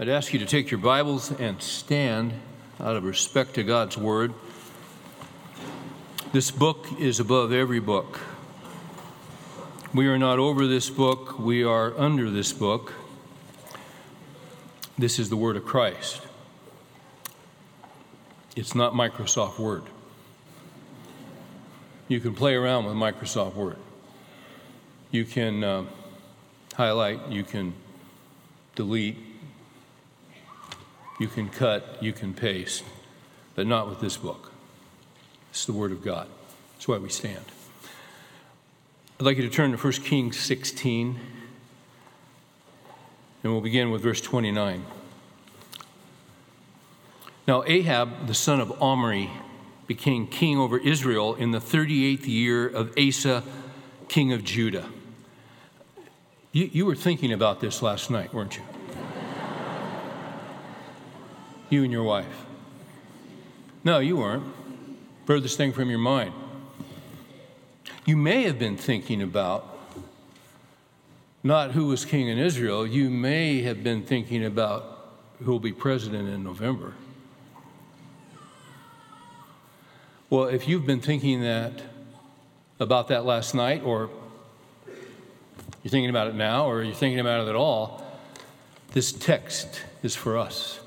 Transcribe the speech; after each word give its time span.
I'd 0.00 0.08
ask 0.08 0.32
you 0.32 0.38
to 0.38 0.46
take 0.46 0.70
your 0.70 0.80
Bibles 0.80 1.38
and 1.38 1.60
stand 1.60 2.32
out 2.80 2.96
of 2.96 3.04
respect 3.04 3.54
to 3.54 3.62
God's 3.62 3.98
Word. 3.98 4.32
This 6.32 6.50
book 6.50 6.86
is 6.98 7.20
above 7.20 7.52
every 7.52 7.78
book. 7.78 8.18
We 9.92 10.06
are 10.06 10.16
not 10.16 10.38
over 10.38 10.66
this 10.66 10.88
book, 10.88 11.38
we 11.38 11.62
are 11.62 11.96
under 11.98 12.30
this 12.30 12.54
book. 12.54 12.94
This 14.96 15.18
is 15.18 15.28
the 15.28 15.36
Word 15.36 15.56
of 15.56 15.66
Christ. 15.66 16.22
It's 18.56 18.74
not 18.74 18.94
Microsoft 18.94 19.58
Word. 19.58 19.82
You 22.08 22.18
can 22.18 22.34
play 22.34 22.54
around 22.54 22.86
with 22.86 22.94
Microsoft 22.94 23.54
Word. 23.54 23.76
You 25.10 25.26
can 25.26 25.62
uh, 25.62 25.84
highlight, 26.76 27.28
you 27.28 27.44
can 27.44 27.74
delete, 28.74 29.31
you 31.22 31.28
can 31.28 31.48
cut, 31.48 32.02
you 32.02 32.12
can 32.12 32.34
paste, 32.34 32.82
but 33.54 33.64
not 33.64 33.88
with 33.88 34.00
this 34.00 34.16
book. 34.16 34.50
It's 35.50 35.64
the 35.64 35.72
Word 35.72 35.92
of 35.92 36.02
God. 36.02 36.26
That's 36.74 36.88
why 36.88 36.98
we 36.98 37.10
stand. 37.10 37.44
I'd 39.20 39.26
like 39.26 39.36
you 39.36 39.44
to 39.44 39.48
turn 39.48 39.70
to 39.70 39.78
1 39.78 39.92
Kings 40.04 40.36
16, 40.36 41.20
and 43.44 43.52
we'll 43.52 43.60
begin 43.60 43.92
with 43.92 44.02
verse 44.02 44.20
29. 44.20 44.84
Now, 47.46 47.62
Ahab, 47.68 48.26
the 48.26 48.34
son 48.34 48.58
of 48.58 48.82
Omri, 48.82 49.30
became 49.86 50.26
king 50.26 50.58
over 50.58 50.76
Israel 50.76 51.36
in 51.36 51.52
the 51.52 51.60
38th 51.60 52.26
year 52.26 52.66
of 52.66 52.92
Asa, 52.98 53.44
king 54.08 54.32
of 54.32 54.42
Judah. 54.42 54.88
You, 56.50 56.68
you 56.72 56.84
were 56.84 56.96
thinking 56.96 57.32
about 57.32 57.60
this 57.60 57.80
last 57.80 58.10
night, 58.10 58.34
weren't 58.34 58.56
you? 58.56 58.64
You 61.72 61.82
and 61.82 61.92
your 61.92 62.02
wife. 62.02 62.46
No, 63.82 63.98
you 63.98 64.18
weren't. 64.18 64.44
Furthest 65.26 65.56
thing 65.56 65.72
from 65.72 65.88
your 65.88 65.98
mind. 65.98 66.32
You 68.04 68.16
may 68.16 68.42
have 68.42 68.58
been 68.58 68.76
thinking 68.76 69.22
about 69.22 69.68
not 71.42 71.72
who 71.72 71.86
was 71.86 72.04
king 72.04 72.28
in 72.28 72.38
Israel, 72.38 72.86
you 72.86 73.10
may 73.10 73.62
have 73.62 73.82
been 73.82 74.02
thinking 74.02 74.44
about 74.44 75.14
who 75.42 75.50
will 75.50 75.60
be 75.60 75.72
president 75.72 76.28
in 76.28 76.44
November. 76.44 76.94
Well, 80.30 80.44
if 80.44 80.68
you've 80.68 80.86
been 80.86 81.00
thinking 81.00 81.42
that 81.42 81.82
about 82.78 83.08
that 83.08 83.24
last 83.24 83.54
night 83.54 83.82
or 83.82 84.08
you're 85.82 85.90
thinking 85.90 86.10
about 86.10 86.28
it 86.28 86.34
now 86.34 86.66
or 86.66 86.82
you're 86.82 86.94
thinking 86.94 87.20
about 87.20 87.46
it 87.46 87.50
at 87.50 87.56
all, 87.56 88.06
this 88.92 89.12
text 89.12 89.82
is 90.02 90.14
for 90.14 90.38
us. 90.38 90.81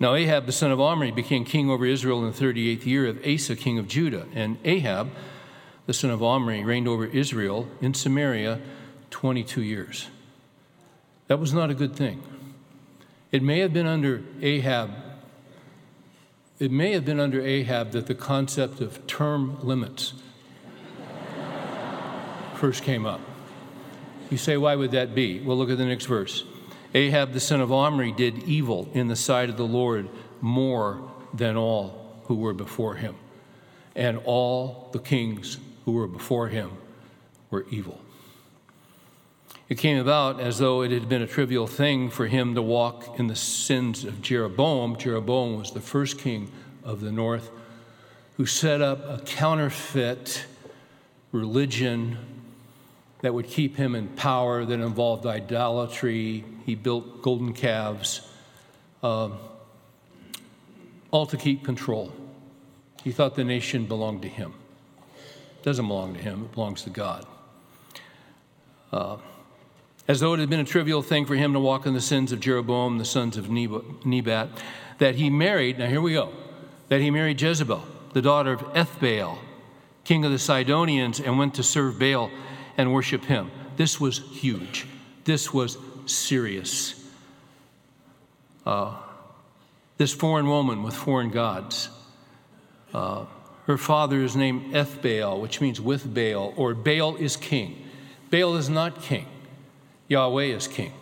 Now, 0.00 0.14
Ahab, 0.14 0.46
the 0.46 0.52
son 0.52 0.72
of 0.72 0.80
Omri, 0.80 1.12
became 1.12 1.44
king 1.44 1.70
over 1.70 1.86
Israel 1.86 2.24
in 2.24 2.32
the 2.32 2.36
38th 2.36 2.84
year 2.84 3.06
of 3.06 3.24
Asa, 3.24 3.54
king 3.54 3.78
of 3.78 3.86
Judah. 3.86 4.26
And 4.34 4.58
Ahab, 4.64 5.10
the 5.86 5.94
son 5.94 6.10
of 6.10 6.22
Omri, 6.22 6.64
reigned 6.64 6.88
over 6.88 7.06
Israel 7.06 7.68
in 7.80 7.94
Samaria 7.94 8.60
22 9.10 9.62
years. 9.62 10.08
That 11.28 11.38
was 11.38 11.54
not 11.54 11.70
a 11.70 11.74
good 11.74 11.94
thing. 11.94 12.22
It 13.30 13.42
may 13.42 13.60
have 13.60 13.72
been 13.72 13.86
under 13.86 14.22
Ahab, 14.42 14.90
it 16.58 16.70
may 16.70 16.92
have 16.92 17.04
been 17.04 17.18
under 17.18 17.40
Ahab 17.40 17.92
that 17.92 18.06
the 18.06 18.14
concept 18.14 18.80
of 18.80 19.06
term 19.06 19.58
limits 19.62 20.14
first 22.54 22.82
came 22.82 23.06
up. 23.06 23.20
You 24.30 24.38
say, 24.38 24.56
why 24.56 24.74
would 24.76 24.92
that 24.92 25.14
be? 25.14 25.40
Well, 25.40 25.56
look 25.56 25.70
at 25.70 25.78
the 25.78 25.84
next 25.84 26.06
verse. 26.06 26.44
Ahab 26.94 27.32
the 27.32 27.40
son 27.40 27.60
of 27.60 27.72
Omri 27.72 28.12
did 28.12 28.44
evil 28.44 28.88
in 28.94 29.08
the 29.08 29.16
sight 29.16 29.50
of 29.50 29.56
the 29.56 29.66
Lord 29.66 30.08
more 30.40 31.10
than 31.32 31.56
all 31.56 32.20
who 32.24 32.36
were 32.36 32.54
before 32.54 32.94
him. 32.94 33.16
And 33.96 34.20
all 34.24 34.90
the 34.92 35.00
kings 35.00 35.58
who 35.84 35.92
were 35.92 36.06
before 36.06 36.48
him 36.48 36.70
were 37.50 37.66
evil. 37.70 38.00
It 39.68 39.78
came 39.78 39.98
about 39.98 40.40
as 40.40 40.58
though 40.58 40.82
it 40.82 40.90
had 40.90 41.08
been 41.08 41.22
a 41.22 41.26
trivial 41.26 41.66
thing 41.66 42.10
for 42.10 42.26
him 42.26 42.54
to 42.54 42.62
walk 42.62 43.18
in 43.18 43.26
the 43.26 43.36
sins 43.36 44.04
of 44.04 44.20
Jeroboam. 44.20 44.96
Jeroboam 44.96 45.58
was 45.58 45.72
the 45.72 45.80
first 45.80 46.18
king 46.18 46.50
of 46.84 47.00
the 47.00 47.10
north 47.10 47.50
who 48.36 48.46
set 48.46 48.82
up 48.82 48.98
a 49.08 49.22
counterfeit 49.24 50.44
religion 51.32 52.18
that 53.24 53.32
would 53.32 53.48
keep 53.48 53.74
him 53.74 53.94
in 53.94 54.06
power 54.06 54.66
that 54.66 54.80
involved 54.80 55.24
idolatry. 55.24 56.44
He 56.66 56.74
built 56.74 57.22
golden 57.22 57.54
calves, 57.54 58.20
uh, 59.02 59.30
all 61.10 61.24
to 61.24 61.38
keep 61.38 61.64
control. 61.64 62.12
He 63.02 63.12
thought 63.12 63.34
the 63.34 63.42
nation 63.42 63.86
belonged 63.86 64.20
to 64.22 64.28
him. 64.28 64.52
It 65.16 65.62
doesn't 65.62 65.88
belong 65.88 66.12
to 66.12 66.20
him, 66.20 66.44
it 66.44 66.52
belongs 66.52 66.82
to 66.82 66.90
God. 66.90 67.24
Uh, 68.92 69.16
as 70.06 70.20
though 70.20 70.34
it 70.34 70.40
had 70.40 70.50
been 70.50 70.60
a 70.60 70.64
trivial 70.64 71.00
thing 71.00 71.24
for 71.24 71.34
him 71.34 71.54
to 71.54 71.60
walk 71.60 71.86
in 71.86 71.94
the 71.94 72.02
sins 72.02 72.30
of 72.30 72.40
Jeroboam, 72.40 72.98
the 72.98 73.06
sons 73.06 73.38
of 73.38 73.48
Nebat, 73.48 74.50
that 74.98 75.14
he 75.14 75.30
married, 75.30 75.78
now 75.78 75.86
here 75.86 76.02
we 76.02 76.12
go, 76.12 76.30
that 76.90 77.00
he 77.00 77.10
married 77.10 77.40
Jezebel, 77.40 77.86
the 78.12 78.20
daughter 78.20 78.52
of 78.52 78.60
Ethbaal, 78.74 79.38
king 80.04 80.26
of 80.26 80.30
the 80.30 80.38
Sidonians, 80.38 81.20
and 81.20 81.38
went 81.38 81.54
to 81.54 81.62
serve 81.62 81.98
Baal 81.98 82.30
and 82.76 82.92
worship 82.92 83.24
him. 83.24 83.50
This 83.76 84.00
was 84.00 84.18
huge. 84.18 84.86
This 85.24 85.52
was 85.52 85.78
serious. 86.06 87.02
Uh, 88.66 88.96
this 89.98 90.12
foreign 90.12 90.48
woman 90.48 90.82
with 90.82 90.94
foreign 90.94 91.30
gods. 91.30 91.88
Uh, 92.92 93.26
her 93.66 93.78
father 93.78 94.22
is 94.22 94.36
named 94.36 94.74
Ethbaal, 94.74 95.40
which 95.40 95.60
means 95.60 95.80
with 95.80 96.14
Baal, 96.14 96.52
or 96.56 96.74
Baal 96.74 97.16
is 97.16 97.36
king. 97.36 97.88
Baal 98.30 98.56
is 98.56 98.68
not 98.68 99.02
king, 99.02 99.26
Yahweh 100.08 100.44
is 100.44 100.68
king. 100.68 100.92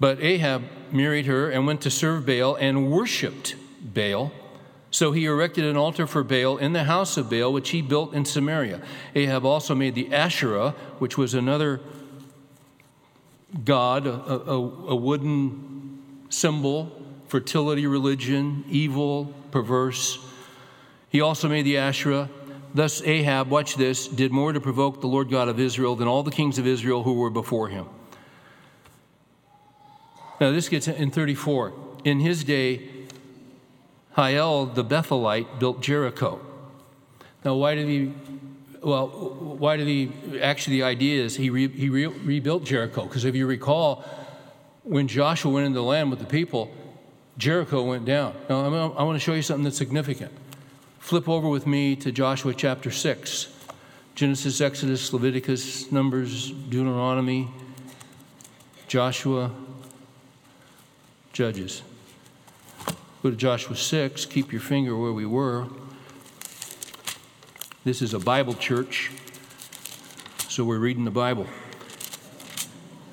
But 0.00 0.20
Ahab 0.20 0.64
married 0.90 1.26
her 1.26 1.48
and 1.48 1.66
went 1.66 1.80
to 1.82 1.90
serve 1.90 2.26
Baal 2.26 2.56
and 2.56 2.90
worshiped 2.90 3.54
Baal. 3.80 4.32
So 4.92 5.12
he 5.12 5.24
erected 5.24 5.64
an 5.64 5.76
altar 5.76 6.06
for 6.06 6.22
Baal 6.22 6.58
in 6.58 6.74
the 6.74 6.84
house 6.84 7.16
of 7.16 7.30
Baal, 7.30 7.50
which 7.50 7.70
he 7.70 7.80
built 7.80 8.12
in 8.12 8.26
Samaria. 8.26 8.82
Ahab 9.14 9.46
also 9.46 9.74
made 9.74 9.94
the 9.94 10.12
Asherah, 10.12 10.74
which 10.98 11.16
was 11.16 11.32
another 11.32 11.80
god, 13.64 14.06
a, 14.06 14.12
a, 14.12 14.58
a 14.90 14.94
wooden 14.94 16.26
symbol, 16.28 16.92
fertility 17.26 17.86
religion, 17.86 18.64
evil, 18.68 19.32
perverse. 19.50 20.18
He 21.08 21.22
also 21.22 21.48
made 21.48 21.62
the 21.62 21.78
Asherah. 21.78 22.28
Thus, 22.74 23.02
Ahab, 23.02 23.48
watch 23.48 23.76
this, 23.76 24.06
did 24.06 24.30
more 24.30 24.52
to 24.52 24.60
provoke 24.60 25.00
the 25.00 25.06
Lord 25.06 25.30
God 25.30 25.48
of 25.48 25.58
Israel 25.58 25.96
than 25.96 26.06
all 26.06 26.22
the 26.22 26.30
kings 26.30 26.58
of 26.58 26.66
Israel 26.66 27.02
who 27.02 27.14
were 27.14 27.30
before 27.30 27.68
him. 27.68 27.86
Now, 30.38 30.50
this 30.50 30.68
gets 30.68 30.86
in 30.86 31.10
34. 31.10 31.72
In 32.04 32.20
his 32.20 32.44
day, 32.44 32.91
Hiel 34.16 34.66
the 34.66 34.84
Bethelite 34.84 35.58
built 35.58 35.80
Jericho. 35.80 36.40
Now, 37.44 37.54
why 37.54 37.74
did 37.74 37.88
he? 37.88 38.12
Well, 38.82 39.08
why 39.08 39.76
did 39.76 39.86
he? 39.86 40.12
Actually, 40.40 40.76
the 40.76 40.82
idea 40.84 41.22
is 41.22 41.36
he, 41.36 41.50
re, 41.50 41.68
he 41.68 41.88
re, 41.88 42.06
rebuilt 42.06 42.64
Jericho. 42.64 43.04
Because 43.04 43.24
if 43.24 43.34
you 43.34 43.46
recall, 43.46 44.04
when 44.82 45.08
Joshua 45.08 45.50
went 45.52 45.66
into 45.66 45.78
the 45.78 45.84
land 45.84 46.10
with 46.10 46.18
the 46.18 46.26
people, 46.26 46.70
Jericho 47.38 47.82
went 47.82 48.04
down. 48.04 48.34
Now, 48.48 48.66
I'm, 48.66 48.74
I 48.74 49.02
want 49.02 49.16
to 49.16 49.20
show 49.20 49.34
you 49.34 49.42
something 49.42 49.64
that's 49.64 49.78
significant. 49.78 50.32
Flip 50.98 51.28
over 51.28 51.48
with 51.48 51.66
me 51.66 51.96
to 51.96 52.12
Joshua 52.12 52.54
chapter 52.54 52.90
6. 52.90 53.48
Genesis, 54.14 54.60
Exodus, 54.60 55.12
Leviticus, 55.12 55.90
Numbers, 55.90 56.50
Deuteronomy, 56.50 57.48
Joshua, 58.86 59.50
Judges. 61.32 61.82
Go 63.22 63.30
to 63.30 63.36
Joshua 63.36 63.76
6, 63.76 64.26
keep 64.26 64.50
your 64.50 64.60
finger 64.60 64.96
where 64.96 65.12
we 65.12 65.26
were. 65.26 65.68
This 67.84 68.02
is 68.02 68.14
a 68.14 68.18
Bible 68.18 68.54
church, 68.54 69.12
so 70.48 70.64
we're 70.64 70.80
reading 70.80 71.04
the 71.04 71.12
Bible. 71.12 71.46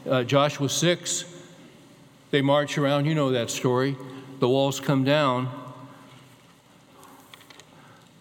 Uh, 0.09 0.23
Joshua 0.23 0.67
6, 0.67 1.25
they 2.31 2.41
march 2.41 2.75
around, 2.79 3.06
you 3.06 3.13
know 3.13 3.29
that 3.29 3.51
story. 3.51 3.95
The 4.39 4.50
walls 4.50 4.79
come 4.79 5.03
down. 5.03 5.47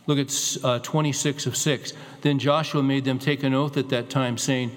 Look 0.06 0.18
at 0.18 0.58
uh, 0.62 0.80
26 0.80 1.46
of 1.46 1.56
6. 1.56 1.94
Then 2.20 2.38
Joshua 2.38 2.82
made 2.82 3.06
them 3.06 3.18
take 3.18 3.42
an 3.44 3.54
oath 3.54 3.78
at 3.78 3.88
that 3.88 4.10
time, 4.10 4.36
saying, 4.36 4.76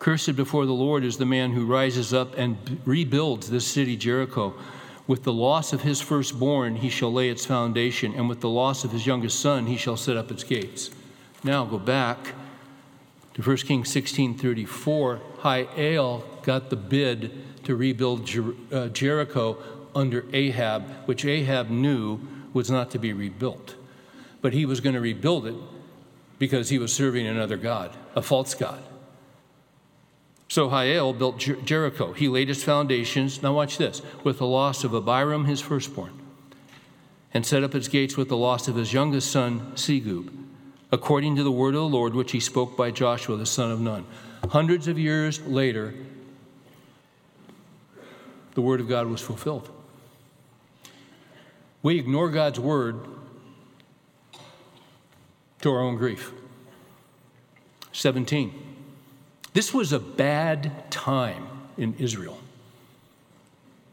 Cursed 0.00 0.34
before 0.34 0.66
the 0.66 0.72
Lord 0.72 1.04
is 1.04 1.18
the 1.18 1.26
man 1.26 1.52
who 1.52 1.64
rises 1.66 2.12
up 2.12 2.36
and 2.36 2.64
b- 2.64 2.78
rebuilds 2.84 3.48
this 3.48 3.64
city, 3.64 3.96
Jericho 3.96 4.54
with 5.08 5.24
the 5.24 5.32
loss 5.32 5.72
of 5.72 5.82
his 5.82 6.00
firstborn, 6.02 6.76
he 6.76 6.90
shall 6.90 7.12
lay 7.12 7.30
its 7.30 7.46
foundation, 7.46 8.14
and 8.14 8.28
with 8.28 8.40
the 8.40 8.48
loss 8.48 8.84
of 8.84 8.92
his 8.92 9.06
youngest 9.06 9.40
son, 9.40 9.66
he 9.66 9.76
shall 9.76 9.96
set 9.96 10.18
up 10.18 10.30
its 10.30 10.44
gates. 10.44 10.90
Now 11.42 11.64
go 11.64 11.78
back 11.78 12.34
to 13.34 13.42
1 13.42 13.56
Kings 13.66 13.88
16:34, 13.88 15.20
Hiel 15.42 16.22
got 16.42 16.68
the 16.68 16.76
bid 16.76 17.32
to 17.64 17.74
rebuild 17.74 18.26
Jer- 18.26 18.54
uh, 18.70 18.88
Jericho 18.88 19.56
under 19.94 20.26
Ahab, 20.32 20.84
which 21.06 21.24
Ahab 21.24 21.70
knew 21.70 22.20
was 22.52 22.70
not 22.70 22.90
to 22.90 22.98
be 22.98 23.12
rebuilt. 23.14 23.76
But 24.42 24.52
he 24.52 24.66
was 24.66 24.80
going 24.80 24.94
to 24.94 25.00
rebuild 25.00 25.46
it 25.46 25.54
because 26.38 26.68
he 26.68 26.78
was 26.78 26.92
serving 26.92 27.26
another 27.26 27.56
god, 27.56 27.96
a 28.14 28.20
false 28.20 28.54
god. 28.54 28.82
So 30.48 30.70
Hiel 30.70 31.16
built 31.16 31.38
Jer- 31.38 31.56
Jericho. 31.56 32.14
He 32.14 32.28
laid 32.28 32.48
its 32.48 32.62
foundations, 32.62 33.42
now 33.42 33.52
watch 33.52 33.76
this, 33.76 34.00
with 34.24 34.38
the 34.38 34.46
loss 34.46 34.82
of 34.82 34.94
Abiram, 34.94 35.44
his 35.44 35.60
firstborn, 35.60 36.18
and 37.34 37.44
set 37.44 37.62
up 37.62 37.74
its 37.74 37.86
gates 37.86 38.16
with 38.16 38.28
the 38.28 38.36
loss 38.36 38.66
of 38.66 38.74
his 38.74 38.92
youngest 38.92 39.30
son, 39.30 39.72
Segub, 39.74 40.32
according 40.90 41.36
to 41.36 41.42
the 41.42 41.52
word 41.52 41.74
of 41.74 41.82
the 41.82 41.88
Lord, 41.88 42.14
which 42.14 42.32
he 42.32 42.40
spoke 42.40 42.76
by 42.76 42.90
Joshua, 42.90 43.36
the 43.36 43.46
son 43.46 43.70
of 43.70 43.80
Nun. 43.80 44.06
Hundreds 44.48 44.88
of 44.88 44.98
years 44.98 45.40
later, 45.42 45.94
the 48.54 48.62
word 48.62 48.80
of 48.80 48.88
God 48.88 49.06
was 49.06 49.20
fulfilled. 49.20 49.70
We 51.82 51.98
ignore 51.98 52.30
God's 52.30 52.58
word 52.58 53.00
to 55.60 55.70
our 55.70 55.80
own 55.80 55.96
grief. 55.96 56.32
17. 57.92 58.67
This 59.58 59.74
was 59.74 59.92
a 59.92 59.98
bad 59.98 60.88
time 60.88 61.48
in 61.76 61.96
Israel. 61.98 62.38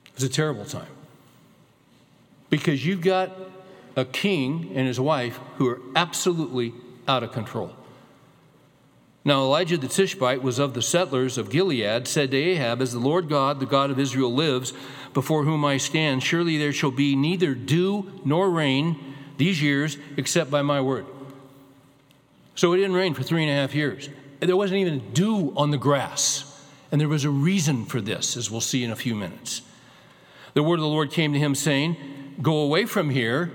It 0.06 0.14
was 0.14 0.24
a 0.24 0.30
terrible 0.30 0.64
time. 0.64 0.94
Because 2.52 2.86
you've 2.86 3.02
got 3.02 3.32
a 3.96 4.06
king 4.06 4.74
and 4.76 4.86
his 4.86 5.00
wife 5.00 5.40
who 5.56 5.68
are 5.68 5.82
absolutely 5.96 6.72
out 7.08 7.24
of 7.24 7.32
control. 7.32 7.72
Now, 9.24 9.42
Elijah 9.42 9.78
the 9.78 9.88
Tishbite 9.88 10.44
was 10.44 10.60
of 10.60 10.76
the 10.76 10.84
settlers 10.84 11.36
of 11.36 11.50
Gilead, 11.50 12.08
said 12.08 12.30
to 12.30 12.38
Ahab, 12.38 12.80
As 12.80 12.94
the 12.94 13.00
Lord 13.00 13.28
God, 13.28 13.60
the 13.60 13.66
God 13.66 13.90
of 13.90 13.98
Israel, 13.98 14.32
lives, 14.32 14.72
before 15.16 15.46
whom 15.46 15.66
I 15.66 15.78
stand, 15.78 16.22
surely 16.22 16.60
there 16.60 16.74
shall 16.74 16.92
be 16.92 17.16
neither 17.16 17.56
dew 17.56 18.22
nor 18.24 18.52
rain 18.52 19.16
these 19.38 19.64
years 19.64 19.98
except 20.16 20.52
by 20.52 20.62
my 20.62 20.80
word. 20.80 21.08
So 22.54 22.72
it 22.74 22.78
didn't 22.78 22.94
rain 22.94 23.16
for 23.16 23.24
three 23.24 23.42
and 23.42 23.52
a 23.52 23.56
half 23.56 23.74
years. 23.74 24.10
There 24.46 24.58
wasn't 24.58 24.80
even 24.80 25.12
dew 25.14 25.54
on 25.56 25.72
the 25.72 25.78
grass. 25.78 26.52
And 26.92 27.02
there 27.02 27.10
was 27.10 27.26
a 27.26 27.30
reason 27.30 27.86
for 27.86 28.00
this, 28.00 28.38
as 28.38 28.50
we'll 28.50 28.62
see 28.62 28.84
in 28.84 28.92
a 28.92 28.96
few 28.96 29.16
minutes. 29.16 29.62
The 30.54 30.64
word 30.64 30.76
of 30.76 30.82
the 30.82 30.88
Lord 30.88 31.12
came 31.12 31.34
to 31.34 31.40
him, 31.40 31.56
saying, 31.56 31.98
Go 32.42 32.60
away 32.60 32.86
from 32.86 33.10
here 33.10 33.52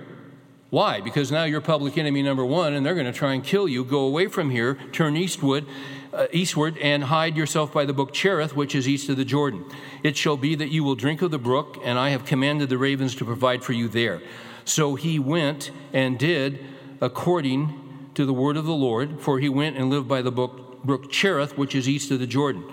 why? 0.70 1.00
Because 1.00 1.32
now 1.32 1.42
you're 1.44 1.60
public 1.60 1.98
enemy 1.98 2.22
number 2.22 2.44
one, 2.44 2.74
and 2.74 2.86
they're 2.86 2.94
going 2.94 3.06
to 3.06 3.12
try 3.12 3.34
and 3.34 3.42
kill 3.42 3.66
you. 3.66 3.84
Go 3.84 4.02
away 4.02 4.28
from 4.28 4.50
here, 4.50 4.78
turn 4.92 5.16
eastward, 5.16 5.66
uh, 6.12 6.28
eastward, 6.32 6.78
and 6.78 7.02
hide 7.02 7.36
yourself 7.36 7.72
by 7.72 7.84
the 7.84 7.92
brook 7.92 8.12
Cherith, 8.12 8.54
which 8.54 8.76
is 8.76 8.88
east 8.88 9.08
of 9.08 9.16
the 9.16 9.24
Jordan. 9.24 9.64
It 10.04 10.16
shall 10.16 10.36
be 10.36 10.54
that 10.54 10.68
you 10.68 10.84
will 10.84 10.94
drink 10.94 11.22
of 11.22 11.32
the 11.32 11.38
brook, 11.38 11.78
and 11.84 11.98
I 11.98 12.10
have 12.10 12.24
commanded 12.24 12.68
the 12.68 12.78
ravens 12.78 13.16
to 13.16 13.24
provide 13.24 13.64
for 13.64 13.72
you 13.72 13.88
there. 13.88 14.22
So 14.64 14.94
he 14.94 15.18
went 15.18 15.72
and 15.92 16.16
did 16.16 16.64
according 17.00 18.10
to 18.14 18.24
the 18.24 18.32
word 18.32 18.56
of 18.56 18.64
the 18.64 18.72
Lord, 18.72 19.20
for 19.20 19.40
he 19.40 19.48
went 19.48 19.76
and 19.76 19.90
lived 19.90 20.06
by 20.06 20.22
the 20.22 20.30
brook, 20.30 20.69
brook 20.84 21.10
Cherith, 21.10 21.56
which 21.56 21.74
is 21.74 21.88
east 21.88 22.10
of 22.10 22.20
the 22.20 22.26
Jordan. 22.26 22.64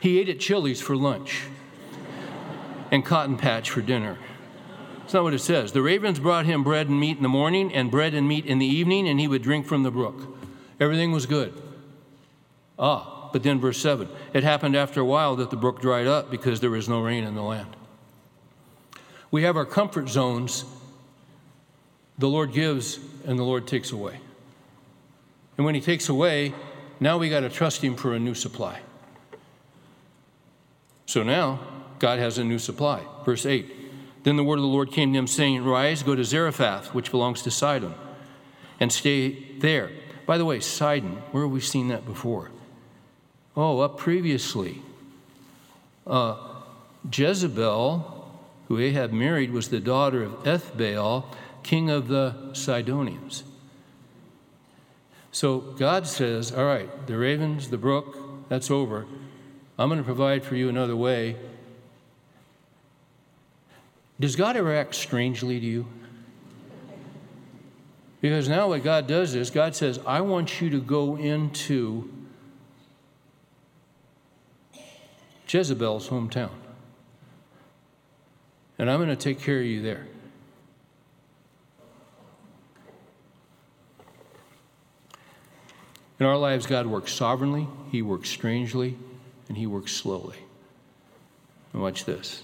He 0.00 0.18
ate 0.18 0.28
at 0.28 0.40
Chili's 0.40 0.80
for 0.80 0.96
lunch 0.96 1.44
and 2.90 3.04
Cotton 3.04 3.36
Patch 3.36 3.70
for 3.70 3.80
dinner. 3.80 4.18
That's 4.98 5.14
not 5.14 5.22
what 5.22 5.34
it 5.34 5.40
says. 5.40 5.72
The 5.72 5.82
ravens 5.82 6.18
brought 6.18 6.46
him 6.46 6.64
bread 6.64 6.88
and 6.88 6.98
meat 6.98 7.16
in 7.16 7.22
the 7.22 7.28
morning 7.28 7.72
and 7.72 7.90
bread 7.90 8.14
and 8.14 8.26
meat 8.26 8.44
in 8.44 8.58
the 8.58 8.66
evening, 8.66 9.08
and 9.08 9.20
he 9.20 9.28
would 9.28 9.42
drink 9.42 9.66
from 9.66 9.82
the 9.82 9.90
brook. 9.90 10.36
Everything 10.80 11.12
was 11.12 11.26
good. 11.26 11.54
Ah, 12.78 13.30
but 13.32 13.42
then 13.42 13.60
verse 13.60 13.78
7 13.78 14.08
it 14.34 14.42
happened 14.42 14.76
after 14.76 15.00
a 15.00 15.04
while 15.04 15.36
that 15.36 15.50
the 15.50 15.56
brook 15.56 15.80
dried 15.80 16.06
up 16.06 16.30
because 16.30 16.60
there 16.60 16.70
was 16.70 16.88
no 16.88 17.00
rain 17.00 17.24
in 17.24 17.34
the 17.34 17.42
land. 17.42 17.76
We 19.30 19.42
have 19.42 19.56
our 19.56 19.64
comfort 19.64 20.08
zones. 20.08 20.64
The 22.18 22.28
Lord 22.28 22.52
gives 22.52 22.98
and 23.26 23.38
the 23.38 23.44
Lord 23.44 23.66
takes 23.66 23.92
away. 23.92 24.20
And 25.56 25.64
when 25.64 25.74
He 25.74 25.80
takes 25.80 26.08
away, 26.08 26.54
now 27.00 27.18
we 27.18 27.28
got 27.28 27.40
to 27.40 27.48
trust 27.48 27.82
Him 27.82 27.96
for 27.96 28.14
a 28.14 28.18
new 28.18 28.34
supply. 28.34 28.80
So 31.06 31.22
now 31.22 31.60
God 31.98 32.18
has 32.18 32.38
a 32.38 32.44
new 32.44 32.58
supply. 32.58 33.02
Verse 33.24 33.46
8 33.46 33.76
then 34.26 34.34
the 34.34 34.42
word 34.42 34.56
of 34.56 34.62
the 34.62 34.66
Lord 34.66 34.90
came 34.90 35.12
to 35.12 35.18
him, 35.20 35.28
saying, 35.28 35.62
Rise, 35.62 36.02
go 36.02 36.16
to 36.16 36.24
Zarephath, 36.24 36.92
which 36.92 37.12
belongs 37.12 37.42
to 37.42 37.50
Sidon, 37.52 37.94
and 38.80 38.92
stay 38.92 39.52
there. 39.60 39.92
By 40.26 40.36
the 40.36 40.44
way, 40.44 40.58
Sidon, 40.58 41.22
where 41.30 41.44
have 41.44 41.52
we 41.52 41.60
seen 41.60 41.86
that 41.88 42.04
before? 42.04 42.50
Oh, 43.56 43.78
up 43.78 43.98
previously. 43.98 44.82
Uh, 46.04 46.38
Jezebel, 47.08 48.28
who 48.66 48.80
Ahab 48.80 49.12
married, 49.12 49.52
was 49.52 49.68
the 49.68 49.78
daughter 49.78 50.24
of 50.24 50.32
Ethbaal, 50.42 51.26
king 51.62 51.88
of 51.88 52.08
the 52.08 52.52
Sidonians. 52.52 53.44
So 55.36 55.58
God 55.58 56.06
says, 56.06 56.50
All 56.50 56.64
right, 56.64 56.88
the 57.06 57.18
ravens, 57.18 57.68
the 57.68 57.76
brook, 57.76 58.48
that's 58.48 58.70
over. 58.70 59.04
I'm 59.78 59.90
going 59.90 59.98
to 59.98 60.04
provide 60.04 60.42
for 60.42 60.56
you 60.56 60.70
another 60.70 60.96
way. 60.96 61.36
Does 64.18 64.34
God 64.34 64.56
ever 64.56 64.74
act 64.74 64.94
strangely 64.94 65.60
to 65.60 65.66
you? 65.66 65.86
Because 68.22 68.48
now 68.48 68.68
what 68.68 68.82
God 68.82 69.06
does 69.06 69.34
is 69.34 69.50
God 69.50 69.76
says, 69.76 70.00
I 70.06 70.22
want 70.22 70.62
you 70.62 70.70
to 70.70 70.80
go 70.80 71.16
into 71.16 72.10
Jezebel's 75.46 76.08
hometown. 76.08 76.48
And 78.78 78.90
I'm 78.90 79.00
going 79.00 79.10
to 79.10 79.16
take 79.16 79.38
care 79.38 79.58
of 79.58 79.66
you 79.66 79.82
there. 79.82 80.06
In 86.18 86.26
our 86.26 86.36
lives, 86.36 86.66
God 86.66 86.86
works 86.86 87.12
sovereignly, 87.12 87.68
He 87.90 88.02
works 88.02 88.30
strangely, 88.30 88.96
and 89.48 89.56
He 89.56 89.66
works 89.66 89.92
slowly. 89.92 90.38
And 91.72 91.82
watch 91.82 92.04
this. 92.04 92.42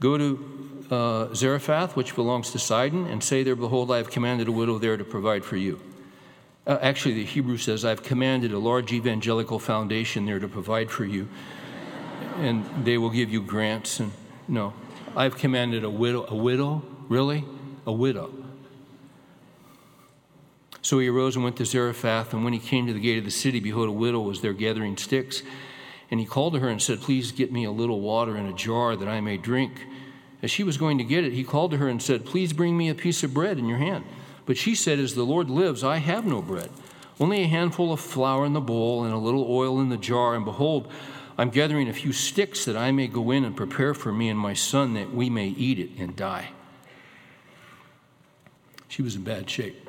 Go 0.00 0.16
to 0.16 0.86
uh, 0.90 1.34
Zarephath, 1.34 1.96
which 1.96 2.14
belongs 2.14 2.52
to 2.52 2.58
Sidon, 2.58 3.06
and 3.06 3.22
say 3.22 3.42
there, 3.42 3.56
Behold, 3.56 3.90
I 3.90 3.96
have 3.96 4.10
commanded 4.10 4.48
a 4.48 4.52
widow 4.52 4.78
there 4.78 4.96
to 4.96 5.04
provide 5.04 5.44
for 5.44 5.56
you. 5.56 5.80
Uh, 6.66 6.78
actually, 6.82 7.14
the 7.14 7.24
Hebrew 7.24 7.56
says, 7.56 7.84
I've 7.84 8.02
commanded 8.02 8.52
a 8.52 8.58
large 8.58 8.92
evangelical 8.92 9.58
foundation 9.58 10.26
there 10.26 10.38
to 10.38 10.48
provide 10.48 10.90
for 10.90 11.04
you, 11.04 11.28
and 12.36 12.64
they 12.84 12.98
will 12.98 13.10
give 13.10 13.30
you 13.30 13.40
grants. 13.40 14.00
And 14.00 14.12
no, 14.46 14.74
I've 15.16 15.36
commanded 15.36 15.84
a 15.84 15.90
widow. 15.90 16.26
A 16.28 16.34
widow? 16.34 16.82
Really? 17.08 17.44
A 17.86 17.92
widow. 17.92 18.32
So 20.82 20.98
he 20.98 21.08
arose 21.08 21.34
and 21.34 21.44
went 21.44 21.56
to 21.56 21.64
Zarephath, 21.64 22.32
and 22.32 22.44
when 22.44 22.52
he 22.52 22.58
came 22.58 22.86
to 22.86 22.92
the 22.92 23.00
gate 23.00 23.18
of 23.18 23.24
the 23.24 23.30
city, 23.30 23.60
behold, 23.60 23.88
a 23.88 23.92
widow 23.92 24.20
was 24.20 24.40
there 24.40 24.52
gathering 24.52 24.96
sticks. 24.96 25.42
And 26.10 26.20
he 26.20 26.26
called 26.26 26.54
to 26.54 26.60
her 26.60 26.68
and 26.68 26.80
said, 26.80 27.00
Please 27.00 27.32
get 27.32 27.52
me 27.52 27.64
a 27.64 27.70
little 27.70 28.00
water 28.00 28.36
in 28.36 28.46
a 28.46 28.52
jar 28.52 28.96
that 28.96 29.08
I 29.08 29.20
may 29.20 29.36
drink. 29.36 29.86
As 30.42 30.50
she 30.50 30.62
was 30.62 30.78
going 30.78 30.98
to 30.98 31.04
get 31.04 31.24
it, 31.24 31.32
he 31.32 31.44
called 31.44 31.72
to 31.72 31.76
her 31.78 31.88
and 31.88 32.00
said, 32.00 32.24
Please 32.24 32.52
bring 32.52 32.76
me 32.76 32.88
a 32.88 32.94
piece 32.94 33.22
of 33.22 33.34
bread 33.34 33.58
in 33.58 33.66
your 33.66 33.78
hand. 33.78 34.04
But 34.46 34.56
she 34.56 34.74
said, 34.74 34.98
As 34.98 35.14
the 35.14 35.24
Lord 35.24 35.50
lives, 35.50 35.84
I 35.84 35.98
have 35.98 36.24
no 36.24 36.40
bread, 36.40 36.70
only 37.20 37.42
a 37.42 37.48
handful 37.48 37.92
of 37.92 38.00
flour 38.00 38.46
in 38.46 38.52
the 38.52 38.60
bowl 38.60 39.04
and 39.04 39.12
a 39.12 39.18
little 39.18 39.44
oil 39.50 39.80
in 39.80 39.88
the 39.88 39.96
jar. 39.96 40.34
And 40.34 40.44
behold, 40.44 40.90
I'm 41.36 41.50
gathering 41.50 41.88
a 41.88 41.92
few 41.92 42.12
sticks 42.12 42.64
that 42.64 42.76
I 42.76 42.90
may 42.92 43.06
go 43.08 43.30
in 43.30 43.44
and 43.44 43.56
prepare 43.56 43.94
for 43.94 44.12
me 44.12 44.28
and 44.28 44.38
my 44.38 44.54
son 44.54 44.94
that 44.94 45.12
we 45.12 45.28
may 45.28 45.48
eat 45.48 45.78
it 45.78 45.90
and 45.98 46.16
die. 46.16 46.50
She 48.88 49.02
was 49.02 49.16
in 49.16 49.22
bad 49.22 49.50
shape. 49.50 49.87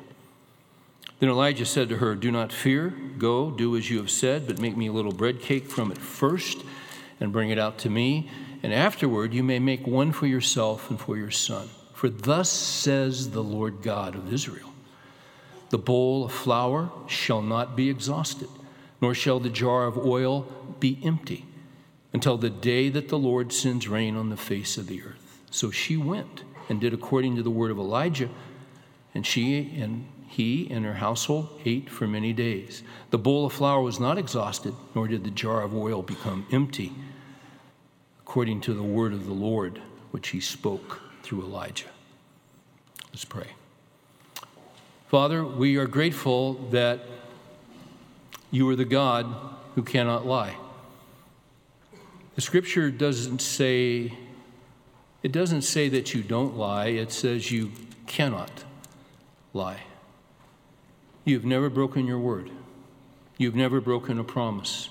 Then 1.20 1.28
Elijah 1.28 1.66
said 1.66 1.90
to 1.90 1.98
her, 1.98 2.14
Do 2.14 2.32
not 2.32 2.50
fear. 2.50 2.94
Go, 3.18 3.50
do 3.50 3.76
as 3.76 3.90
you 3.90 3.98
have 3.98 4.10
said, 4.10 4.46
but 4.46 4.58
make 4.58 4.76
me 4.76 4.88
a 4.88 4.92
little 4.92 5.12
bread 5.12 5.40
cake 5.40 5.66
from 5.66 5.92
it 5.92 5.98
first 5.98 6.64
and 7.20 7.30
bring 7.30 7.50
it 7.50 7.58
out 7.58 7.78
to 7.78 7.90
me. 7.90 8.30
And 8.62 8.72
afterward 8.72 9.34
you 9.34 9.42
may 9.42 9.58
make 9.58 9.86
one 9.86 10.12
for 10.12 10.26
yourself 10.26 10.90
and 10.90 10.98
for 10.98 11.18
your 11.18 11.30
son. 11.30 11.68
For 11.92 12.08
thus 12.08 12.48
says 12.48 13.30
the 13.30 13.42
Lord 13.42 13.82
God 13.82 14.14
of 14.14 14.32
Israel 14.32 14.72
The 15.68 15.78
bowl 15.78 16.24
of 16.24 16.32
flour 16.32 16.90
shall 17.06 17.42
not 17.42 17.76
be 17.76 17.90
exhausted, 17.90 18.48
nor 19.02 19.14
shall 19.14 19.40
the 19.40 19.50
jar 19.50 19.86
of 19.86 19.98
oil 19.98 20.48
be 20.80 20.98
empty, 21.04 21.44
until 22.14 22.38
the 22.38 22.48
day 22.48 22.88
that 22.88 23.10
the 23.10 23.18
Lord 23.18 23.52
sends 23.52 23.86
rain 23.86 24.16
on 24.16 24.30
the 24.30 24.36
face 24.38 24.78
of 24.78 24.86
the 24.86 25.02
earth. 25.02 25.42
So 25.50 25.70
she 25.70 25.98
went 25.98 26.44
and 26.70 26.80
did 26.80 26.94
according 26.94 27.36
to 27.36 27.42
the 27.42 27.50
word 27.50 27.70
of 27.70 27.78
Elijah, 27.78 28.30
and 29.14 29.26
she 29.26 29.78
and 29.78 30.06
he 30.30 30.68
and 30.70 30.84
her 30.84 30.94
household 30.94 31.60
ate 31.64 31.90
for 31.90 32.06
many 32.06 32.32
days. 32.32 32.84
The 33.10 33.18
bowl 33.18 33.46
of 33.46 33.52
flour 33.52 33.82
was 33.82 33.98
not 33.98 34.16
exhausted, 34.16 34.74
nor 34.94 35.08
did 35.08 35.24
the 35.24 35.30
jar 35.30 35.62
of 35.62 35.74
oil 35.74 36.02
become 36.02 36.46
empty, 36.52 36.92
according 38.20 38.60
to 38.60 38.72
the 38.72 38.82
word 38.82 39.12
of 39.12 39.26
the 39.26 39.32
Lord, 39.32 39.80
which 40.12 40.28
he 40.28 40.38
spoke 40.38 41.00
through 41.24 41.42
Elijah. 41.42 41.88
Let's 43.12 43.24
pray. 43.24 43.48
Father, 45.08 45.44
we 45.44 45.76
are 45.76 45.88
grateful 45.88 46.54
that 46.70 47.00
you 48.52 48.68
are 48.68 48.76
the 48.76 48.84
God 48.84 49.26
who 49.74 49.82
cannot 49.82 50.26
lie. 50.26 50.56
The 52.36 52.40
scripture 52.40 52.88
doesn't 52.92 53.40
say, 53.40 54.16
it 55.24 55.32
doesn't 55.32 55.62
say 55.62 55.88
that 55.88 56.14
you 56.14 56.22
don't 56.22 56.56
lie, 56.56 56.86
it 56.86 57.10
says 57.10 57.50
you 57.50 57.72
cannot 58.06 58.62
lie. 59.52 59.80
You've 61.30 61.44
never 61.44 61.70
broken 61.70 62.08
your 62.08 62.18
word, 62.18 62.50
you've 63.38 63.54
never 63.54 63.80
broken 63.80 64.18
a 64.18 64.24
promise. 64.24 64.88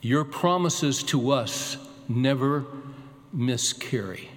Your 0.00 0.24
promises 0.24 1.02
to 1.02 1.32
us 1.32 1.76
never 2.08 2.64
miscarry, 3.32 4.30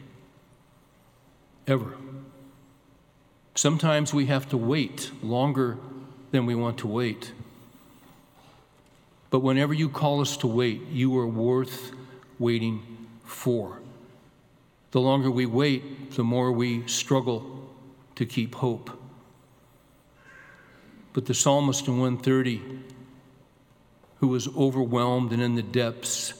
ever. 1.68 1.94
Sometimes 3.54 4.16
we 4.16 4.26
have 4.26 4.50
to 4.50 4.58
wait 4.58 5.12
longer 5.22 5.78
than 6.32 6.48
we 6.48 6.56
want 6.56 6.80
to 6.80 6.88
wait. 6.88 7.32
But 9.30 9.42
whenever 9.42 9.76
you 9.76 9.90
call 9.90 10.22
us 10.22 10.38
to 10.38 10.48
wait, 10.48 10.88
you 10.88 11.16
are 11.20 11.28
worth 11.28 11.92
waiting 12.40 12.82
for. 13.26 13.78
The 14.90 15.02
longer 15.02 15.30
we 15.30 15.46
wait, 15.46 16.14
the 16.14 16.24
more 16.24 16.52
we 16.52 16.88
struggle 16.88 17.70
to 18.16 18.26
keep 18.26 18.56
hope. 18.56 18.95
But 21.16 21.28
the 21.28 21.34
psalmist 21.34 21.88
in 21.88 21.98
130 21.98 22.62
who 24.18 24.28
was 24.28 24.50
overwhelmed 24.54 25.32
and 25.32 25.42
in 25.42 25.56
the 25.56 25.62
depths, 25.62 26.34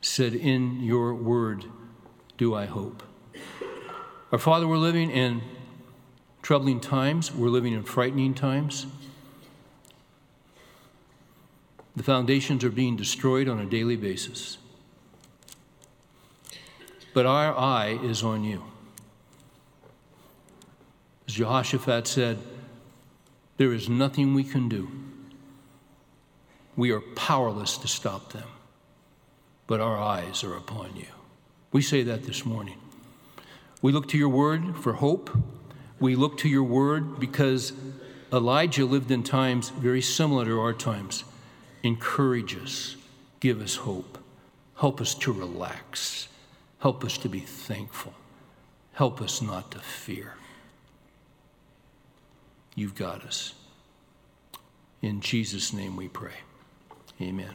said, 0.00 0.34
In 0.34 0.82
your 0.82 1.14
word 1.14 1.66
do 2.38 2.54
I 2.54 2.64
hope. 2.64 3.02
Our 4.32 4.38
Father, 4.38 4.66
we're 4.66 4.78
living 4.78 5.10
in 5.10 5.42
troubling 6.40 6.80
times, 6.80 7.34
we're 7.34 7.48
living 7.50 7.74
in 7.74 7.82
frightening 7.82 8.32
times. 8.32 8.86
The 11.94 12.02
foundations 12.02 12.64
are 12.64 12.70
being 12.70 12.96
destroyed 12.96 13.46
on 13.46 13.58
a 13.58 13.66
daily 13.66 13.96
basis. 13.96 14.56
But 17.12 17.26
our 17.26 17.54
eye 17.54 17.98
is 18.02 18.22
on 18.22 18.42
you. 18.42 18.64
As 21.28 21.34
Jehoshaphat 21.34 22.06
said, 22.06 22.38
there 23.60 23.74
is 23.74 23.90
nothing 23.90 24.32
we 24.32 24.42
can 24.42 24.70
do 24.70 24.90
we 26.76 26.92
are 26.92 27.00
powerless 27.00 27.76
to 27.76 27.86
stop 27.86 28.32
them, 28.32 28.48
but 29.66 29.80
our 29.80 29.98
eyes 29.98 30.42
are 30.42 30.56
upon 30.56 30.96
you. 30.96 31.12
We 31.72 31.82
say 31.82 32.02
that 32.04 32.22
this 32.22 32.46
morning. 32.46 32.78
We 33.82 33.92
look 33.92 34.08
to 34.08 34.16
your 34.16 34.30
word 34.30 34.78
for 34.78 34.94
hope. 34.94 35.28
We 35.98 36.16
look 36.16 36.38
to 36.38 36.48
your 36.48 36.62
word 36.62 37.20
because 37.20 37.74
Elijah 38.32 38.86
lived 38.86 39.10
in 39.10 39.22
times 39.24 39.68
very 39.68 40.00
similar 40.00 40.46
to 40.46 40.58
our 40.58 40.72
times. 40.72 41.24
Encourage 41.82 42.56
us, 42.56 42.96
give 43.40 43.60
us 43.60 43.76
hope, 43.76 44.16
help 44.76 45.02
us 45.02 45.14
to 45.16 45.32
relax, 45.32 46.28
help 46.78 47.04
us 47.04 47.18
to 47.18 47.28
be 47.28 47.40
thankful, 47.40 48.14
help 48.94 49.20
us 49.20 49.42
not 49.42 49.70
to 49.72 49.80
fear. 49.80 50.36
You've 52.80 52.94
got 52.94 53.26
us. 53.26 53.52
In 55.02 55.20
Jesus' 55.20 55.74
name 55.74 55.96
we 55.96 56.08
pray. 56.08 56.32
Amen. 57.20 57.54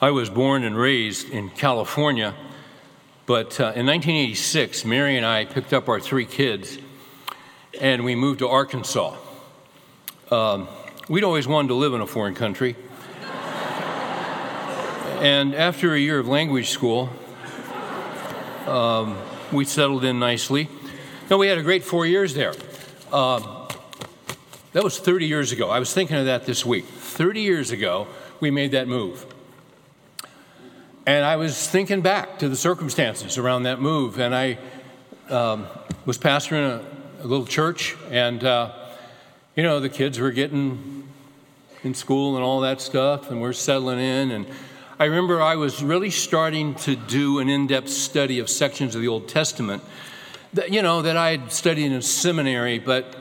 I 0.00 0.12
was 0.12 0.30
born 0.30 0.62
and 0.62 0.76
raised 0.76 1.28
in 1.28 1.50
California, 1.50 2.36
but 3.26 3.58
uh, 3.58 3.74
in 3.74 3.84
1986, 3.84 4.84
Mary 4.84 5.16
and 5.16 5.26
I 5.26 5.44
picked 5.44 5.72
up 5.72 5.88
our 5.88 5.98
three 5.98 6.26
kids 6.26 6.78
and 7.80 8.04
we 8.04 8.14
moved 8.14 8.38
to 8.38 8.48
Arkansas. 8.48 9.16
Um, 10.30 10.68
we'd 11.08 11.24
always 11.24 11.48
wanted 11.48 11.66
to 11.66 11.74
live 11.74 11.94
in 11.94 12.00
a 12.00 12.06
foreign 12.06 12.36
country. 12.36 12.76
and 15.20 15.52
after 15.52 15.94
a 15.94 15.98
year 15.98 16.20
of 16.20 16.28
language 16.28 16.70
school, 16.70 17.10
um, 18.66 19.18
we 19.52 19.64
settled 19.64 20.04
in 20.04 20.18
nicely. 20.18 20.68
No, 21.30 21.38
we 21.38 21.46
had 21.46 21.58
a 21.58 21.62
great 21.62 21.84
four 21.84 22.06
years 22.06 22.34
there. 22.34 22.54
Um, 23.12 23.68
that 24.72 24.82
was 24.82 24.98
30 24.98 25.26
years 25.26 25.52
ago. 25.52 25.70
I 25.70 25.78
was 25.78 25.92
thinking 25.92 26.16
of 26.16 26.26
that 26.26 26.46
this 26.46 26.66
week. 26.66 26.84
30 26.84 27.40
years 27.40 27.70
ago, 27.70 28.08
we 28.40 28.50
made 28.50 28.72
that 28.72 28.88
move. 28.88 29.26
And 31.06 31.24
I 31.24 31.36
was 31.36 31.68
thinking 31.68 32.00
back 32.00 32.38
to 32.38 32.48
the 32.48 32.56
circumstances 32.56 33.38
around 33.38 33.64
that 33.64 33.80
move. 33.80 34.18
And 34.18 34.34
I 34.34 34.58
um, 35.28 35.66
was 36.06 36.18
pastoring 36.18 36.66
a, 36.66 36.84
a, 37.22 37.26
little 37.26 37.46
church, 37.46 37.96
and, 38.10 38.42
uh, 38.42 38.72
you 39.54 39.62
know, 39.62 39.80
the 39.80 39.88
kids 39.88 40.18
were 40.18 40.30
getting 40.30 41.06
in 41.82 41.94
school 41.94 42.36
and 42.36 42.44
all 42.44 42.60
that 42.60 42.80
stuff, 42.80 43.30
and 43.30 43.40
we're 43.40 43.52
settling 43.52 44.00
in. 44.00 44.30
And 44.30 44.46
I 44.96 45.06
remember 45.06 45.42
I 45.42 45.56
was 45.56 45.82
really 45.82 46.10
starting 46.10 46.76
to 46.76 46.94
do 46.94 47.40
an 47.40 47.48
in 47.48 47.66
depth 47.66 47.88
study 47.88 48.38
of 48.38 48.48
sections 48.48 48.94
of 48.94 49.00
the 49.00 49.08
Old 49.08 49.28
Testament 49.28 49.82
that, 50.52 50.70
you 50.70 50.82
know, 50.82 51.02
that 51.02 51.16
I 51.16 51.32
had 51.32 51.50
studied 51.50 51.86
in 51.86 51.94
a 51.94 52.02
seminary, 52.02 52.78
but 52.78 53.16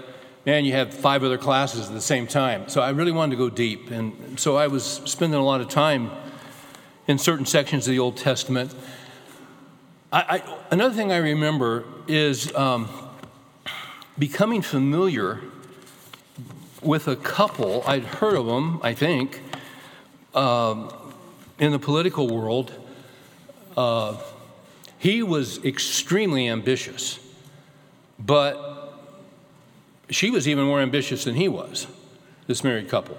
man, 0.46 0.66
you 0.66 0.74
have 0.74 0.94
five 0.94 1.24
other 1.24 1.40
classes 1.40 1.88
at 1.88 1.94
the 1.94 2.02
same 2.02 2.28
time. 2.28 2.70
So 2.70 2.82
I 2.82 2.92
really 2.92 3.12
wanted 3.12 3.32
to 3.32 3.38
go 3.38 3.50
deep. 3.50 3.90
And 3.90 4.40
so 4.40 4.56
I 4.56 4.68
was 4.68 4.84
spending 5.06 5.40
a 5.40 5.44
lot 5.44 5.62
of 5.62 5.68
time 5.68 6.12
in 7.08 7.18
certain 7.18 7.48
sections 7.48 7.88
of 7.88 7.92
the 7.92 8.00
Old 8.00 8.18
Testament. 8.18 8.76
I, 10.12 10.22
I, 10.22 10.58
another 10.70 10.94
thing 10.94 11.12
I 11.12 11.18
remember 11.18 11.86
is 12.08 12.54
um, 12.54 12.88
becoming 14.20 14.62
familiar 14.62 15.42
with 16.84 17.08
a 17.08 17.16
couple. 17.16 17.84
I'd 17.88 18.04
heard 18.04 18.36
of 18.36 18.46
them, 18.46 18.80
I 18.84 18.94
think, 18.94 19.42
um, 20.36 20.92
in 21.64 21.72
the 21.72 21.80
political 21.80 22.28
world. 22.28 22.74
Uh, 23.78 24.18
he 24.98 25.24
was 25.24 25.64
extremely 25.64 26.50
ambitious. 26.50 27.20
But 28.20 29.00
she 30.10 30.30
was 30.30 30.46
even 30.46 30.66
more 30.66 30.82
ambitious 30.82 31.24
than 31.24 31.36
he 31.36 31.48
was, 31.48 31.88
this 32.48 32.66
married 32.66 32.90
couple. 32.90 33.18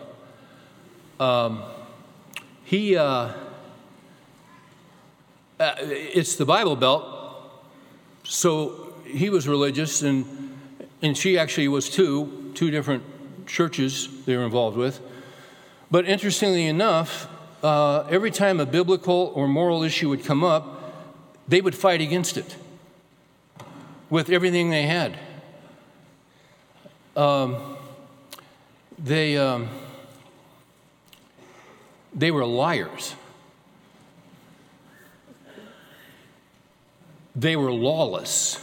Um, 1.18 1.62
he, 2.64 2.98
uh, 2.98 3.32
uh, 5.58 5.74
it's 5.78 6.36
the 6.36 6.44
Bible 6.44 6.76
Belt, 6.76 7.02
so 8.24 8.92
he 9.06 9.30
was 9.30 9.48
religious, 9.48 10.02
and, 10.02 10.26
and 11.00 11.16
she 11.16 11.38
actually 11.38 11.68
was 11.68 11.88
too, 11.88 12.52
two 12.54 12.70
different 12.70 13.04
churches 13.46 14.22
they 14.26 14.36
were 14.36 14.44
involved 14.44 14.76
with. 14.76 15.00
But 15.90 16.06
interestingly 16.06 16.66
enough, 16.66 17.26
uh, 17.64 18.06
every 18.10 18.30
time 18.30 18.60
a 18.60 18.66
biblical 18.66 19.32
or 19.34 19.48
moral 19.48 19.82
issue 19.82 20.10
would 20.10 20.22
come 20.22 20.44
up, 20.44 20.92
they 21.48 21.62
would 21.62 21.74
fight 21.74 22.02
against 22.02 22.36
it 22.36 22.56
with 24.10 24.28
everything 24.28 24.68
they 24.68 24.82
had. 24.82 25.18
Um, 27.16 27.76
they, 28.98 29.38
um, 29.38 29.70
they 32.14 32.30
were 32.30 32.44
liars. 32.44 33.14
They 37.34 37.56
were 37.56 37.72
lawless. 37.72 38.60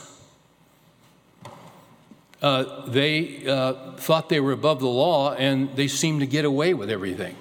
Uh, 2.39 2.85
they 2.87 3.47
uh, 3.47 3.93
thought 3.93 4.29
they 4.29 4.39
were 4.39 4.51
above 4.51 4.79
the 4.79 4.87
law 4.87 5.33
and 5.33 5.75
they 5.75 5.87
seemed 5.87 6.19
to 6.19 6.27
get 6.27 6.45
away 6.45 6.75
with 6.75 6.89
everything. 6.91 7.35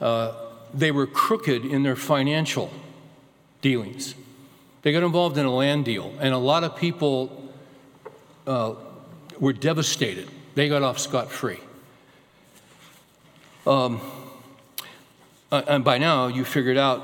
Uh, 0.00 0.32
they 0.74 0.90
were 0.90 1.06
crooked 1.06 1.64
in 1.64 1.82
their 1.82 1.96
financial 1.96 2.70
dealings. 3.62 4.14
They 4.82 4.92
got 4.92 5.02
involved 5.02 5.38
in 5.38 5.46
a 5.46 5.54
land 5.54 5.84
deal, 5.84 6.14
and 6.20 6.32
a 6.32 6.38
lot 6.38 6.62
of 6.64 6.76
people 6.76 7.50
uh, 8.46 8.74
were 9.40 9.52
devastated. 9.52 10.28
They 10.54 10.68
got 10.68 10.82
off 10.82 10.98
scot 10.98 11.30
free. 11.30 11.58
Um, 13.66 14.00
uh, 15.50 15.62
and 15.66 15.82
by 15.84 15.98
now, 15.98 16.28
you 16.28 16.44
figured 16.44 16.76
out 16.76 17.02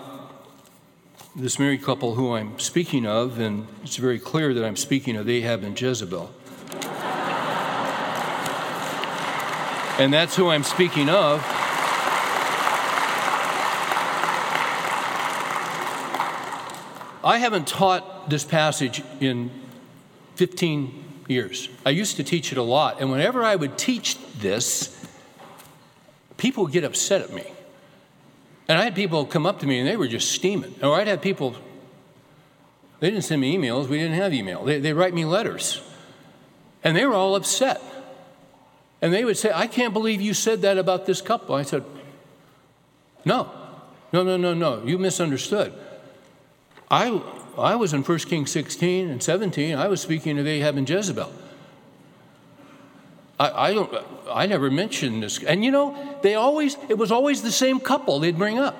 this 1.34 1.58
married 1.58 1.82
couple 1.82 2.14
who 2.14 2.34
I'm 2.34 2.58
speaking 2.58 3.06
of, 3.06 3.38
and 3.38 3.66
it's 3.82 3.96
very 3.96 4.18
clear 4.18 4.52
that 4.54 4.64
I'm 4.64 4.76
speaking 4.76 5.16
of 5.16 5.28
Ahab 5.28 5.64
and 5.64 5.80
Jezebel. 5.80 6.30
and 9.98 10.12
that's 10.12 10.36
who 10.36 10.50
I'm 10.50 10.64
speaking 10.64 11.08
of. 11.08 11.61
I 17.24 17.38
haven't 17.38 17.68
taught 17.68 18.28
this 18.28 18.44
passage 18.44 19.02
in 19.20 19.50
15 20.36 21.04
years. 21.28 21.68
I 21.86 21.90
used 21.90 22.16
to 22.16 22.24
teach 22.24 22.52
it 22.52 22.58
a 22.58 22.62
lot, 22.62 23.00
and 23.00 23.10
whenever 23.10 23.44
I 23.44 23.56
would 23.56 23.78
teach 23.78 24.18
this, 24.38 24.98
people 26.36 26.64
would 26.64 26.72
get 26.72 26.84
upset 26.84 27.22
at 27.22 27.32
me. 27.32 27.44
And 28.68 28.78
I 28.78 28.84
had 28.84 28.94
people 28.94 29.26
come 29.26 29.46
up 29.46 29.60
to 29.60 29.66
me 29.66 29.78
and 29.78 29.88
they 29.88 29.96
were 29.96 30.08
just 30.08 30.32
steaming. 30.32 30.74
Or 30.82 30.94
I'd 30.94 31.08
have 31.08 31.20
people, 31.20 31.56
they 33.00 33.10
didn't 33.10 33.24
send 33.24 33.40
me 33.40 33.56
emails, 33.56 33.88
we 33.88 33.98
didn't 33.98 34.14
have 34.14 34.32
email. 34.32 34.64
They, 34.64 34.80
they 34.80 34.92
write 34.92 35.14
me 35.14 35.24
letters. 35.24 35.82
And 36.84 36.96
they 36.96 37.04
were 37.04 37.14
all 37.14 37.36
upset. 37.36 37.80
And 39.00 39.12
they 39.12 39.24
would 39.24 39.36
say, 39.36 39.50
I 39.52 39.66
can't 39.66 39.92
believe 39.92 40.20
you 40.20 40.32
said 40.32 40.62
that 40.62 40.78
about 40.78 41.06
this 41.06 41.20
couple. 41.20 41.54
I 41.54 41.62
said, 41.62 41.84
No, 43.24 43.50
no, 44.12 44.22
no, 44.22 44.36
no, 44.36 44.54
no, 44.54 44.82
you 44.84 44.96
misunderstood. 44.98 45.74
I, 46.92 47.22
I 47.56 47.74
was 47.74 47.94
in 47.94 48.02
1 48.02 48.18
Kings 48.18 48.50
16 48.50 49.08
and 49.08 49.22
17, 49.22 49.74
I 49.74 49.88
was 49.88 50.02
speaking 50.02 50.38
of 50.38 50.46
Ahab 50.46 50.76
and 50.76 50.88
Jezebel. 50.88 51.32
I, 53.40 53.68
I, 53.68 53.74
don't, 53.74 53.92
I 54.30 54.44
never 54.44 54.70
mentioned 54.70 55.22
this. 55.22 55.42
And 55.42 55.64
you 55.64 55.70
know, 55.70 56.18
they 56.22 56.34
always, 56.34 56.76
it 56.90 56.98
was 56.98 57.10
always 57.10 57.40
the 57.40 57.50
same 57.50 57.80
couple 57.80 58.20
they'd 58.20 58.36
bring 58.36 58.58
up. 58.58 58.76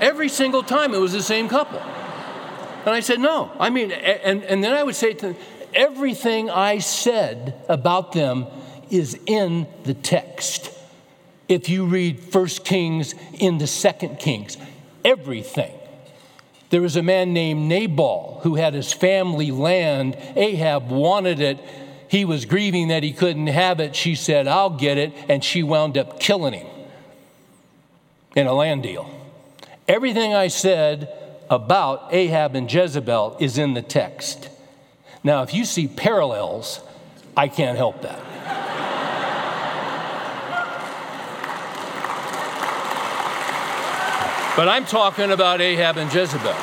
Every 0.00 0.28
single 0.28 0.62
time 0.62 0.94
it 0.94 0.98
was 0.98 1.12
the 1.12 1.22
same 1.22 1.48
couple. 1.48 1.80
And 1.80 2.94
I 2.94 3.00
said, 3.00 3.18
no. 3.18 3.50
I 3.58 3.70
mean, 3.70 3.90
and, 3.90 4.44
and 4.44 4.62
then 4.62 4.72
I 4.72 4.84
would 4.84 4.94
say 4.94 5.12
to 5.12 5.26
them, 5.26 5.36
everything 5.74 6.48
I 6.48 6.78
said 6.78 7.60
about 7.68 8.12
them 8.12 8.46
is 8.88 9.18
in 9.26 9.66
the 9.82 9.94
text. 9.94 10.70
If 11.48 11.68
you 11.68 11.86
read 11.86 12.20
First 12.20 12.64
Kings 12.64 13.16
into 13.34 13.66
Second 13.66 14.20
Kings, 14.20 14.56
everything. 15.04 15.72
There 16.70 16.82
was 16.82 16.96
a 16.96 17.02
man 17.02 17.32
named 17.32 17.68
Nabal 17.68 18.40
who 18.42 18.56
had 18.56 18.74
his 18.74 18.92
family 18.92 19.50
land. 19.50 20.16
Ahab 20.34 20.90
wanted 20.90 21.40
it. 21.40 21.60
He 22.08 22.24
was 22.24 22.44
grieving 22.44 22.88
that 22.88 23.02
he 23.02 23.12
couldn't 23.12 23.46
have 23.48 23.80
it. 23.80 23.94
She 23.94 24.14
said, 24.14 24.46
I'll 24.46 24.70
get 24.70 24.98
it. 24.98 25.12
And 25.28 25.44
she 25.44 25.62
wound 25.62 25.96
up 25.96 26.18
killing 26.18 26.54
him 26.54 26.66
in 28.34 28.46
a 28.46 28.52
land 28.52 28.82
deal. 28.82 29.08
Everything 29.88 30.34
I 30.34 30.48
said 30.48 31.12
about 31.48 32.12
Ahab 32.12 32.56
and 32.56 32.72
Jezebel 32.72 33.36
is 33.38 33.58
in 33.58 33.74
the 33.74 33.82
text. 33.82 34.48
Now, 35.22 35.42
if 35.42 35.54
you 35.54 35.64
see 35.64 35.86
parallels, 35.86 36.80
I 37.36 37.48
can't 37.48 37.76
help 37.76 38.02
that. 38.02 38.20
But 44.56 44.68
I'm 44.68 44.86
talking 44.86 45.30
about 45.30 45.60
Ahab 45.60 45.98
and 45.98 46.12
Jezebel. 46.12 46.54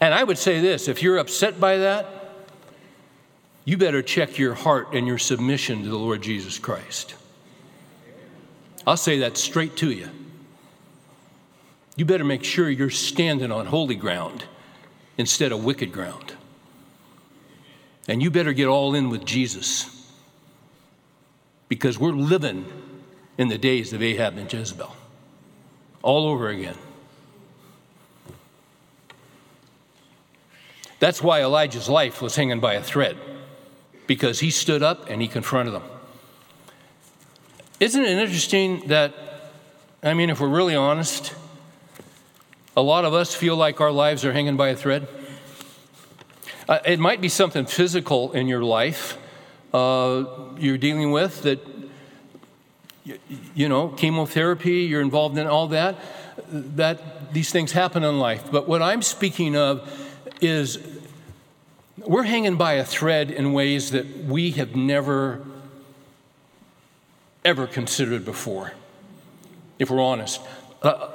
And 0.00 0.12
I 0.12 0.24
would 0.24 0.38
say 0.38 0.60
this 0.60 0.88
if 0.88 1.00
you're 1.00 1.18
upset 1.18 1.60
by 1.60 1.76
that, 1.78 2.06
you 3.64 3.76
better 3.76 4.02
check 4.02 4.36
your 4.38 4.54
heart 4.54 4.88
and 4.92 5.06
your 5.06 5.18
submission 5.18 5.84
to 5.84 5.88
the 5.88 5.96
Lord 5.96 6.20
Jesus 6.20 6.58
Christ. 6.58 7.14
I'll 8.84 8.96
say 8.96 9.20
that 9.20 9.36
straight 9.36 9.76
to 9.76 9.92
you. 9.92 10.08
You 11.94 12.04
better 12.04 12.24
make 12.24 12.42
sure 12.42 12.68
you're 12.68 12.90
standing 12.90 13.52
on 13.52 13.66
holy 13.66 13.94
ground 13.94 14.44
instead 15.16 15.52
of 15.52 15.64
wicked 15.64 15.92
ground. 15.92 16.34
And 18.08 18.20
you 18.20 18.32
better 18.32 18.52
get 18.52 18.66
all 18.66 18.96
in 18.96 19.08
with 19.10 19.24
Jesus 19.24 20.10
because 21.68 21.96
we're 21.96 22.10
living 22.10 22.66
in 23.42 23.48
the 23.48 23.58
days 23.58 23.92
of 23.92 24.00
Ahab 24.00 24.38
and 24.38 24.50
Jezebel 24.50 24.94
all 26.00 26.26
over 26.26 26.48
again. 26.48 26.76
That's 31.00 31.20
why 31.20 31.42
Elijah's 31.42 31.88
life 31.88 32.22
was 32.22 32.36
hanging 32.36 32.60
by 32.60 32.74
a 32.74 32.82
thread 32.82 33.16
because 34.06 34.38
he 34.38 34.50
stood 34.50 34.82
up 34.82 35.10
and 35.10 35.20
he 35.20 35.26
confronted 35.26 35.74
them. 35.74 35.82
Isn't 37.80 38.04
it 38.04 38.16
interesting 38.16 38.86
that, 38.86 39.12
I 40.04 40.14
mean, 40.14 40.30
if 40.30 40.38
we're 40.38 40.46
really 40.46 40.76
honest, 40.76 41.34
a 42.76 42.82
lot 42.82 43.04
of 43.04 43.12
us 43.12 43.34
feel 43.34 43.56
like 43.56 43.80
our 43.80 43.90
lives 43.90 44.24
are 44.24 44.32
hanging 44.32 44.56
by 44.56 44.68
a 44.68 44.76
thread. 44.76 45.08
Uh, 46.68 46.78
it 46.86 47.00
might 47.00 47.20
be 47.20 47.28
something 47.28 47.66
physical 47.66 48.30
in 48.32 48.46
your 48.46 48.62
life 48.62 49.18
uh, 49.72 50.24
you're 50.58 50.78
dealing 50.78 51.10
with 51.10 51.42
that, 51.42 51.58
you, 53.04 53.18
you 53.54 53.68
know, 53.68 53.88
chemotherapy, 53.88 54.82
you're 54.82 55.00
involved 55.00 55.38
in 55.38 55.46
all 55.46 55.68
that. 55.68 55.96
That 56.50 57.32
these 57.32 57.50
things 57.50 57.72
happen 57.72 58.04
in 58.04 58.18
life. 58.18 58.50
But 58.50 58.68
what 58.68 58.82
I'm 58.82 59.02
speaking 59.02 59.56
of 59.56 59.90
is 60.40 60.78
we're 61.98 62.22
hanging 62.22 62.56
by 62.56 62.74
a 62.74 62.84
thread 62.84 63.30
in 63.30 63.52
ways 63.52 63.90
that 63.90 64.24
we 64.24 64.52
have 64.52 64.74
never, 64.74 65.44
ever 67.44 67.66
considered 67.66 68.24
before, 68.24 68.72
if 69.78 69.90
we're 69.90 70.02
honest. 70.02 70.40
Uh, 70.82 71.08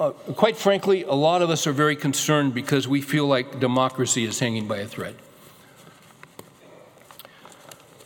uh, 0.00 0.10
quite 0.10 0.56
frankly, 0.56 1.02
a 1.02 1.14
lot 1.14 1.42
of 1.42 1.50
us 1.50 1.66
are 1.66 1.72
very 1.72 1.96
concerned 1.96 2.54
because 2.54 2.86
we 2.86 3.00
feel 3.00 3.26
like 3.26 3.58
democracy 3.58 4.24
is 4.24 4.38
hanging 4.38 4.68
by 4.68 4.78
a 4.78 4.86
thread. 4.86 5.16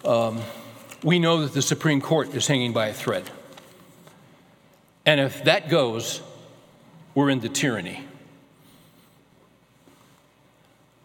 Um, 0.05 0.41
we 1.03 1.19
know 1.19 1.43
that 1.43 1.53
the 1.53 1.63
Supreme 1.63 2.01
Court 2.01 2.35
is 2.35 2.47
hanging 2.47 2.73
by 2.73 2.89
a 2.89 2.93
thread. 2.93 3.31
And 5.05 5.21
if 5.21 5.45
that 5.45 5.69
goes, 5.69 6.23
we're 7.15 7.31
into 7.31 7.49
tyranny. 7.49 8.05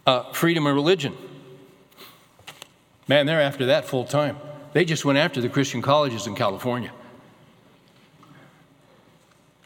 Uh, 0.06 0.32
freedom 0.32 0.68
of 0.68 0.76
religion. 0.76 1.18
Man, 3.08 3.26
they're 3.26 3.42
after 3.42 3.66
that 3.68 3.86
full 3.86 4.06
time. 4.06 4.38
They 4.74 4.86
just 4.86 5.04
went 5.06 5.18
after 5.18 5.42
the 5.42 5.50
Christian 5.50 5.82
colleges 5.82 6.28
in 6.28 6.36
California. 6.36 6.92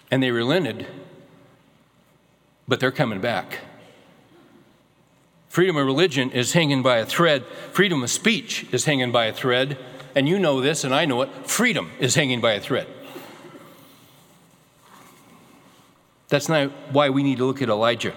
And 0.10 0.22
they 0.22 0.32
relented 0.32 0.88
but 2.72 2.80
they're 2.80 2.90
coming 2.90 3.20
back. 3.20 3.60
Freedom 5.50 5.76
of 5.76 5.86
religion 5.86 6.32
is 6.32 6.54
hanging 6.54 6.82
by 6.82 7.00
a 7.00 7.06
thread. 7.06 7.46
Freedom 7.74 8.02
of 8.02 8.10
speech 8.10 8.66
is 8.72 8.86
hanging 8.86 9.12
by 9.12 9.26
a 9.26 9.34
thread. 9.34 9.78
And 10.16 10.28
you 10.28 10.40
know 10.40 10.62
this, 10.62 10.84
and 10.84 10.94
I 10.94 11.06
know 11.06 11.22
it. 11.22 11.30
Freedom 11.48 11.90
is 12.00 12.16
hanging 12.16 12.42
by 12.42 12.54
a 12.54 12.60
thread. 12.60 12.88
That's 16.30 16.48
not 16.48 16.72
why 16.92 17.10
we 17.10 17.24
need 17.24 17.38
to 17.40 17.46
look 17.46 17.62
at 17.62 17.70
Elijah 17.70 18.14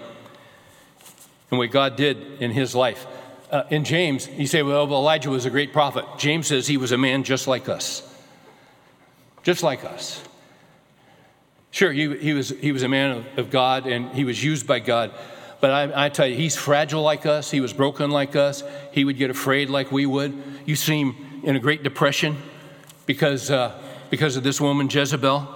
and 1.51 1.59
what 1.59 1.71
God 1.71 1.95
did 1.95 2.41
in 2.41 2.51
his 2.51 2.73
life. 2.73 3.05
Uh, 3.51 3.63
in 3.69 3.83
James, 3.83 4.27
you 4.29 4.47
say, 4.47 4.63
well, 4.63 4.85
Elijah 4.85 5.29
was 5.29 5.45
a 5.45 5.49
great 5.49 5.73
prophet. 5.73 6.05
James 6.17 6.47
says 6.47 6.65
he 6.65 6.77
was 6.77 6.91
a 6.91 6.97
man 6.97 7.23
just 7.23 7.47
like 7.47 7.69
us. 7.69 8.01
Just 9.43 9.63
like 9.63 9.83
us. 9.83 10.23
Sure, 11.71 11.91
he, 11.91 12.17
he, 12.17 12.33
was, 12.33 12.49
he 12.49 12.71
was 12.71 12.83
a 12.83 12.87
man 12.87 13.17
of, 13.17 13.37
of 13.37 13.49
God 13.51 13.85
and 13.85 14.09
he 14.11 14.23
was 14.23 14.41
used 14.41 14.65
by 14.65 14.79
God. 14.79 15.11
But 15.59 15.71
I, 15.71 16.05
I, 16.05 16.09
tell 16.09 16.25
you, 16.25 16.35
he's 16.35 16.55
fragile 16.55 17.01
like 17.01 17.25
us. 17.25 17.51
He 17.51 17.59
was 17.59 17.73
broken 17.73 18.11
like 18.11 18.35
us. 18.35 18.63
He 18.91 19.03
would 19.03 19.17
get 19.17 19.29
afraid 19.29 19.69
like 19.69 19.91
we 19.91 20.05
would. 20.05 20.41
You 20.65 20.75
see 20.75 21.01
him 21.01 21.34
in 21.43 21.55
a 21.55 21.59
great 21.59 21.83
depression 21.83 22.37
because, 23.05 23.51
uh, 23.51 23.79
because 24.09 24.35
of 24.37 24.43
this 24.43 24.59
woman, 24.59 24.89
Jezebel, 24.89 25.47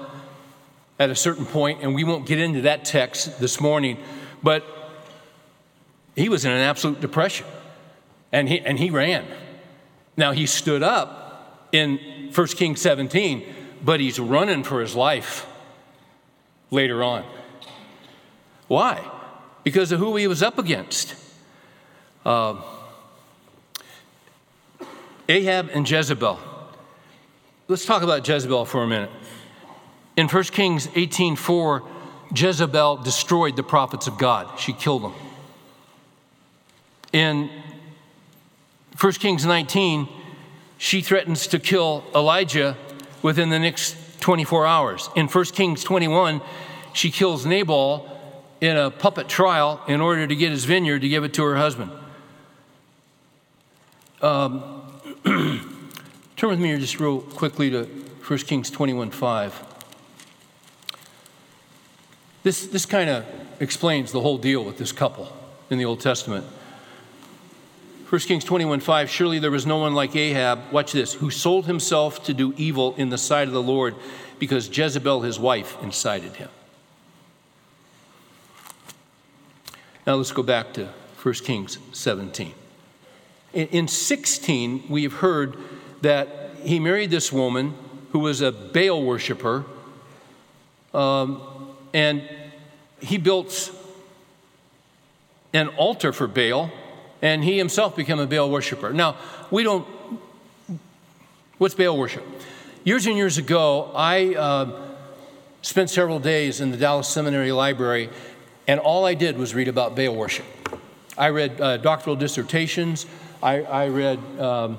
at 0.99 1.09
a 1.09 1.15
certain 1.15 1.45
point, 1.45 1.81
and 1.81 1.95
we 1.95 2.03
won't 2.03 2.25
get 2.25 2.39
into 2.39 2.61
that 2.61 2.85
text 2.85 3.39
this 3.39 3.61
morning, 3.61 3.97
but 4.43 4.65
he 6.15 6.29
was 6.29 6.45
in 6.45 6.51
an 6.51 6.59
absolute 6.59 6.99
depression 6.99 7.45
and 8.31 8.49
he, 8.49 8.59
and 8.59 8.77
he 8.77 8.89
ran. 8.89 9.25
Now, 10.17 10.33
he 10.33 10.45
stood 10.45 10.83
up 10.83 11.69
in 11.71 12.31
1 12.33 12.47
Kings 12.47 12.81
17, 12.81 13.45
but 13.83 13.99
he's 13.99 14.19
running 14.19 14.63
for 14.63 14.81
his 14.81 14.95
life 14.95 15.47
later 16.71 17.01
on. 17.03 17.23
Why? 18.67 19.09
Because 19.63 19.91
of 19.91 19.99
who 19.99 20.15
he 20.15 20.27
was 20.27 20.43
up 20.43 20.59
against. 20.59 21.15
Uh, 22.25 22.61
Ahab 25.29 25.69
and 25.73 25.89
Jezebel. 25.89 26.39
Let's 27.67 27.85
talk 27.85 28.01
about 28.01 28.27
Jezebel 28.27 28.65
for 28.65 28.81
a 28.81 28.87
minute. 28.87 29.11
In 30.17 30.27
1 30.27 30.43
Kings 30.51 30.87
18:4, 30.95 31.83
Jezebel 32.35 32.97
destroyed 32.97 33.55
the 33.55 33.63
prophets 33.63 34.07
of 34.07 34.17
God. 34.17 34.59
She 34.59 34.73
killed 34.73 35.03
them. 35.03 35.13
In 37.13 37.49
1 38.99 39.13
Kings 39.13 39.45
19, 39.45 40.09
she 40.79 41.01
threatens 41.01 41.45
to 41.47 41.59
kill 41.59 42.03
Elijah 42.15 42.75
within 43.21 43.49
the 43.49 43.59
next 43.59 43.95
24 44.21 44.65
hours. 44.65 45.09
In 45.15 45.27
1 45.27 45.45
Kings 45.53 45.83
21, 45.83 46.41
she 46.93 47.11
kills 47.11 47.45
Nabal 47.45 48.05
in 48.61 48.75
a 48.75 48.89
puppet 48.89 49.29
trial 49.29 49.79
in 49.87 50.01
order 50.01 50.25
to 50.25 50.35
get 50.35 50.49
his 50.49 50.65
vineyard 50.65 51.01
to 51.01 51.09
give 51.09 51.23
it 51.23 51.33
to 51.35 51.43
her 51.43 51.55
husband. 51.55 51.91
Um, 54.21 54.78
turn 55.25 56.49
with 56.49 56.59
me 56.59 56.69
here 56.69 56.77
just 56.77 56.99
real 56.99 57.21
quickly 57.21 57.69
to 57.69 57.83
1 57.83 58.39
Kings 58.39 58.69
21 58.69 59.11
5. 59.11 59.63
This, 62.43 62.67
this 62.67 62.85
kind 62.85 63.09
of 63.09 63.25
explains 63.59 64.11
the 64.11 64.21
whole 64.21 64.37
deal 64.37 64.63
with 64.63 64.77
this 64.77 64.91
couple 64.91 65.35
in 65.69 65.77
the 65.77 65.85
Old 65.85 65.99
Testament. 65.99 66.45
1 68.09 68.21
Kings 68.21 68.43
21 68.43 68.79
5, 68.79 69.09
surely 69.09 69.39
there 69.39 69.51
was 69.51 69.65
no 69.65 69.77
one 69.77 69.93
like 69.93 70.15
Ahab, 70.15 70.71
watch 70.71 70.93
this, 70.93 71.13
who 71.13 71.29
sold 71.29 71.65
himself 71.67 72.23
to 72.23 72.33
do 72.33 72.53
evil 72.57 72.95
in 72.95 73.09
the 73.09 73.17
sight 73.17 73.47
of 73.47 73.53
the 73.53 73.61
Lord 73.61 73.95
because 74.39 74.75
Jezebel, 74.75 75.21
his 75.21 75.39
wife, 75.39 75.77
incited 75.83 76.37
him. 76.37 76.49
Now 80.07 80.15
let's 80.15 80.31
go 80.31 80.41
back 80.41 80.73
to 80.73 80.89
1 81.21 81.33
Kings 81.35 81.77
17. 81.91 82.53
In 83.53 83.87
16, 83.87 84.83
we've 84.89 85.13
heard 85.13 85.57
that 86.01 86.51
he 86.61 86.79
married 86.79 87.09
this 87.09 87.33
woman 87.33 87.73
who 88.11 88.19
was 88.19 88.41
a 88.41 88.51
Baal 88.51 89.03
worshiper, 89.03 89.65
um, 90.93 91.41
and 91.93 92.21
he 92.99 93.17
built 93.17 93.71
an 95.53 95.69
altar 95.69 96.13
for 96.13 96.27
Baal, 96.27 96.71
and 97.23 97.43
he 97.43 97.57
himself 97.57 97.95
became 97.95 98.19
a 98.19 98.27
Baal 98.27 98.51
worshiper. 98.51 98.93
Now, 98.93 99.17
we 99.49 99.63
don't. 99.63 99.87
What's 101.57 101.73
Baal 101.73 101.97
worship? 101.97 102.23
Years 102.83 103.07
and 103.07 103.17
years 103.17 103.39
ago, 103.39 103.91
I 103.95 104.35
uh, 104.35 104.81
spent 105.63 105.89
several 105.89 106.19
days 106.19 106.61
in 106.61 106.69
the 106.69 106.77
Dallas 106.77 107.07
Seminary 107.07 107.51
Library, 107.51 108.09
and 108.67 108.79
all 108.79 109.05
I 109.05 109.15
did 109.15 109.37
was 109.37 109.55
read 109.55 109.67
about 109.67 109.95
Baal 109.95 110.15
worship. 110.15 110.45
I 111.17 111.29
read 111.29 111.59
uh, 111.59 111.77
doctoral 111.77 112.15
dissertations, 112.15 113.05
I, 113.41 113.61
I 113.63 113.87
read, 113.87 114.19
um, 114.39 114.77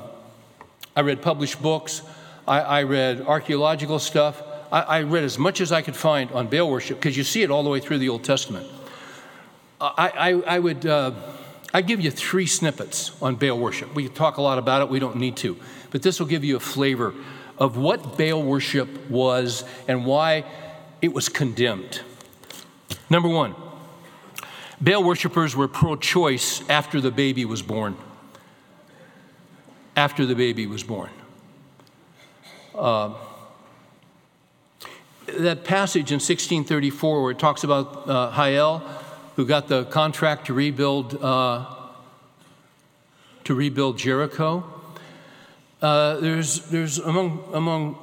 I 0.95 1.01
read 1.01 1.23
published 1.23 1.63
books, 1.63 2.03
I, 2.47 2.61
I 2.61 2.83
read 2.83 3.23
archaeological 3.23 3.99
stuff. 3.99 4.43
I, 4.73 4.81
I, 4.81 5.03
read 5.03 5.25
as 5.25 5.39
much 5.39 5.61
as 5.61 5.73
I 5.73 5.83
could 5.83 5.97
find 5.97 6.31
on 6.33 6.47
Baal 6.47 6.71
worship 6.71 6.99
because 6.99 7.17
you 7.17 7.25
see 7.25 7.43
it 7.43 7.51
all 7.51 7.63
the 7.63 7.71
way 7.71 7.81
through 7.81 7.99
the 7.99 8.09
Old 8.09 8.23
Testament. 8.23 8.67
I, 9.81 10.43
I 10.47 10.59
would 10.59 10.85
uh, 10.85 11.13
I'd 11.73 11.87
give 11.87 12.01
you 12.01 12.11
three 12.11 12.47
snippets 12.47 13.13
on 13.23 13.37
Baal 13.37 13.59
worship. 13.59 13.95
We 13.95 14.05
could 14.05 14.15
talk 14.15 14.37
a 14.37 14.43
lot 14.43 14.59
about 14.59 14.83
it, 14.83 14.89
we 14.89 14.99
don't 14.99 15.17
need 15.17 15.37
to, 15.39 15.57
but 15.91 16.03
this 16.03 16.19
will 16.19 16.27
give 16.27 16.45
you 16.45 16.57
a 16.57 16.61
flavor 16.61 17.15
of 17.59 17.77
what 17.77 18.19
Baal 18.19 18.43
worship 18.43 18.89
was 19.09 19.65
and 19.87 20.05
why 20.05 20.45
it 21.01 21.13
was 21.13 21.29
condemned. 21.29 22.01
Number 23.09 23.29
one, 23.29 23.55
Baal 24.81 25.05
worshippers 25.05 25.55
were 25.55 25.69
pro 25.69 25.97
choice 25.97 26.69
after 26.69 27.01
the 27.01 27.11
baby 27.11 27.45
was 27.45 27.63
born. 27.63 27.97
After 29.97 30.25
the 30.25 30.35
baby 30.35 30.67
was 30.67 30.83
born. 30.83 31.11
Uh, 32.75 33.15
that 35.27 35.65
passage 35.65 36.11
in 36.11 36.17
1634 36.17 37.23
where 37.23 37.31
it 37.31 37.39
talks 37.39 37.65
about 37.65 38.09
uh, 38.09 38.31
Hiel, 38.33 38.81
who 39.37 39.47
got 39.47 39.69
the 39.69 39.85
contract 39.87 40.47
to 40.47 40.55
rebuild, 40.55 41.23
uh, 41.23 41.67
to 43.45 43.55
rebuild 43.55 43.99
Jericho. 43.99 44.65
Uh, 45.83 46.17
there's, 46.17 46.67
there's 46.69 46.99
among, 46.99 47.49
among 47.53 47.99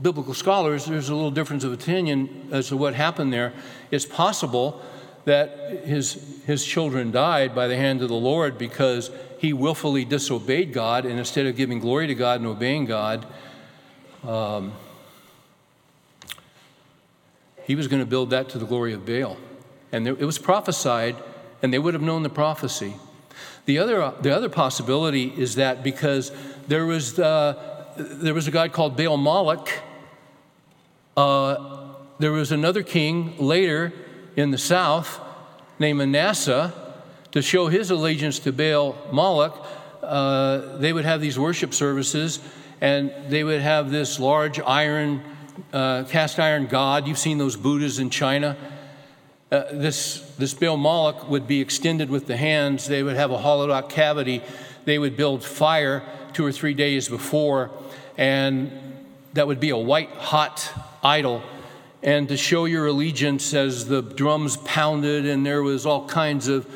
biblical 0.00 0.34
scholars, 0.34 0.84
there's 0.86 1.08
a 1.08 1.14
little 1.14 1.30
difference 1.30 1.64
of 1.64 1.72
opinion 1.72 2.48
as 2.52 2.68
to 2.68 2.76
what 2.76 2.94
happened 2.94 3.32
there. 3.32 3.52
It's 3.90 4.06
possible 4.06 4.80
that 5.24 5.84
his, 5.84 6.42
his 6.46 6.64
children 6.64 7.10
died 7.10 7.54
by 7.54 7.66
the 7.66 7.76
hand 7.76 8.02
of 8.02 8.08
the 8.08 8.14
Lord 8.14 8.56
because 8.58 9.10
he 9.38 9.52
willfully 9.52 10.04
disobeyed 10.04 10.72
God, 10.72 11.04
and 11.04 11.18
instead 11.18 11.46
of 11.46 11.56
giving 11.56 11.78
glory 11.78 12.06
to 12.06 12.14
God 12.14 12.40
and 12.40 12.46
obeying 12.48 12.86
God, 12.86 13.26
um, 14.26 14.72
he 17.64 17.74
was 17.74 17.86
going 17.86 18.00
to 18.00 18.06
build 18.06 18.30
that 18.30 18.48
to 18.50 18.58
the 18.58 18.66
glory 18.66 18.92
of 18.92 19.06
Baal. 19.06 19.36
And 19.92 20.04
there, 20.04 20.14
it 20.14 20.24
was 20.24 20.38
prophesied, 20.38 21.16
and 21.62 21.72
they 21.72 21.78
would 21.78 21.94
have 21.94 22.02
known 22.02 22.22
the 22.22 22.30
prophecy. 22.30 22.94
The 23.66 23.78
other, 23.78 24.12
the 24.20 24.34
other 24.34 24.48
possibility 24.48 25.32
is 25.36 25.56
that 25.56 25.82
because 25.82 26.32
there 26.66 26.86
was, 26.86 27.14
the, 27.14 27.56
there 27.96 28.34
was 28.34 28.48
a 28.48 28.50
god 28.50 28.72
called 28.72 28.96
Baal 28.96 29.16
Moloch, 29.16 29.70
uh, 31.16 31.78
there 32.18 32.32
was 32.32 32.50
another 32.50 32.82
king 32.82 33.36
later 33.38 33.92
in 34.38 34.52
the 34.52 34.58
south 34.58 35.20
named 35.80 35.98
Manasseh 35.98 36.72
to 37.32 37.42
show 37.42 37.66
his 37.66 37.90
allegiance 37.90 38.38
to 38.38 38.52
Baal 38.52 38.96
Moloch. 39.10 39.66
Uh, 40.00 40.78
they 40.78 40.92
would 40.92 41.04
have 41.04 41.20
these 41.20 41.36
worship 41.36 41.74
services, 41.74 42.38
and 42.80 43.12
they 43.28 43.42
would 43.42 43.60
have 43.60 43.90
this 43.90 44.20
large 44.20 44.60
iron, 44.60 45.22
uh, 45.72 46.04
cast 46.04 46.38
iron 46.38 46.68
god. 46.68 47.08
You've 47.08 47.18
seen 47.18 47.38
those 47.38 47.56
Buddhas 47.56 47.98
in 47.98 48.10
China. 48.10 48.56
Uh, 49.50 49.64
this, 49.72 50.20
this 50.38 50.54
Baal 50.54 50.76
Moloch 50.76 51.28
would 51.28 51.48
be 51.48 51.60
extended 51.60 52.08
with 52.08 52.28
the 52.28 52.36
hands. 52.36 52.86
They 52.86 53.02
would 53.02 53.16
have 53.16 53.32
a 53.32 53.38
hollowed 53.38 53.72
out 53.72 53.90
cavity. 53.90 54.40
They 54.84 55.00
would 55.00 55.16
build 55.16 55.42
fire 55.42 56.04
two 56.32 56.46
or 56.46 56.52
three 56.52 56.74
days 56.74 57.08
before, 57.08 57.72
and 58.16 58.70
that 59.32 59.48
would 59.48 59.58
be 59.58 59.70
a 59.70 59.76
white 59.76 60.10
hot 60.10 60.70
idol. 61.02 61.42
And 62.02 62.28
to 62.28 62.36
show 62.36 62.64
your 62.64 62.86
allegiance 62.86 63.54
as 63.54 63.86
the 63.86 64.02
drums 64.02 64.56
pounded, 64.58 65.26
and 65.26 65.44
there 65.44 65.62
was 65.62 65.84
all 65.84 66.06
kinds 66.06 66.48
of 66.48 66.66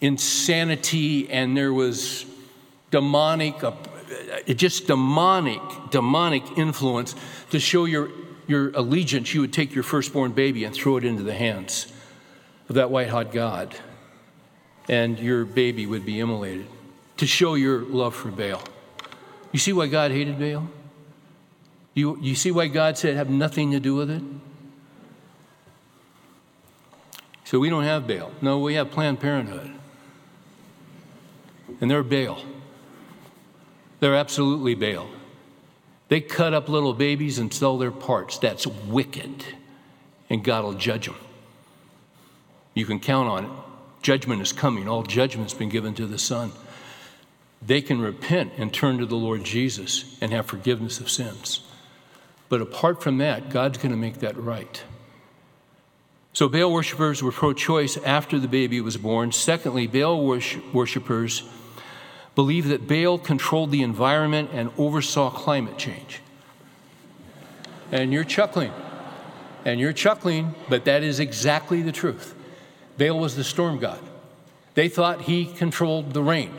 insanity, 0.00 1.30
and 1.30 1.56
there 1.56 1.72
was 1.72 2.26
demonic, 2.90 3.62
uh, 3.62 3.72
just 4.48 4.86
demonic, 4.86 5.60
demonic 5.90 6.58
influence 6.58 7.14
to 7.50 7.60
show 7.60 7.84
your 7.84 8.10
your 8.46 8.70
allegiance, 8.70 9.34
you 9.34 9.40
would 9.40 9.52
take 9.52 9.74
your 9.74 9.84
firstborn 9.84 10.32
baby 10.32 10.64
and 10.64 10.74
throw 10.74 10.96
it 10.96 11.04
into 11.04 11.22
the 11.22 11.34
hands 11.34 11.92
of 12.68 12.74
that 12.76 12.90
white 12.90 13.08
hot 13.08 13.32
God, 13.32 13.74
and 14.88 15.18
your 15.18 15.44
baby 15.44 15.86
would 15.86 16.04
be 16.04 16.20
immolated 16.20 16.66
to 17.16 17.26
show 17.26 17.54
your 17.54 17.80
love 17.82 18.14
for 18.14 18.30
Baal. 18.30 18.62
You 19.52 19.58
see 19.58 19.72
why 19.72 19.86
God 19.86 20.10
hated 20.10 20.38
Baal? 20.38 20.68
You, 21.94 22.18
you 22.20 22.34
see 22.34 22.50
why 22.50 22.66
God 22.66 22.98
said 22.98 23.16
have 23.16 23.30
nothing 23.30 23.70
to 23.70 23.80
do 23.80 23.94
with 23.94 24.10
it? 24.10 24.22
So 27.44 27.60
we 27.60 27.70
don't 27.70 27.84
have 27.84 28.06
Baal. 28.08 28.32
No, 28.42 28.58
we 28.58 28.74
have 28.74 28.90
Planned 28.90 29.20
Parenthood. 29.20 29.70
And 31.80 31.90
they're 31.90 32.02
Baal. 32.02 32.42
They're 34.00 34.16
absolutely 34.16 34.74
Baal. 34.74 35.08
They 36.08 36.20
cut 36.20 36.52
up 36.52 36.68
little 36.68 36.94
babies 36.94 37.38
and 37.38 37.52
sell 37.52 37.78
their 37.78 37.90
parts. 37.90 38.38
That's 38.38 38.66
wicked. 38.66 39.44
And 40.28 40.42
God 40.42 40.64
will 40.64 40.74
judge 40.74 41.06
them. 41.06 41.16
You 42.74 42.86
can 42.86 42.98
count 42.98 43.28
on 43.28 43.44
it. 43.44 43.50
Judgment 44.02 44.42
is 44.42 44.52
coming. 44.52 44.88
All 44.88 45.02
judgment's 45.02 45.54
been 45.54 45.68
given 45.68 45.94
to 45.94 46.06
the 46.06 46.18
Son. 46.18 46.50
They 47.62 47.80
can 47.80 48.00
repent 48.00 48.52
and 48.58 48.72
turn 48.72 48.98
to 48.98 49.06
the 49.06 49.16
Lord 49.16 49.44
Jesus 49.44 50.18
and 50.20 50.32
have 50.32 50.46
forgiveness 50.46 51.00
of 51.00 51.08
sins. 51.08 51.62
But 52.54 52.62
apart 52.62 53.02
from 53.02 53.18
that, 53.18 53.50
God's 53.50 53.78
going 53.78 53.90
to 53.90 53.96
make 53.96 54.20
that 54.20 54.36
right. 54.36 54.80
So 56.34 56.48
Baal 56.48 56.72
worshippers 56.72 57.20
were 57.20 57.32
pro 57.32 57.52
choice 57.52 57.96
after 57.96 58.38
the 58.38 58.46
baby 58.46 58.80
was 58.80 58.96
born. 58.96 59.32
Secondly, 59.32 59.88
Baal 59.88 60.24
worshippers 60.24 61.42
believed 62.36 62.68
that 62.68 62.86
Baal 62.86 63.18
controlled 63.18 63.72
the 63.72 63.82
environment 63.82 64.50
and 64.52 64.70
oversaw 64.78 65.30
climate 65.30 65.78
change. 65.78 66.20
And 67.90 68.12
you're 68.12 68.22
chuckling. 68.22 68.70
And 69.64 69.80
you're 69.80 69.92
chuckling, 69.92 70.54
but 70.68 70.84
that 70.84 71.02
is 71.02 71.18
exactly 71.18 71.82
the 71.82 71.90
truth. 71.90 72.36
Baal 72.98 73.18
was 73.18 73.34
the 73.34 73.42
storm 73.42 73.80
god. 73.80 73.98
They 74.74 74.88
thought 74.88 75.22
he 75.22 75.46
controlled 75.46 76.14
the 76.14 76.22
rain. 76.22 76.54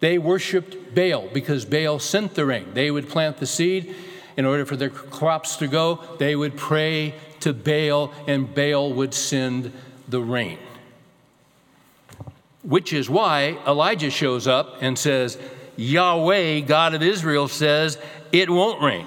They 0.00 0.18
worshiped 0.18 0.96
Baal 0.96 1.28
because 1.32 1.64
Baal 1.64 2.00
sent 2.00 2.34
the 2.34 2.44
rain. 2.44 2.74
They 2.74 2.90
would 2.90 3.08
plant 3.08 3.36
the 3.36 3.46
seed. 3.46 3.94
In 4.38 4.46
order 4.46 4.64
for 4.64 4.76
their 4.76 4.88
crops 4.88 5.56
to 5.56 5.66
go, 5.66 6.00
they 6.18 6.34
would 6.34 6.56
pray 6.56 7.14
to 7.40 7.52
Baal, 7.52 8.14
and 8.26 8.54
Baal 8.54 8.94
would 8.94 9.12
send 9.12 9.72
the 10.08 10.22
rain 10.22 10.58
which 12.68 12.92
is 12.92 13.08
why 13.08 13.58
Elijah 13.66 14.10
shows 14.10 14.46
up 14.46 14.76
and 14.82 14.98
says, 14.98 15.38
Yahweh, 15.76 16.60
God 16.60 16.94
of 16.94 17.02
Israel, 17.02 17.48
says 17.48 17.98
it 18.30 18.50
won't 18.50 18.82
rain. 18.82 19.06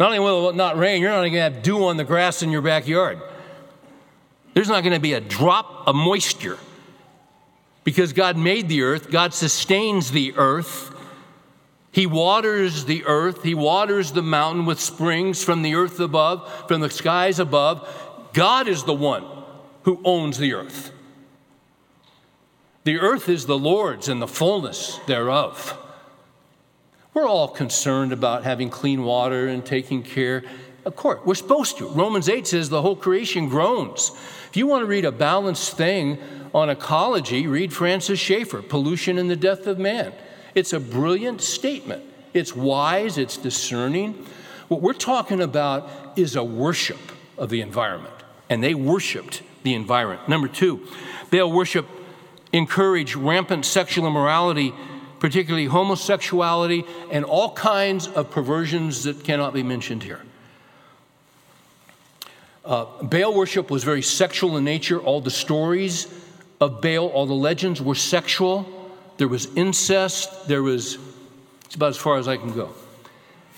Not 0.00 0.06
only 0.06 0.18
will 0.18 0.48
it 0.48 0.56
not 0.56 0.76
rain, 0.76 1.00
you're 1.00 1.10
not 1.10 1.20
going 1.20 1.32
to 1.34 1.40
have 1.40 1.62
dew 1.62 1.84
on 1.84 1.96
the 1.96 2.04
grass 2.04 2.42
in 2.42 2.50
your 2.50 2.62
backyard. 2.62 3.20
There's 4.54 4.68
not 4.68 4.82
going 4.82 4.94
to 4.94 5.00
be 5.00 5.12
a 5.12 5.20
drop 5.20 5.86
of 5.86 5.94
moisture 5.94 6.58
because 7.84 8.12
God 8.12 8.36
made 8.36 8.68
the 8.68 8.82
earth, 8.82 9.08
God 9.10 9.34
sustains 9.34 10.10
the 10.10 10.34
earth. 10.36 10.94
He 11.98 12.06
waters 12.06 12.84
the 12.84 13.04
earth, 13.06 13.42
He 13.42 13.56
waters 13.56 14.12
the 14.12 14.22
mountain 14.22 14.66
with 14.66 14.78
springs 14.78 15.42
from 15.42 15.62
the 15.62 15.74
earth 15.74 15.98
above, 15.98 16.68
from 16.68 16.80
the 16.80 16.90
skies 16.90 17.40
above. 17.40 18.30
God 18.32 18.68
is 18.68 18.84
the 18.84 18.94
one 18.94 19.24
who 19.82 20.00
owns 20.04 20.38
the 20.38 20.54
earth. 20.54 20.92
The 22.84 23.00
earth 23.00 23.28
is 23.28 23.46
the 23.46 23.58
Lord's 23.58 24.08
and 24.08 24.22
the 24.22 24.28
fullness 24.28 25.00
thereof. 25.08 25.76
We're 27.14 27.26
all 27.26 27.48
concerned 27.48 28.12
about 28.12 28.44
having 28.44 28.70
clean 28.70 29.02
water 29.02 29.48
and 29.48 29.66
taking 29.66 30.04
care. 30.04 30.44
Of 30.84 30.94
course, 30.94 31.18
we're 31.24 31.34
supposed 31.34 31.78
to. 31.78 31.88
Romans 31.88 32.28
8 32.28 32.46
says 32.46 32.68
the 32.68 32.82
whole 32.82 32.94
creation 32.94 33.48
groans. 33.48 34.12
If 34.48 34.56
you 34.56 34.68
want 34.68 34.82
to 34.82 34.86
read 34.86 35.04
a 35.04 35.10
balanced 35.10 35.76
thing 35.76 36.18
on 36.54 36.70
ecology, 36.70 37.48
read 37.48 37.72
Francis 37.72 38.20
Schaeffer, 38.20 38.62
Pollution 38.62 39.18
and 39.18 39.28
the 39.28 39.34
Death 39.34 39.66
of 39.66 39.80
Man. 39.80 40.12
It's 40.54 40.72
a 40.72 40.80
brilliant 40.80 41.40
statement. 41.40 42.02
It's 42.34 42.54
wise, 42.54 43.18
it's 43.18 43.36
discerning. 43.36 44.26
What 44.68 44.82
we're 44.82 44.92
talking 44.92 45.40
about 45.40 45.90
is 46.16 46.36
a 46.36 46.44
worship 46.44 46.98
of 47.36 47.50
the 47.50 47.60
environment, 47.60 48.14
and 48.50 48.62
they 48.62 48.74
worshiped 48.74 49.42
the 49.62 49.74
environment. 49.74 50.28
Number 50.28 50.48
two, 50.48 50.86
Baal 51.30 51.50
worship 51.50 51.86
encouraged 52.52 53.16
rampant 53.16 53.64
sexual 53.64 54.06
immorality, 54.06 54.72
particularly 55.20 55.66
homosexuality, 55.66 56.84
and 57.10 57.24
all 57.24 57.52
kinds 57.52 58.06
of 58.08 58.30
perversions 58.30 59.04
that 59.04 59.24
cannot 59.24 59.52
be 59.52 59.62
mentioned 59.62 60.02
here. 60.02 60.22
Uh, 62.64 62.84
Baal 63.02 63.34
worship 63.34 63.70
was 63.70 63.84
very 63.84 64.02
sexual 64.02 64.56
in 64.58 64.64
nature. 64.64 64.98
All 64.98 65.20
the 65.20 65.30
stories 65.30 66.06
of 66.60 66.82
Baal, 66.82 67.06
all 67.06 67.26
the 67.26 67.32
legends 67.32 67.80
were 67.80 67.94
sexual. 67.94 68.77
There 69.18 69.28
was 69.28 69.46
incest. 69.56 70.48
There 70.48 70.62
was, 70.62 70.96
it's 71.66 71.74
about 71.74 71.90
as 71.90 71.96
far 71.96 72.18
as 72.18 72.28
I 72.28 72.36
can 72.36 72.52
go. 72.52 72.70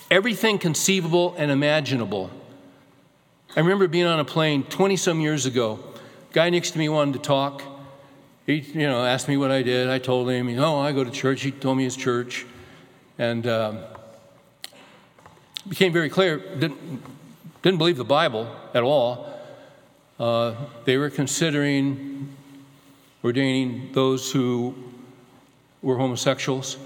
Everything 0.09 0.57
conceivable 0.57 1.35
and 1.37 1.49
imaginable. 1.49 2.29
I 3.55 3.59
remember 3.59 3.87
being 3.87 4.07
on 4.07 4.19
a 4.19 4.25
plane 4.25 4.63
20 4.63 4.97
some 4.97 5.21
years 5.21 5.45
ago. 5.45 5.79
Guy 6.33 6.49
next 6.49 6.71
to 6.71 6.79
me 6.79 6.89
wanted 6.89 7.13
to 7.13 7.19
talk. 7.19 7.61
He, 8.47 8.55
you 8.55 8.87
know, 8.87 9.05
asked 9.05 9.27
me 9.27 9.37
what 9.37 9.51
I 9.51 9.61
did. 9.61 9.87
I 9.87 9.99
told 9.99 10.29
him, 10.29 10.49
oh, 10.59 10.79
I 10.79 10.91
go 10.93 11.03
to 11.03 11.11
church. 11.11 11.41
He 11.41 11.51
told 11.51 11.77
me 11.77 11.83
his 11.83 11.95
church. 11.95 12.45
And 13.19 13.45
um, 13.45 13.79
became 15.69 15.93
very 15.93 16.09
clear, 16.09 16.39
didn't, 16.39 17.03
didn't 17.61 17.77
believe 17.77 17.97
the 17.97 18.03
Bible 18.03 18.53
at 18.73 18.81
all. 18.81 19.31
Uh, 20.19 20.55
they 20.85 20.97
were 20.97 21.11
considering 21.11 22.35
ordaining 23.23 23.91
those 23.93 24.31
who 24.31 24.90
were 25.81 25.97
homosexuals. 25.97 26.77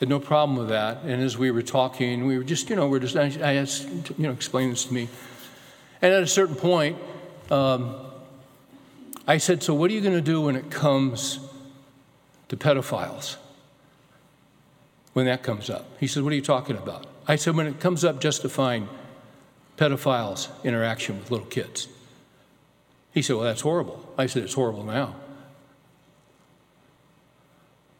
Had 0.00 0.08
no 0.08 0.20
problem 0.20 0.58
with 0.58 0.68
that. 0.68 1.02
And 1.04 1.22
as 1.22 1.38
we 1.38 1.50
were 1.50 1.62
talking, 1.62 2.26
we 2.26 2.36
were 2.36 2.44
just, 2.44 2.68
you 2.70 2.76
know, 2.76 2.88
we're 2.88 2.98
just, 2.98 3.16
I, 3.16 3.32
I 3.40 3.54
asked, 3.54 3.88
you 4.18 4.26
know, 4.26 4.32
explain 4.32 4.70
this 4.70 4.84
to 4.86 4.94
me. 4.94 5.08
And 6.00 6.12
at 6.12 6.22
a 6.22 6.26
certain 6.26 6.56
point, 6.56 6.98
um, 7.50 7.94
I 9.26 9.38
said, 9.38 9.62
So 9.62 9.74
what 9.74 9.90
are 9.90 9.94
you 9.94 10.00
going 10.00 10.16
to 10.16 10.20
do 10.20 10.40
when 10.40 10.56
it 10.56 10.70
comes 10.70 11.38
to 12.48 12.56
pedophiles? 12.56 13.36
When 15.12 15.26
that 15.26 15.42
comes 15.42 15.70
up. 15.70 15.86
He 16.00 16.06
said, 16.06 16.24
What 16.24 16.32
are 16.32 16.36
you 16.36 16.42
talking 16.42 16.76
about? 16.76 17.06
I 17.28 17.36
said, 17.36 17.54
When 17.54 17.66
it 17.66 17.78
comes 17.78 18.04
up 18.04 18.20
justifying 18.20 18.88
pedophiles' 19.76 20.48
interaction 20.64 21.18
with 21.18 21.30
little 21.30 21.46
kids. 21.46 21.86
He 23.12 23.22
said, 23.22 23.36
Well, 23.36 23.44
that's 23.44 23.60
horrible. 23.60 24.12
I 24.18 24.26
said, 24.26 24.42
It's 24.42 24.54
horrible 24.54 24.84
now. 24.84 25.14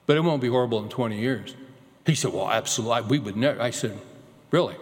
But 0.07 0.17
it 0.17 0.21
won't 0.21 0.43
be 0.43 0.49
horrible 0.49 0.83
in 0.83 0.89
20 0.89 1.19
years. 1.19 1.55
He 2.07 2.15
said, 2.15 2.33
Well, 2.33 2.51
absolutely. 2.51 3.09
We 3.09 3.19
would 3.19 3.37
never. 3.37 3.61
I 3.61 3.71
said, 3.71 3.99
Really? 4.51 4.77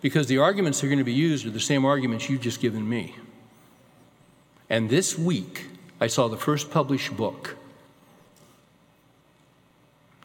Because 0.00 0.26
the 0.26 0.38
arguments 0.38 0.80
that 0.80 0.86
are 0.86 0.90
going 0.90 0.98
to 0.98 1.04
be 1.04 1.12
used 1.12 1.46
are 1.46 1.50
the 1.50 1.60
same 1.60 1.84
arguments 1.84 2.28
you've 2.28 2.40
just 2.40 2.60
given 2.60 2.88
me. 2.88 3.16
And 4.68 4.90
this 4.90 5.18
week, 5.18 5.66
I 6.00 6.06
saw 6.08 6.28
the 6.28 6.36
first 6.36 6.70
published 6.70 7.16
book 7.16 7.56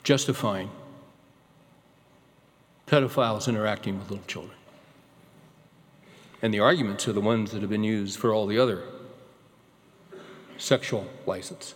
justifying 0.03 0.69
pedophiles 2.87 3.47
interacting 3.47 3.97
with 3.97 4.09
little 4.09 4.25
children. 4.25 4.57
And 6.41 6.53
the 6.53 6.59
arguments 6.59 7.07
are 7.07 7.13
the 7.13 7.21
ones 7.21 7.51
that 7.51 7.61
have 7.61 7.69
been 7.69 7.83
used 7.83 8.19
for 8.19 8.33
all 8.33 8.47
the 8.47 8.57
other 8.57 8.83
sexual 10.57 11.07
license. 11.25 11.75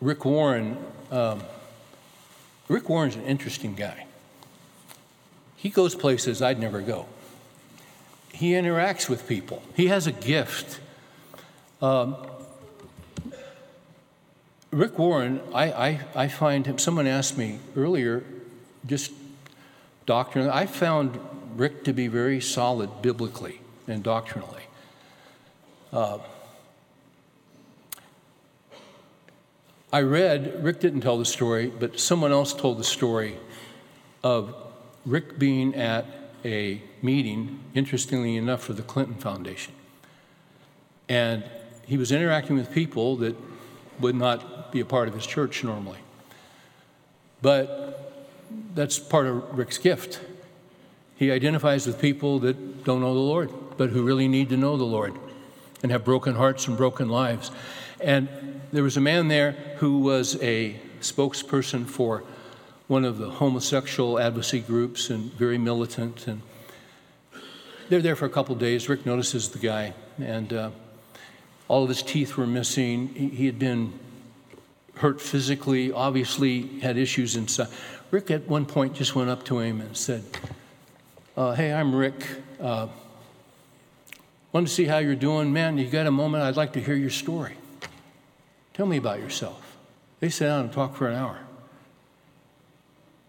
Rick 0.00 0.24
Warren, 0.24 0.78
um, 1.10 1.42
Rick 2.68 2.88
Warren's 2.88 3.16
an 3.16 3.24
interesting 3.24 3.74
guy. 3.74 4.06
He 5.56 5.70
goes 5.70 5.94
places 5.94 6.40
I'd 6.40 6.60
never 6.60 6.80
go. 6.80 7.06
He 8.32 8.52
interacts 8.52 9.08
with 9.08 9.26
people. 9.26 9.62
He 9.74 9.88
has 9.88 10.06
a 10.06 10.12
gift. 10.12 10.78
Um, 11.82 12.16
Rick 14.70 14.98
Warren, 14.98 15.40
I, 15.52 15.72
I, 15.72 16.00
I 16.14 16.28
find 16.28 16.66
him, 16.66 16.78
someone 16.78 17.06
asked 17.06 17.36
me 17.36 17.58
earlier, 17.74 18.22
just 18.86 19.10
doctrinally, 20.06 20.50
I 20.50 20.66
found 20.66 21.18
Rick 21.56 21.84
to 21.84 21.92
be 21.92 22.06
very 22.06 22.40
solid 22.40 23.02
biblically 23.02 23.60
and 23.88 24.02
doctrinally. 24.02 24.62
Uh, 25.92 26.18
I 29.90 30.02
read, 30.02 30.62
Rick 30.62 30.80
didn't 30.80 31.00
tell 31.00 31.16
the 31.16 31.24
story, 31.24 31.68
but 31.68 31.98
someone 31.98 32.30
else 32.30 32.52
told 32.52 32.78
the 32.78 32.84
story 32.84 33.38
of 34.22 34.54
Rick 35.06 35.38
being 35.38 35.74
at 35.74 36.04
a 36.44 36.82
meeting, 37.00 37.60
interestingly 37.74 38.36
enough, 38.36 38.62
for 38.62 38.74
the 38.74 38.82
Clinton 38.82 39.14
Foundation. 39.14 39.72
And 41.08 41.42
he 41.86 41.96
was 41.96 42.12
interacting 42.12 42.56
with 42.56 42.70
people 42.70 43.16
that 43.16 43.34
would 43.98 44.14
not 44.14 44.70
be 44.72 44.80
a 44.80 44.84
part 44.84 45.08
of 45.08 45.14
his 45.14 45.26
church 45.26 45.64
normally. 45.64 45.98
But 47.40 48.14
that's 48.74 48.98
part 48.98 49.26
of 49.26 49.56
Rick's 49.56 49.78
gift. 49.78 50.20
He 51.16 51.30
identifies 51.30 51.86
with 51.86 51.98
people 51.98 52.38
that 52.40 52.84
don't 52.84 53.00
know 53.00 53.14
the 53.14 53.20
Lord, 53.20 53.50
but 53.78 53.88
who 53.90 54.02
really 54.02 54.28
need 54.28 54.50
to 54.50 54.56
know 54.58 54.76
the 54.76 54.84
Lord 54.84 55.14
and 55.82 55.90
have 55.90 56.04
broken 56.04 56.34
hearts 56.34 56.66
and 56.68 56.76
broken 56.76 57.08
lives. 57.08 57.50
And 58.00 58.28
there 58.72 58.82
was 58.82 58.96
a 58.96 59.00
man 59.00 59.28
there 59.28 59.52
who 59.78 59.98
was 60.00 60.40
a 60.42 60.76
spokesperson 61.00 61.86
for 61.86 62.24
one 62.86 63.04
of 63.04 63.18
the 63.18 63.30
homosexual 63.30 64.18
advocacy 64.18 64.60
groups 64.60 65.10
and 65.10 65.32
very 65.34 65.58
militant. 65.58 66.26
And 66.26 66.42
they're 67.88 68.02
there 68.02 68.16
for 68.16 68.26
a 68.26 68.30
couple 68.30 68.54
days. 68.54 68.88
Rick 68.88 69.06
notices 69.06 69.50
the 69.50 69.58
guy, 69.58 69.94
and 70.18 70.52
uh, 70.52 70.70
all 71.68 71.82
of 71.82 71.88
his 71.88 72.02
teeth 72.02 72.36
were 72.36 72.46
missing. 72.46 73.08
He, 73.08 73.46
had 73.46 73.58
been 73.58 73.92
hurt 74.96 75.20
physically, 75.20 75.92
obviously 75.92 76.80
had 76.80 76.96
issues 76.96 77.36
inside. 77.36 77.68
Rick 78.10 78.30
at 78.30 78.48
one 78.48 78.64
point 78.64 78.94
just 78.94 79.14
went 79.14 79.28
up 79.28 79.44
to 79.44 79.58
him 79.58 79.80
and 79.80 79.96
said, 79.96 80.24
uh, 81.36 81.54
Hey, 81.54 81.72
I'm 81.72 81.94
Rick. 81.94 82.26
Uh, 82.60 82.88
to 84.54 84.66
see 84.66 84.86
how 84.86 84.98
you're 84.98 85.14
doing. 85.14 85.52
Man, 85.52 85.78
you 85.78 85.86
got 85.88 86.06
a 86.06 86.10
moment? 86.10 86.42
I'd 86.42 86.56
like 86.56 86.72
to 86.72 86.80
hear 86.80 86.96
your 86.96 87.10
story. 87.10 87.57
Tell 88.78 88.86
me 88.86 88.96
about 88.96 89.18
yourself. 89.18 89.76
They 90.20 90.28
sat 90.28 90.46
down 90.46 90.60
and 90.66 90.72
talked 90.72 90.96
for 90.96 91.08
an 91.08 91.16
hour. 91.16 91.40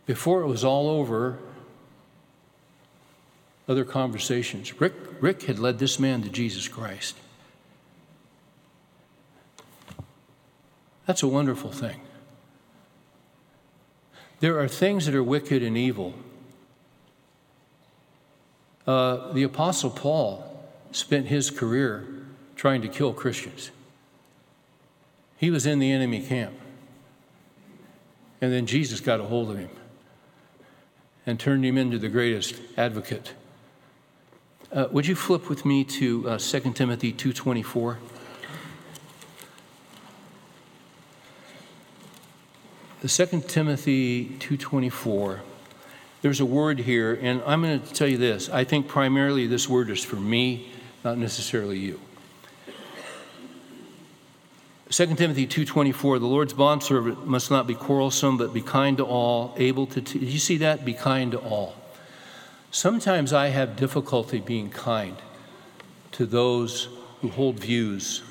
Before 0.05 0.43
it 0.43 0.47
was 0.47 0.63
all 0.63 0.87
over, 0.87 1.39
other 3.67 3.83
conversations, 3.83 4.79
Rick, 4.79 4.93
Rick 5.19 5.41
had 5.43 5.57
led 5.57 5.79
this 5.79 5.97
man 5.97 6.21
to 6.21 6.29
Jesus 6.29 6.67
Christ. 6.67 7.15
That's 11.07 11.23
a 11.23 11.27
wonderful 11.27 11.71
thing. 11.71 11.99
There 14.41 14.59
are 14.59 14.67
things 14.67 15.07
that 15.07 15.15
are 15.15 15.23
wicked 15.23 15.63
and 15.63 15.75
evil. 15.75 16.13
Uh, 18.85 19.33
the 19.33 19.41
Apostle 19.41 19.89
Paul 19.89 20.63
spent 20.91 21.25
his 21.25 21.49
career 21.49 22.05
trying 22.55 22.83
to 22.83 22.87
kill 22.87 23.13
Christians. 23.13 23.71
He 25.39 25.49
was 25.49 25.65
in 25.65 25.79
the 25.79 25.89
enemy 25.89 26.21
camp. 26.21 26.53
And 28.41 28.51
then 28.51 28.65
Jesus 28.65 28.99
got 28.99 29.21
a 29.21 29.23
hold 29.23 29.49
of 29.49 29.57
him 29.57 29.69
and 31.25 31.39
turned 31.39 31.63
him 31.63 31.77
into 31.77 31.97
the 31.97 32.09
greatest 32.09 32.55
advocate. 32.75 33.33
Uh, 34.71 34.87
would 34.91 35.07
you 35.07 35.15
flip 35.15 35.49
with 35.49 35.65
me 35.65 35.85
to 35.85 36.29
uh, 36.29 36.37
2 36.37 36.73
Timothy 36.73 37.13
2.24? 37.13 37.97
The 42.99 43.07
2 43.07 43.41
Timothy 43.47 44.25
2.24, 44.39 45.39
there's 46.21 46.41
a 46.41 46.45
word 46.45 46.79
here, 46.79 47.17
and 47.21 47.41
I'm 47.45 47.61
going 47.61 47.79
to 47.79 47.93
tell 47.93 48.09
you 48.09 48.17
this. 48.17 48.49
I 48.49 48.65
think 48.65 48.89
primarily 48.89 49.47
this 49.47 49.69
word 49.69 49.89
is 49.89 50.03
for 50.03 50.17
me, 50.17 50.69
not 51.05 51.17
necessarily 51.17 51.79
you. 51.79 52.01
2 54.89 55.15
Timothy 55.15 55.45
2:24 55.47 56.19
The 56.19 56.25
Lord's 56.25 56.53
bondservant 56.53 57.27
must 57.27 57.51
not 57.51 57.67
be 57.67 57.75
quarrelsome 57.75 58.37
but 58.37 58.53
be 58.53 58.61
kind 58.61 58.97
to 58.97 59.03
all 59.03 59.53
able 59.57 59.85
to 59.87 60.01
t- 60.01 60.19
you 60.19 60.39
see 60.39 60.57
that 60.57 60.83
be 60.83 60.93
kind 60.93 61.31
to 61.31 61.37
all 61.37 61.75
Sometimes 62.71 63.33
I 63.33 63.47
have 63.47 63.75
difficulty 63.75 64.39
being 64.39 64.69
kind 64.69 65.17
to 66.11 66.27
those 66.27 66.87
who 67.21 67.29
hold 67.29 67.59
views 67.59 68.21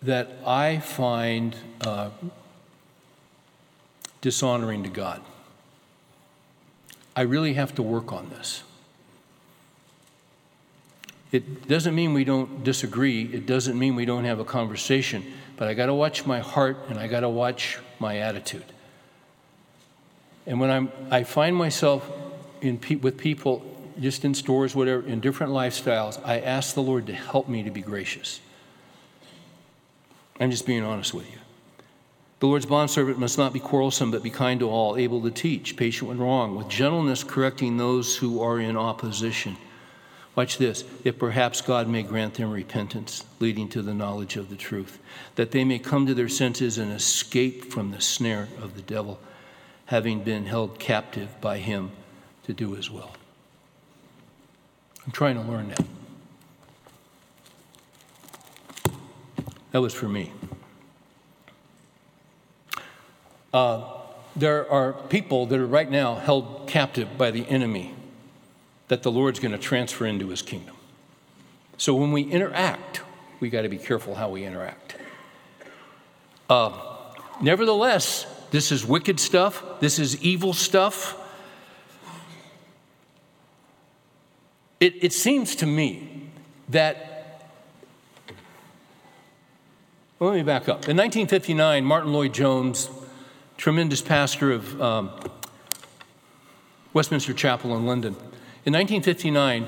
that 0.00 0.30
I 0.46 0.78
find 0.78 1.54
uh, 1.82 2.10
dishonoring 4.22 4.82
to 4.84 4.88
God. 4.88 5.20
I 7.14 7.22
really 7.22 7.52
have 7.54 7.74
to 7.74 7.82
work 7.82 8.12
on 8.12 8.30
this. 8.30 8.62
It 11.30 11.68
doesn't 11.68 11.94
mean 11.94 12.14
we 12.14 12.24
don't 12.24 12.64
disagree, 12.64 13.24
it 13.24 13.44
doesn't 13.46 13.78
mean 13.78 13.94
we 13.94 14.04
don't 14.04 14.24
have 14.24 14.40
a 14.40 14.44
conversation, 14.44 15.24
but 15.56 15.68
I 15.68 15.74
got 15.74 15.86
to 15.86 15.94
watch 15.94 16.24
my 16.24 16.40
heart 16.40 16.78
and 16.88 16.98
I 16.98 17.06
got 17.06 17.20
to 17.20 17.28
watch 17.28 17.78
my 17.98 18.18
attitude. 18.18 18.64
And 20.46 20.58
when 20.58 20.70
I'm, 20.70 20.90
I 21.10 21.24
find 21.24 21.54
myself 21.54 22.10
in 22.62 22.78
pe- 22.78 22.94
with 22.94 23.18
people, 23.18 23.62
just 24.00 24.24
in 24.24 24.32
stores, 24.32 24.74
whatever, 24.74 25.06
in 25.06 25.20
different 25.20 25.52
lifestyles, 25.52 26.18
I 26.24 26.40
ask 26.40 26.74
the 26.74 26.82
Lord 26.82 27.06
to 27.08 27.12
help 27.12 27.48
me 27.48 27.62
to 27.64 27.70
be 27.70 27.82
gracious. 27.82 28.40
I'm 30.40 30.50
just 30.50 30.66
being 30.66 30.82
honest 30.82 31.12
with 31.12 31.30
you. 31.30 31.38
The 32.40 32.46
Lord's 32.46 32.66
bondservant 32.66 33.18
must 33.18 33.36
not 33.36 33.52
be 33.52 33.58
quarrelsome, 33.58 34.12
but 34.12 34.22
be 34.22 34.30
kind 34.30 34.60
to 34.60 34.70
all, 34.70 34.96
able 34.96 35.20
to 35.22 35.30
teach, 35.30 35.76
patient 35.76 36.08
when 36.08 36.18
wrong, 36.18 36.54
with 36.54 36.68
gentleness 36.68 37.24
correcting 37.24 37.76
those 37.76 38.16
who 38.16 38.40
are 38.40 38.60
in 38.60 38.76
opposition. 38.76 39.56
Watch 40.38 40.58
this, 40.58 40.84
if 41.02 41.18
perhaps 41.18 41.60
God 41.60 41.88
may 41.88 42.04
grant 42.04 42.34
them 42.34 42.52
repentance, 42.52 43.24
leading 43.40 43.68
to 43.70 43.82
the 43.82 43.92
knowledge 43.92 44.36
of 44.36 44.50
the 44.50 44.54
truth, 44.54 45.00
that 45.34 45.50
they 45.50 45.64
may 45.64 45.80
come 45.80 46.06
to 46.06 46.14
their 46.14 46.28
senses 46.28 46.78
and 46.78 46.92
escape 46.92 47.72
from 47.72 47.90
the 47.90 48.00
snare 48.00 48.46
of 48.62 48.76
the 48.76 48.82
devil, 48.82 49.18
having 49.86 50.22
been 50.22 50.46
held 50.46 50.78
captive 50.78 51.28
by 51.40 51.58
him 51.58 51.90
to 52.44 52.52
do 52.52 52.74
his 52.74 52.88
will. 52.88 53.10
I'm 55.04 55.10
trying 55.10 55.34
to 55.34 55.42
learn 55.42 55.70
that. 55.70 55.84
That 59.72 59.80
was 59.80 59.92
for 59.92 60.08
me. 60.08 60.30
Uh, 63.52 63.92
there 64.36 64.70
are 64.70 64.92
people 64.92 65.46
that 65.46 65.58
are 65.58 65.66
right 65.66 65.90
now 65.90 66.14
held 66.14 66.68
captive 66.68 67.18
by 67.18 67.32
the 67.32 67.44
enemy 67.48 67.96
that 68.88 69.02
the 69.02 69.10
Lord's 69.10 69.38
going 69.38 69.52
to 69.52 69.58
transfer 69.58 70.06
into 70.06 70.28
his 70.28 70.42
kingdom. 70.42 70.74
So 71.76 71.94
when 71.94 72.12
we 72.12 72.22
interact, 72.22 73.02
we 73.40 73.50
got 73.50 73.62
to 73.62 73.68
be 73.68 73.78
careful 73.78 74.14
how 74.14 74.30
we 74.30 74.44
interact. 74.44 74.96
Uh, 76.50 76.72
nevertheless, 77.40 78.26
this 78.50 78.72
is 78.72 78.84
wicked 78.84 79.20
stuff, 79.20 79.62
this 79.80 79.98
is 79.98 80.20
evil 80.22 80.52
stuff. 80.52 81.16
It, 84.80 84.94
it 85.02 85.12
seems 85.12 85.56
to 85.56 85.66
me 85.66 86.30
that, 86.68 87.42
well, 90.18 90.30
let 90.30 90.36
me 90.36 90.42
back 90.42 90.62
up. 90.62 90.88
In 90.88 90.96
1959, 90.96 91.84
Martyn 91.84 92.12
Lloyd-Jones 92.12 92.88
tremendous 93.58 94.00
pastor 94.00 94.52
of 94.52 94.80
um, 94.80 95.10
Westminster 96.92 97.34
Chapel 97.34 97.76
in 97.76 97.86
London. 97.86 98.14
In 98.68 98.74
1959, 98.74 99.66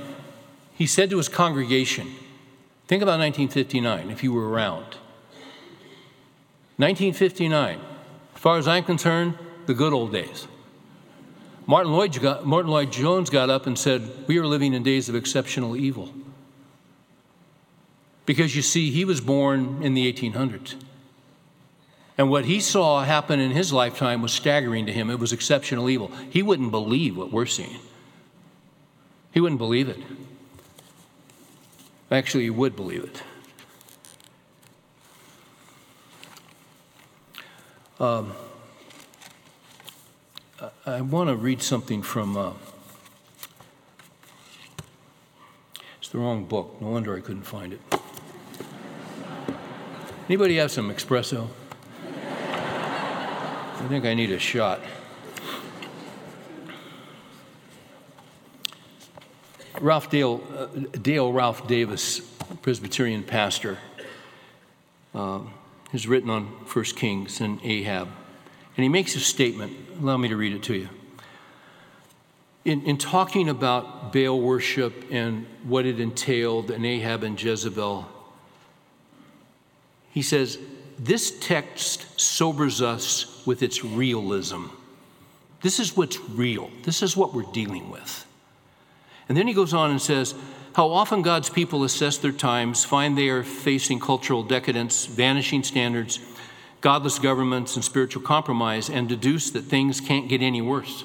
he 0.75 0.85
said 0.85 1.09
to 1.09 1.17
his 1.17 1.31
congregation, 1.31 2.07
Think 2.87 3.03
about 3.03 3.19
1959, 3.19 4.11
if 4.11 4.23
you 4.23 4.31
were 4.31 4.47
around. 4.47 4.99
1959, 6.77 7.81
as 8.35 8.41
far 8.43 8.59
as 8.59 8.69
I'm 8.69 8.85
concerned, 8.85 9.39
the 9.65 9.73
good 9.73 9.95
old 9.95 10.13
days. 10.13 10.47
Martyn 11.67 11.95
Lloyd, 11.95 12.21
got, 12.21 12.45
Martyn 12.45 12.71
Lloyd 12.71 12.93
Jones 12.93 13.31
got 13.31 13.49
up 13.49 13.67
and 13.67 13.79
said, 13.79 14.07
We 14.27 14.37
are 14.37 14.45
living 14.45 14.75
in 14.75 14.83
days 14.83 15.09
of 15.09 15.15
exceptional 15.15 15.79
evil. 15.79 16.13
Because 18.27 18.55
you 18.55 18.61
see, 18.61 18.91
he 18.91 19.07
was 19.07 19.23
born 19.23 19.83
in 19.83 19.95
the 19.95 20.13
1800s. 20.13 20.75
And 22.19 22.29
what 22.29 22.45
he 22.45 22.61
saw 22.61 23.05
happen 23.05 23.41
in 23.41 23.53
his 23.53 23.73
lifetime 23.73 24.21
was 24.21 24.33
staggering 24.33 24.85
to 24.85 24.93
him. 24.93 25.09
It 25.09 25.19
was 25.19 25.33
exceptional 25.33 25.89
evil. 25.89 26.13
He 26.29 26.43
wouldn't 26.43 26.71
believe 26.71 27.17
what 27.17 27.33
we're 27.33 27.47
seeing. 27.47 27.79
He 29.33 29.41
wouldn't 29.41 29.59
believe 29.59 29.89
it. 29.89 29.99
Actually, 32.11 32.45
he 32.45 32.51
would 32.51 32.75
believe 32.75 33.05
it. 33.05 33.23
Um, 38.01 38.33
I 40.87 41.01
want 41.03 41.29
to 41.29 41.37
read 41.37 41.63
something 41.63 42.03
from. 42.03 42.37
Uh, 42.37 42.53
it's 45.99 46.09
the 46.09 46.19
wrong 46.19 46.47
book. 46.47 46.81
No 46.81 46.89
wonder 46.89 47.17
I 47.17 47.21
couldn't 47.21 47.43
find 47.43 47.75
it. 47.75 47.81
Anybody 50.29 50.57
have 50.57 50.71
some 50.71 50.91
espresso? 50.91 51.49
I 53.81 53.87
think 53.89 54.05
I 54.05 54.15
need 54.15 54.31
a 54.31 54.39
shot. 54.39 54.81
Ralph 59.81 60.11
Dale, 60.11 60.41
uh, 60.57 60.67
Dale 60.99 61.33
Ralph 61.33 61.67
Davis, 61.67 62.21
Presbyterian 62.63 63.23
pastor, 63.23 63.79
uh, 65.15 65.41
has 65.93 66.07
written 66.07 66.29
on 66.29 66.45
1 66.45 66.85
Kings 66.97 67.41
and 67.41 67.59
Ahab. 67.65 68.09
And 68.77 68.83
he 68.83 68.89
makes 68.89 69.17
a 69.17 69.21
statement. 69.21 69.73
Allow 70.01 70.19
me 70.19 70.29
to 70.29 70.37
read 70.37 70.53
it 70.53 70.63
to 70.65 70.75
you. 70.75 70.89
In, 72.65 72.83
in 72.83 72.99
talking 72.99 73.49
about 73.49 74.13
Baal 74.13 74.41
worship 74.41 75.05
and 75.11 75.47
what 75.65 75.87
it 75.87 75.99
entailed 75.99 76.71
and 76.71 76.85
Ahab 76.85 77.25
and 77.25 77.43
Jezebel, 77.43 78.07
he 80.11 80.23
says, 80.23 80.59
This 80.99 81.39
text 81.41 82.21
sobers 82.21 82.83
us 82.83 83.43
with 83.47 83.63
its 83.63 83.83
realism. 83.83 84.67
This 85.63 85.81
is 85.81 85.97
what's 85.97 86.21
real. 86.21 86.71
This 86.83 87.03
is 87.03 87.17
what 87.17 87.35
we're 87.35 87.51
dealing 87.53 87.91
with. 87.91 88.27
And 89.31 89.37
then 89.37 89.47
he 89.47 89.55
goes 89.55 89.73
on 89.73 89.93
and 89.93 90.03
says, 90.03 90.35
How 90.73 90.91
often 90.91 91.23
God's 91.23 91.49
people 91.49 91.85
assess 91.85 92.19
their 92.19 92.33
times, 92.33 92.85
find 92.85 93.17
they 93.17 93.29
are 93.29 93.45
facing 93.45 94.01
cultural 94.01 94.43
decadence, 94.43 95.07
vanishing 95.07 95.63
standards, 95.63 96.19
godless 96.81 97.21
governments, 97.21 97.77
and 97.77 97.85
spiritual 97.85 98.23
compromise, 98.23 98.91
and 98.91 99.09
deduce 99.09 99.53
that 99.53 99.63
things 99.63 100.01
can't 100.01 100.29
get 100.29 100.43
any 100.43 100.61
worse. 100.61 101.05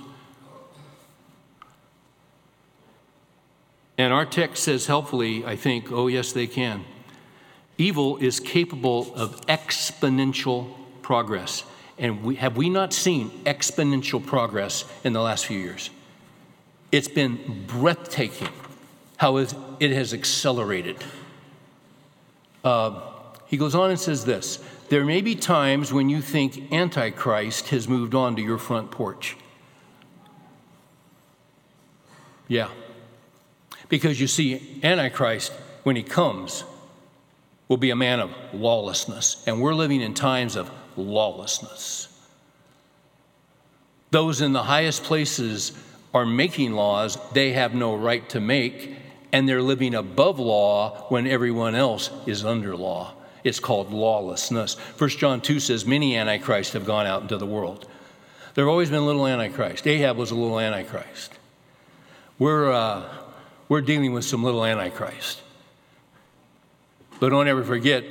And 3.96 4.12
our 4.12 4.26
text 4.26 4.64
says 4.64 4.88
helpfully, 4.88 5.46
I 5.46 5.56
think, 5.56 5.92
oh, 5.92 6.08
yes, 6.08 6.34
they 6.34 6.48
can. 6.48 6.84
Evil 7.78 8.18
is 8.18 8.40
capable 8.40 9.14
of 9.14 9.40
exponential 9.46 10.74
progress. 11.04 11.64
And 12.00 12.24
we, 12.24 12.36
have 12.38 12.58
we 12.58 12.72
not 12.72 12.92
seen 12.92 13.30
exponential 13.44 14.26
progress 14.26 14.84
in 15.04 15.14
the 15.14 15.22
last 15.22 15.46
few 15.46 15.60
years? 15.60 15.92
It's 16.92 17.08
been 17.08 17.66
breathtaking 17.68 18.50
how 19.18 19.38
it 19.38 19.52
has 19.92 20.14
accelerated. 20.14 21.04
Uh, 22.64 23.00
he 23.48 23.58
goes 23.58 23.76
on 23.76 23.90
and 23.90 24.00
says 24.00 24.26
this 24.26 24.64
There 24.90 25.06
may 25.06 25.22
be 25.22 25.36
times 25.36 25.94
when 25.94 26.10
you 26.10 26.22
think 26.22 26.72
Antichrist 26.72 27.70
has 27.70 27.88
moved 27.88 28.16
on 28.16 28.36
to 28.36 28.42
your 28.42 28.58
front 28.58 28.92
porch. 28.92 29.38
Yeah. 32.48 32.70
Because 33.90 34.20
you 34.20 34.28
see, 34.28 34.80
Antichrist, 34.84 35.52
when 35.84 35.96
he 35.96 36.04
comes, 36.04 36.64
will 37.68 37.78
be 37.78 37.92
a 37.92 37.96
man 37.96 38.20
of 38.20 38.32
lawlessness. 38.54 39.44
And 39.48 39.62
we're 39.62 39.74
living 39.74 40.02
in 40.02 40.14
times 40.14 40.56
of 40.56 40.72
lawlessness. 40.96 42.08
Those 44.12 44.42
in 44.42 44.54
the 44.54 44.64
highest 44.64 45.04
places 45.04 45.72
are 46.16 46.26
making 46.26 46.72
laws 46.72 47.20
they 47.34 47.52
have 47.54 47.76
no 47.76 47.94
right 47.94 48.28
to 48.30 48.40
make, 48.40 48.96
and 49.32 49.48
they're 49.48 49.62
living 49.62 49.94
above 49.94 50.40
law 50.40 51.06
when 51.10 51.28
everyone 51.28 51.76
else 51.76 52.10
is 52.26 52.44
under 52.44 52.76
law. 52.76 53.14
It's 53.44 53.60
called 53.60 53.92
lawlessness. 53.92 54.76
1 54.98 55.10
John 55.12 55.42
2 55.42 55.60
says, 55.60 55.86
Many 55.86 56.18
antichrists 56.18 56.74
have 56.74 56.86
gone 56.86 57.06
out 57.06 57.22
into 57.22 57.38
the 57.38 57.46
world. 57.46 57.88
There 58.56 58.66
have 58.66 58.72
always 58.72 58.90
been 58.90 59.06
little 59.06 59.28
antichrist. 59.28 59.86
Ahab 59.86 60.18
was 60.18 60.32
a 60.32 60.36
little 60.36 60.60
antichrist. 60.60 61.34
We're, 62.40 62.72
uh, 62.72 63.04
we're 63.70 63.82
dealing 63.82 64.14
with 64.14 64.26
some 64.26 64.44
little 64.44 64.66
antichrist. 64.66 65.42
But 67.20 67.30
don't 67.30 67.48
ever 67.48 67.64
forget 67.64 68.04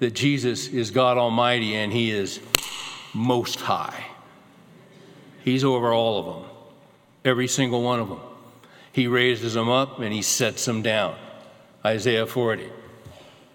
that 0.00 0.14
Jesus 0.14 0.68
is 0.68 0.90
God 0.90 1.16
Almighty 1.16 1.74
and 1.74 1.92
He 1.92 2.10
is 2.10 2.38
most 3.14 3.60
high. 3.60 4.04
He's 5.42 5.64
over 5.64 5.92
all 5.92 6.18
of 6.18 6.26
them, 6.26 6.45
every 7.26 7.48
single 7.48 7.82
one 7.82 8.00
of 8.00 8.08
them. 8.08 8.20
He 8.92 9.06
raises 9.06 9.54
them 9.54 9.68
up 9.68 9.98
and 9.98 10.12
He 10.12 10.22
sets 10.22 10.64
them 10.64 10.82
down. 10.82 11.16
Isaiah 11.84 12.26
40. 12.26 12.70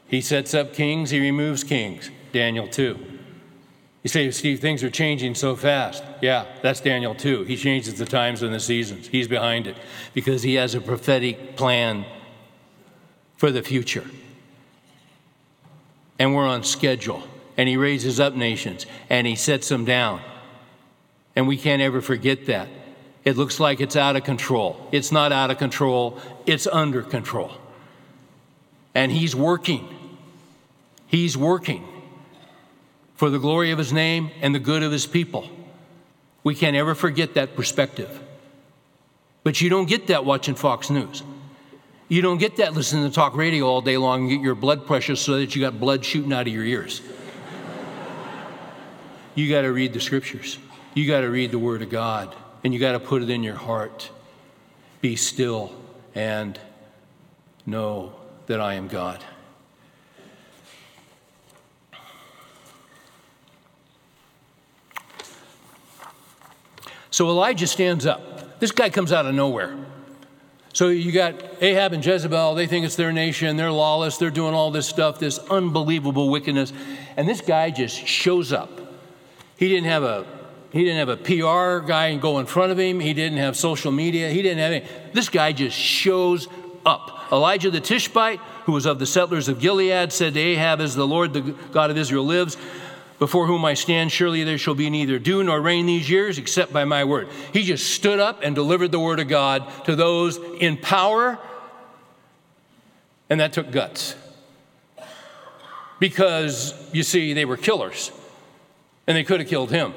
He 0.08 0.22
sets 0.22 0.54
up 0.54 0.74
kings, 0.74 1.10
He 1.10 1.20
removes 1.20 1.64
kings. 1.64 2.10
Daniel 2.32 2.68
2. 2.68 3.00
You 4.04 4.08
say, 4.08 4.32
Steve, 4.32 4.60
things 4.60 4.84
are 4.84 4.90
changing 4.90 5.36
so 5.36 5.56
fast. 5.56 6.04
Yeah, 6.22 6.46
that's 6.64 6.80
Daniel 6.80 7.14
2. 7.14 7.44
He 7.44 7.56
changes 7.56 7.96
the 7.96 8.06
times 8.06 8.42
and 8.42 8.54
the 8.54 8.60
seasons. 8.60 9.08
He's 9.08 9.28
behind 9.28 9.68
it 9.68 9.78
because 10.14 10.42
he 10.42 10.56
has 10.56 10.74
a 10.74 10.82
prophetic 10.82 11.56
plan 11.56 12.06
for 13.38 13.52
the 13.52 13.62
future 13.62 14.06
and 16.22 16.36
we're 16.36 16.48
on 16.48 16.64
schedule. 16.64 17.24
And 17.58 17.68
he 17.68 17.78
raises 17.78 18.20
up 18.20 18.36
nations 18.36 18.86
and 19.10 19.26
he 19.26 19.36
sets 19.36 19.68
them 19.70 19.86
down. 19.86 20.22
And 21.36 21.48
we 21.48 21.58
can't 21.58 21.82
ever 21.82 22.00
forget 22.00 22.46
that. 22.46 22.68
It 23.24 23.38
looks 23.38 23.60
like 23.60 23.82
it's 23.82 23.96
out 23.96 24.16
of 24.16 24.24
control. 24.24 24.88
It's 24.92 25.12
not 25.12 25.32
out 25.32 25.52
of 25.52 25.58
control, 25.58 26.20
it's 26.46 26.66
under 26.68 27.02
control. 27.04 27.52
And 28.96 29.12
He's 29.12 29.36
working. 29.36 29.88
He's 31.08 31.38
working 31.38 31.88
for 33.16 33.30
the 33.30 33.38
glory 33.38 33.72
of 33.72 33.78
His 33.78 33.94
name 33.94 34.32
and 34.42 34.56
the 34.56 34.60
good 34.60 34.82
of 34.82 34.92
His 34.92 35.06
people. 35.06 35.48
We 36.44 36.56
can't 36.56 36.76
ever 36.76 36.96
forget 36.96 37.36
that 37.36 37.56
perspective. 37.56 38.20
But 39.44 39.62
you 39.62 39.70
don't 39.70 39.88
get 39.88 40.08
that 40.08 40.26
watching 40.26 40.56
Fox 40.56 40.90
News. 40.90 41.22
You 42.08 42.22
don't 42.22 42.40
get 42.40 42.58
that 42.58 42.74
listening 42.74 43.08
to 43.08 43.14
talk 43.14 43.36
radio 43.36 43.66
all 43.66 43.82
day 43.82 43.98
long 43.98 44.22
and 44.22 44.30
get 44.30 44.42
your 44.42 44.56
blood 44.56 44.86
pressure 44.86 45.16
so 45.16 45.38
that 45.38 45.56
you 45.56 45.62
got 45.62 45.80
blood 45.80 46.04
shooting 46.04 46.34
out 46.34 46.48
of 46.48 46.54
your 46.54 46.66
ears. 46.66 47.02
you 49.36 49.50
got 49.50 49.62
to 49.62 49.72
read 49.72 49.94
the 49.94 50.02
scriptures. 50.02 50.58
You 50.94 51.08
got 51.08 51.22
to 51.22 51.30
read 51.30 51.52
the 51.52 51.60
Word 51.60 51.82
of 51.84 51.90
God 51.90 52.36
and 52.64 52.74
you 52.74 52.80
got 52.80 52.94
to 52.94 53.00
put 53.00 53.22
it 53.22 53.30
in 53.30 53.44
your 53.44 53.56
heart. 53.56 54.10
Be 55.02 55.16
still 55.16 55.76
and 56.14 56.60
know 57.66 58.14
that 58.48 58.62
I 58.62 58.76
am 58.76 58.88
God. 58.88 59.24
So 67.10 67.28
Elijah 67.30 67.68
stands 67.68 68.06
up. 68.06 68.60
This 68.60 68.72
guy 68.72 68.90
comes 68.90 69.12
out 69.12 69.26
of 69.26 69.36
nowhere. 69.36 69.76
So 70.74 70.88
you 70.88 71.12
got 71.12 71.36
Ahab 71.62 71.92
and 71.92 72.06
Jezebel, 72.06 72.56
they 72.56 72.66
think 72.66 72.86
it's 72.86 72.96
their 72.96 73.12
nation, 73.12 73.58
they're 73.58 73.72
lawless, 73.72 74.18
they're 74.18 74.30
doing 74.30 74.54
all 74.54 74.72
this 74.72 74.88
stuff, 74.88 75.20
this 75.20 75.38
unbelievable 75.50 76.30
wickedness. 76.30 76.72
And 77.18 77.28
this 77.28 77.42
guy 77.42 77.72
just 77.72 78.08
shows 78.08 78.54
up. 78.54 78.70
He 79.58 79.68
didn't 79.68 79.90
have 79.90 80.04
a 80.04 80.26
he 80.72 80.86
didn't 80.86 81.00
have 81.00 81.10
a 81.10 81.18
PR 81.18 81.86
guy 81.86 82.08
and 82.08 82.22
go 82.22 82.40
in 82.40 82.46
front 82.46 82.72
of 82.72 82.80
him. 82.80 83.00
He 83.00 83.14
didn't 83.14 83.40
have 83.40 83.58
social 83.58 83.92
media. 83.92 84.30
He 84.30 84.42
didn't 84.42 84.60
have 84.60 84.72
any. 84.72 84.86
This 85.12 85.28
guy 85.28 85.52
just 85.52 85.76
shows 85.76 86.48
up. 86.86 87.28
Elijah 87.32 87.70
the 87.70 87.82
Tishbite, 87.82 88.40
who 88.66 88.72
was 88.72 88.86
of 88.86 88.98
the 88.98 89.06
settlers 89.06 89.50
of 89.50 89.60
Gilead, 89.60 90.14
said 90.14 90.34
to 90.34 90.40
Ahab, 90.40 90.80
As 90.80 90.96
the 90.96 91.06
Lord, 91.06 91.34
the 91.34 91.42
God 91.42 91.92
of 91.92 91.98
Israel, 91.98 92.26
lives, 92.26 92.58
before 93.20 93.48
whom 93.48 93.66
I 93.66 93.74
stand, 93.74 94.12
surely 94.12 94.44
there 94.44 94.58
shall 94.58 94.74
be 94.74 94.90
neither 94.90 95.20
dew 95.20 95.44
nor 95.44 95.62
rain 95.62 95.86
these 95.86 96.10
years 96.10 96.38
except 96.38 96.72
by 96.72 96.86
my 96.86 97.04
word. 97.04 97.28
He 97.54 97.64
just 97.64 97.94
stood 97.94 98.20
up 98.20 98.42
and 98.42 98.56
delivered 98.56 98.92
the 98.92 99.00
word 99.00 99.20
of 99.20 99.28
God 99.28 99.68
to 99.86 99.96
those 99.96 100.40
in 100.60 100.78
power, 100.78 101.38
and 103.30 103.40
that 103.42 103.54
took 103.54 103.72
guts. 103.72 104.16
Because, 106.00 106.74
you 106.94 107.04
see, 107.04 107.34
they 107.34 107.46
were 107.46 107.58
killers, 107.58 108.12
and 109.06 109.16
they 109.16 109.24
could 109.24 109.42
have 109.42 109.50
killed 109.50 109.70
him. 109.70 109.94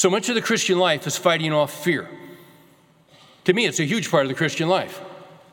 So 0.00 0.08
much 0.08 0.30
of 0.30 0.34
the 0.34 0.40
Christian 0.40 0.78
life 0.78 1.06
is 1.06 1.18
fighting 1.18 1.52
off 1.52 1.84
fear. 1.84 2.08
To 3.44 3.52
me, 3.52 3.66
it's 3.66 3.80
a 3.80 3.84
huge 3.84 4.10
part 4.10 4.24
of 4.24 4.30
the 4.30 4.34
Christian 4.34 4.66
life. 4.66 4.98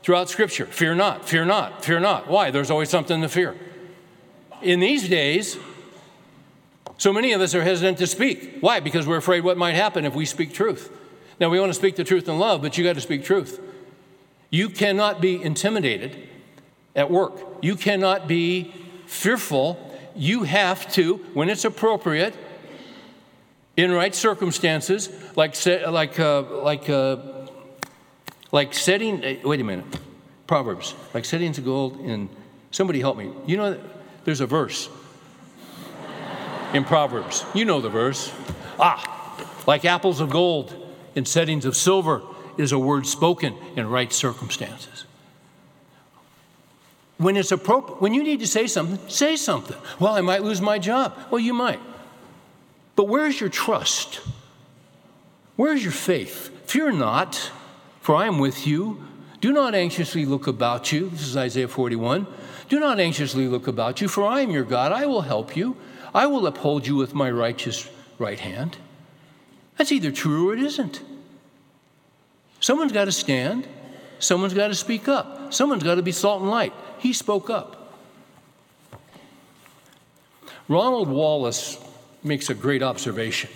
Throughout 0.03 0.29
Scripture, 0.29 0.65
fear 0.65 0.95
not, 0.95 1.27
fear 1.27 1.43
not, 1.43 1.83
fear 1.83 1.99
not. 1.99 2.29
Why? 2.29 2.49
There's 2.49 2.71
always 2.71 2.89
something 2.89 3.21
to 3.21 3.27
fear. 3.27 3.57
In 4.61 4.79
these 4.79 5.09
days, 5.09 5.57
so 6.97 7.11
many 7.11 7.33
of 7.33 7.41
us 7.41 7.53
are 7.55 7.61
hesitant 7.61 7.97
to 7.97 8.07
speak. 8.07 8.59
Why? 8.61 8.79
Because 8.79 9.05
we're 9.05 9.17
afraid 9.17 9.43
what 9.43 9.57
might 9.57 9.73
happen 9.75 10.05
if 10.05 10.15
we 10.15 10.23
speak 10.23 10.53
truth. 10.53 10.97
Now, 11.41 11.49
we 11.49 11.59
want 11.59 11.71
to 11.71 11.77
speak 11.77 11.97
the 11.97 12.05
truth 12.05 12.29
in 12.29 12.39
love, 12.39 12.61
but 12.61 12.77
you 12.77 12.85
got 12.85 12.95
to 12.95 13.01
speak 13.01 13.25
truth. 13.25 13.59
You 14.49 14.69
cannot 14.69 15.19
be 15.19 15.43
intimidated 15.43 16.25
at 16.95 17.11
work. 17.11 17.33
You 17.61 17.75
cannot 17.75 18.29
be 18.29 18.73
fearful. 19.07 19.93
You 20.15 20.43
have 20.43 20.89
to, 20.93 21.17
when 21.33 21.49
it's 21.49 21.65
appropriate, 21.65 22.33
in 23.77 23.91
right 23.91 24.13
circumstances, 24.13 25.09
like, 25.35 25.55
like, 25.65 26.19
uh, 26.19 26.41
like, 26.63 26.89
uh, 26.89 27.17
like 28.51 28.73
setting, 28.73 29.23
uh, 29.23 29.35
wait 29.43 29.61
a 29.61 29.63
minute, 29.63 29.85
Proverbs, 30.47 30.95
like 31.13 31.25
settings 31.25 31.59
of 31.59 31.65
gold 31.65 31.99
in, 31.99 32.27
somebody 32.71 32.99
help 32.99 33.17
me. 33.17 33.31
You 33.45 33.57
know, 33.57 33.79
there's 34.25 34.41
a 34.41 34.47
verse 34.47 34.89
in 36.73 36.83
Proverbs. 36.83 37.45
You 37.53 37.65
know 37.65 37.79
the 37.79 37.89
verse. 37.89 38.33
Ah, 38.79 39.45
like 39.67 39.85
apples 39.85 40.19
of 40.19 40.31
gold 40.31 40.73
in 41.15 41.25
settings 41.25 41.65
of 41.65 41.75
silver 41.77 42.23
is 42.57 42.71
a 42.71 42.79
word 42.79 43.05
spoken 43.05 43.55
in 43.75 43.87
right 43.87 44.11
circumstances. 44.11 45.05
When 47.17 47.35
it's 47.35 47.51
appropriate, 47.51 48.01
when 48.01 48.13
you 48.13 48.23
need 48.23 48.39
to 48.39 48.47
say 48.47 48.67
something, 48.67 48.99
say 49.09 49.35
something. 49.35 49.77
Well, 49.99 50.13
I 50.13 50.21
might 50.21 50.43
lose 50.43 50.61
my 50.61 50.79
job. 50.79 51.17
Well, 51.31 51.39
you 51.39 51.53
might. 51.53 51.79
But 52.97 53.07
where's 53.07 53.39
your 53.39 53.49
trust? 53.49 54.21
Where's 55.55 55.83
your 55.83 55.93
faith? 55.93 56.51
Fear 56.65 56.93
not, 56.93 57.51
for 58.01 58.15
I 58.15 58.25
am 58.25 58.39
with 58.39 58.65
you. 58.65 59.03
Do 59.39 59.53
not 59.53 59.75
anxiously 59.75 60.25
look 60.25 60.47
about 60.47 60.91
you. 60.91 61.09
This 61.09 61.21
is 61.21 61.37
Isaiah 61.37 61.67
41. 61.67 62.25
Do 62.69 62.79
not 62.79 62.99
anxiously 62.99 63.47
look 63.47 63.67
about 63.67 64.01
you, 64.01 64.07
for 64.07 64.23
I 64.23 64.41
am 64.41 64.49
your 64.49 64.63
God. 64.63 64.91
I 64.91 65.05
will 65.05 65.21
help 65.21 65.55
you. 65.55 65.77
I 66.11 66.25
will 66.25 66.47
uphold 66.47 66.87
you 66.87 66.95
with 66.95 67.13
my 67.13 67.29
righteous 67.29 67.87
right 68.17 68.39
hand. 68.39 68.77
That's 69.77 69.91
either 69.91 70.11
true 70.11 70.49
or 70.49 70.53
it 70.55 70.59
isn't. 70.59 70.99
Someone's 72.59 72.93
got 72.93 73.05
to 73.05 73.11
stand. 73.11 73.67
Someone's 74.17 74.55
got 74.55 74.69
to 74.69 74.75
speak 74.75 75.07
up. 75.07 75.53
Someone's 75.53 75.83
got 75.83 75.95
to 75.95 76.01
be 76.01 76.11
salt 76.11 76.41
and 76.41 76.49
light. 76.49 76.73
He 76.97 77.13
spoke 77.13 77.51
up. 77.51 77.93
Ronald 80.67 81.09
Wallace 81.09 81.77
makes 82.23 82.49
a 82.49 82.53
great 82.53 82.83
observation 82.83 83.49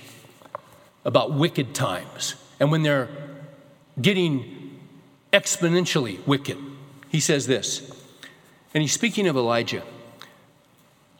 about 1.03 1.33
wicked 1.33 1.73
times 1.73 2.35
and 2.59 2.71
when 2.71 2.83
they're 2.83 3.09
getting 4.01 4.79
exponentially 5.33 6.25
wicked. 6.27 6.57
He 7.09 7.19
says 7.19 7.47
this, 7.47 7.91
and 8.73 8.81
he's 8.81 8.93
speaking 8.93 9.27
of 9.27 9.35
Elijah. 9.35 9.83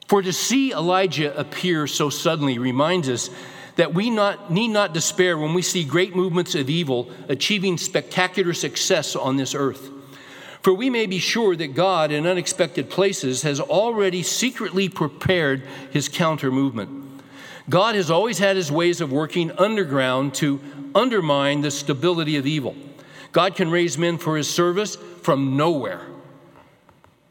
For 0.08 0.22
to 0.22 0.34
see 0.34 0.72
Elijah 0.72 1.38
appear 1.38 1.88
so 1.88 2.10
suddenly 2.10 2.58
reminds 2.58 3.10
us 3.10 3.30
that 3.76 3.94
we 3.94 4.10
not, 4.10 4.52
need 4.52 4.70
not 4.70 4.94
despair 4.94 5.38
when 5.38 5.54
we 5.54 5.62
see 5.62 5.84
great 5.84 6.16
movements 6.16 6.56
of 6.56 6.70
evil 6.70 7.10
achieving 7.30 7.78
spectacular 7.78 8.54
success 8.54 9.16
on 9.16 9.38
this 9.38 9.56
earth. 9.56 9.90
For 10.62 10.74
we 10.74 10.90
may 10.90 11.08
be 11.08 11.18
sure 11.18 11.56
that 11.56 11.74
God, 11.74 12.12
in 12.12 12.28
unexpected 12.28 12.90
places, 12.90 13.42
has 13.42 13.60
already 13.60 14.22
secretly 14.22 14.90
prepared 14.90 15.64
his 15.92 16.08
counter 16.08 16.52
movement. 16.52 17.11
God 17.72 17.96
has 17.96 18.12
always 18.12 18.38
had 18.38 18.58
his 18.58 18.70
ways 18.70 19.00
of 19.00 19.14
working 19.14 19.50
underground 19.54 20.34
to 20.36 20.60
undermine 20.94 21.62
the 21.62 21.72
stability 21.72 22.36
of 22.36 22.46
evil. 22.46 22.76
God 23.32 23.56
can 23.56 23.72
raise 23.72 23.98
men 23.98 24.18
for 24.18 24.36
his 24.36 24.50
service 24.50 24.98
from 25.22 25.56
nowhere. 25.56 26.06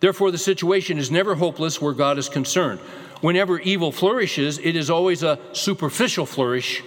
Therefore, 0.01 0.31
the 0.31 0.39
situation 0.39 0.97
is 0.97 1.11
never 1.11 1.35
hopeless 1.35 1.79
where 1.83 1.93
God 1.93 2.17
is 2.17 2.31
concerned. 2.31 2.81
Whenever 3.21 3.61
evil 3.61 3.93
flourishes, 3.93 4.57
it 4.57 4.77
is 4.77 4.89
always 4.89 5.23
a 5.23 5.39
superficial 5.53 6.25
flourish. 6.25 6.83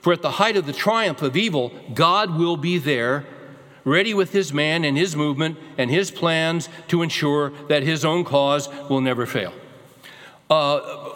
For 0.00 0.12
at 0.12 0.22
the 0.22 0.32
height 0.32 0.56
of 0.56 0.66
the 0.66 0.72
triumph 0.72 1.22
of 1.22 1.36
evil, 1.36 1.72
God 1.94 2.36
will 2.36 2.56
be 2.56 2.78
there, 2.78 3.24
ready 3.84 4.12
with 4.12 4.32
his 4.32 4.52
man 4.52 4.84
and 4.84 4.98
his 4.98 5.14
movement 5.14 5.56
and 5.76 5.88
his 5.88 6.10
plans 6.10 6.68
to 6.88 7.02
ensure 7.02 7.50
that 7.68 7.84
his 7.84 8.04
own 8.04 8.24
cause 8.24 8.68
will 8.90 9.00
never 9.00 9.24
fail. 9.24 9.52
Uh, 10.50 11.07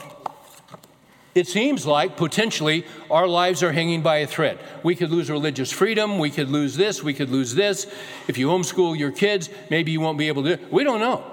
it 1.34 1.48
seems 1.48 1.86
like 1.86 2.16
potentially 2.16 2.84
our 3.10 3.26
lives 3.26 3.62
are 3.62 3.72
hanging 3.72 4.02
by 4.02 4.18
a 4.18 4.26
thread. 4.26 4.58
We 4.82 4.94
could 4.94 5.10
lose 5.10 5.30
religious 5.30 5.72
freedom. 5.72 6.18
We 6.18 6.30
could 6.30 6.50
lose 6.50 6.76
this. 6.76 7.02
We 7.02 7.14
could 7.14 7.30
lose 7.30 7.54
this. 7.54 7.86
If 8.28 8.36
you 8.36 8.48
homeschool 8.48 8.98
your 8.98 9.12
kids, 9.12 9.48
maybe 9.70 9.92
you 9.92 10.00
won't 10.00 10.18
be 10.18 10.28
able 10.28 10.42
to. 10.44 10.58
We 10.70 10.84
don't 10.84 11.00
know. 11.00 11.24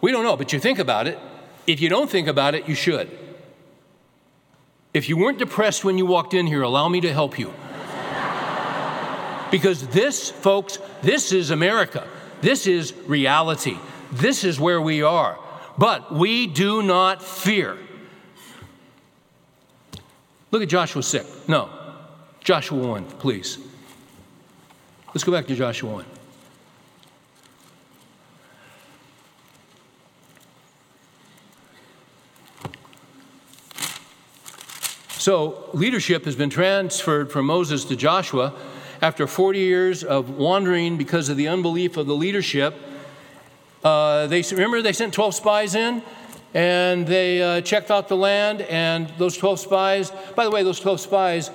We 0.00 0.12
don't 0.12 0.22
know, 0.22 0.36
but 0.36 0.52
you 0.52 0.60
think 0.60 0.78
about 0.78 1.08
it. 1.08 1.18
If 1.66 1.80
you 1.80 1.88
don't 1.88 2.08
think 2.08 2.28
about 2.28 2.54
it, 2.54 2.68
you 2.68 2.76
should. 2.76 3.10
If 4.94 5.08
you 5.08 5.16
weren't 5.16 5.38
depressed 5.38 5.84
when 5.84 5.98
you 5.98 6.06
walked 6.06 6.34
in 6.34 6.46
here, 6.46 6.62
allow 6.62 6.88
me 6.88 7.00
to 7.00 7.12
help 7.12 7.36
you. 7.36 7.52
because 9.50 9.88
this, 9.88 10.30
folks, 10.30 10.78
this 11.02 11.32
is 11.32 11.50
America. 11.50 12.06
This 12.40 12.68
is 12.68 12.94
reality. 13.06 13.76
This 14.12 14.44
is 14.44 14.60
where 14.60 14.80
we 14.80 15.02
are. 15.02 15.36
But 15.76 16.14
we 16.14 16.46
do 16.46 16.82
not 16.82 17.22
fear. 17.24 17.76
Look 20.50 20.62
at 20.62 20.68
Joshua 20.68 21.02
6. 21.02 21.48
No, 21.48 21.70
Joshua 22.42 22.78
1, 22.78 23.04
please. 23.04 23.58
Let's 25.08 25.24
go 25.24 25.32
back 25.32 25.46
to 25.46 25.54
Joshua 25.54 25.90
1. 25.90 26.04
So, 35.18 35.68
leadership 35.74 36.24
has 36.24 36.36
been 36.36 36.48
transferred 36.48 37.30
from 37.30 37.44
Moses 37.44 37.84
to 37.86 37.96
Joshua 37.96 38.54
after 39.02 39.26
40 39.26 39.58
years 39.58 40.02
of 40.02 40.30
wandering 40.30 40.96
because 40.96 41.28
of 41.28 41.36
the 41.36 41.48
unbelief 41.48 41.98
of 41.98 42.06
the 42.06 42.14
leadership. 42.14 42.74
Uh, 43.84 44.26
they 44.26 44.42
remember 44.52 44.80
they 44.80 44.94
sent 44.94 45.12
12 45.12 45.34
spies 45.34 45.74
in 45.74 46.02
and 46.54 47.06
they 47.06 47.42
uh, 47.42 47.60
checked 47.60 47.90
out 47.90 48.08
the 48.08 48.16
land, 48.16 48.62
and 48.62 49.08
those 49.18 49.36
12 49.36 49.60
spies, 49.60 50.10
by 50.34 50.44
the 50.44 50.50
way, 50.50 50.62
those 50.62 50.80
12 50.80 51.00
spies, 51.00 51.50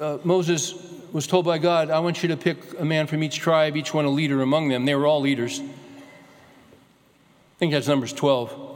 uh, 0.00 0.18
Moses 0.24 0.74
was 1.12 1.26
told 1.26 1.44
by 1.44 1.58
God, 1.58 1.90
I 1.90 2.00
want 2.00 2.22
you 2.22 2.28
to 2.30 2.36
pick 2.36 2.58
a 2.78 2.84
man 2.84 3.06
from 3.06 3.22
each 3.22 3.38
tribe, 3.38 3.76
each 3.76 3.94
one 3.94 4.04
a 4.04 4.10
leader 4.10 4.42
among 4.42 4.68
them. 4.68 4.84
They 4.84 4.94
were 4.94 5.06
all 5.06 5.20
leaders. 5.20 5.60
I 5.60 5.64
think 7.58 7.72
that's 7.72 7.86
Numbers 7.86 8.12
12. 8.12 8.70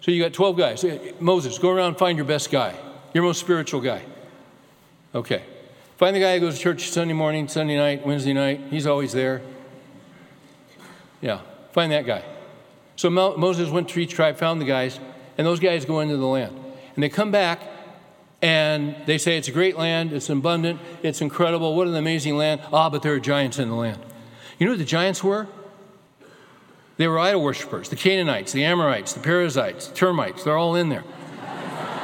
So 0.00 0.10
you 0.10 0.22
got 0.22 0.32
12 0.32 0.56
guys. 0.56 0.84
Moses, 1.20 1.58
go 1.58 1.70
around 1.70 1.96
find 1.96 2.16
your 2.16 2.26
best 2.26 2.50
guy, 2.50 2.74
your 3.12 3.22
most 3.22 3.38
spiritual 3.38 3.80
guy. 3.80 4.02
Okay. 5.14 5.42
Find 5.98 6.16
the 6.16 6.20
guy 6.20 6.34
who 6.34 6.40
goes 6.40 6.56
to 6.56 6.62
church 6.62 6.88
Sunday 6.88 7.12
morning, 7.12 7.46
Sunday 7.46 7.76
night, 7.76 8.06
Wednesday 8.06 8.32
night. 8.32 8.60
He's 8.70 8.86
always 8.86 9.12
there. 9.12 9.42
Yeah, 11.20 11.40
find 11.72 11.92
that 11.92 12.06
guy. 12.06 12.24
So 13.00 13.08
Moses 13.08 13.70
went 13.70 13.88
to 13.88 13.98
each 13.98 14.12
tribe, 14.12 14.36
found 14.36 14.60
the 14.60 14.66
guys, 14.66 15.00
and 15.38 15.46
those 15.46 15.58
guys 15.58 15.86
go 15.86 16.00
into 16.00 16.18
the 16.18 16.26
land. 16.26 16.54
And 16.94 17.02
they 17.02 17.08
come 17.08 17.30
back 17.30 17.62
and 18.42 18.94
they 19.06 19.16
say 19.16 19.38
it's 19.38 19.48
a 19.48 19.52
great 19.52 19.78
land, 19.78 20.12
it's 20.12 20.28
abundant, 20.28 20.78
it's 21.02 21.22
incredible, 21.22 21.74
what 21.74 21.88
an 21.88 21.94
amazing 21.94 22.36
land. 22.36 22.60
Ah, 22.70 22.90
but 22.90 23.00
there 23.00 23.14
are 23.14 23.18
giants 23.18 23.58
in 23.58 23.70
the 23.70 23.74
land. 23.74 24.02
You 24.58 24.66
know 24.66 24.72
what 24.72 24.80
the 24.80 24.84
giants 24.84 25.24
were? 25.24 25.48
They 26.98 27.08
were 27.08 27.18
idol 27.18 27.42
worshippers 27.42 27.88
the 27.88 27.96
Canaanites, 27.96 28.52
the 28.52 28.64
Amorites, 28.64 29.14
the 29.14 29.20
Perizzites, 29.20 29.86
the 29.86 29.94
termites, 29.94 30.44
they're 30.44 30.58
all 30.58 30.76
in 30.76 30.90
there. 30.90 31.04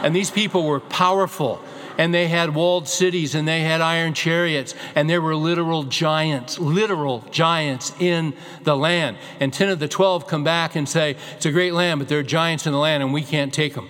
and 0.02 0.16
these 0.16 0.30
people 0.30 0.64
were 0.64 0.80
powerful, 0.80 1.62
and 1.98 2.12
they 2.12 2.28
had 2.28 2.54
walled 2.54 2.88
cities, 2.88 3.34
and 3.34 3.46
they 3.46 3.60
had 3.60 3.80
iron 3.80 4.14
chariots, 4.14 4.74
and 4.94 5.08
there 5.08 5.20
were 5.20 5.36
literal 5.36 5.84
giants, 5.84 6.58
literal 6.58 7.24
giants 7.30 7.92
in 7.98 8.34
the 8.62 8.76
land. 8.76 9.16
And 9.40 9.52
10 9.52 9.70
of 9.70 9.78
the 9.78 9.88
12 9.88 10.26
come 10.26 10.44
back 10.44 10.76
and 10.76 10.88
say, 10.88 11.16
It's 11.36 11.46
a 11.46 11.52
great 11.52 11.72
land, 11.72 12.00
but 12.00 12.08
there 12.08 12.18
are 12.18 12.24
giants 12.24 12.66
in 12.66 12.72
the 12.72 12.78
land, 12.78 13.02
and 13.02 13.12
we 13.12 13.22
can't 13.22 13.52
take 13.52 13.74
them. 13.74 13.88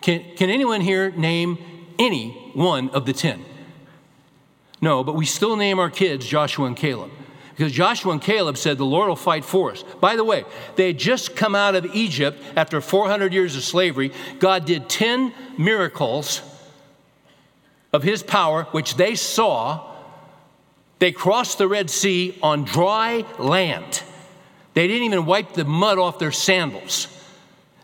Can, 0.00 0.22
can 0.36 0.50
anyone 0.50 0.80
here 0.80 1.10
name 1.10 1.58
any 1.98 2.50
one 2.54 2.90
of 2.90 3.06
the 3.06 3.12
10? 3.12 3.44
No, 4.80 5.02
but 5.02 5.14
we 5.14 5.24
still 5.24 5.56
name 5.56 5.78
our 5.78 5.90
kids 5.90 6.26
Joshua 6.26 6.66
and 6.66 6.76
Caleb. 6.76 7.10
Because 7.56 7.72
Joshua 7.72 8.12
and 8.12 8.20
Caleb 8.20 8.58
said, 8.58 8.78
The 8.78 8.84
Lord 8.84 9.08
will 9.08 9.16
fight 9.16 9.44
for 9.44 9.70
us. 9.70 9.84
By 10.00 10.16
the 10.16 10.24
way, 10.24 10.44
they 10.74 10.88
had 10.88 10.98
just 10.98 11.36
come 11.36 11.54
out 11.54 11.76
of 11.76 11.86
Egypt 11.94 12.42
after 12.56 12.80
400 12.80 13.32
years 13.32 13.56
of 13.56 13.62
slavery. 13.62 14.12
God 14.40 14.64
did 14.64 14.88
10 14.88 15.32
miracles 15.56 16.42
of 17.94 18.02
his 18.02 18.24
power, 18.24 18.64
which 18.72 18.96
they 18.96 19.14
saw. 19.14 19.88
They 20.98 21.12
crossed 21.12 21.58
the 21.58 21.68
Red 21.68 21.88
Sea 21.88 22.36
on 22.42 22.64
dry 22.64 23.24
land. 23.38 24.02
They 24.74 24.88
didn't 24.88 25.04
even 25.04 25.26
wipe 25.26 25.52
the 25.52 25.64
mud 25.64 25.98
off 25.98 26.18
their 26.18 26.32
sandals. 26.32 27.06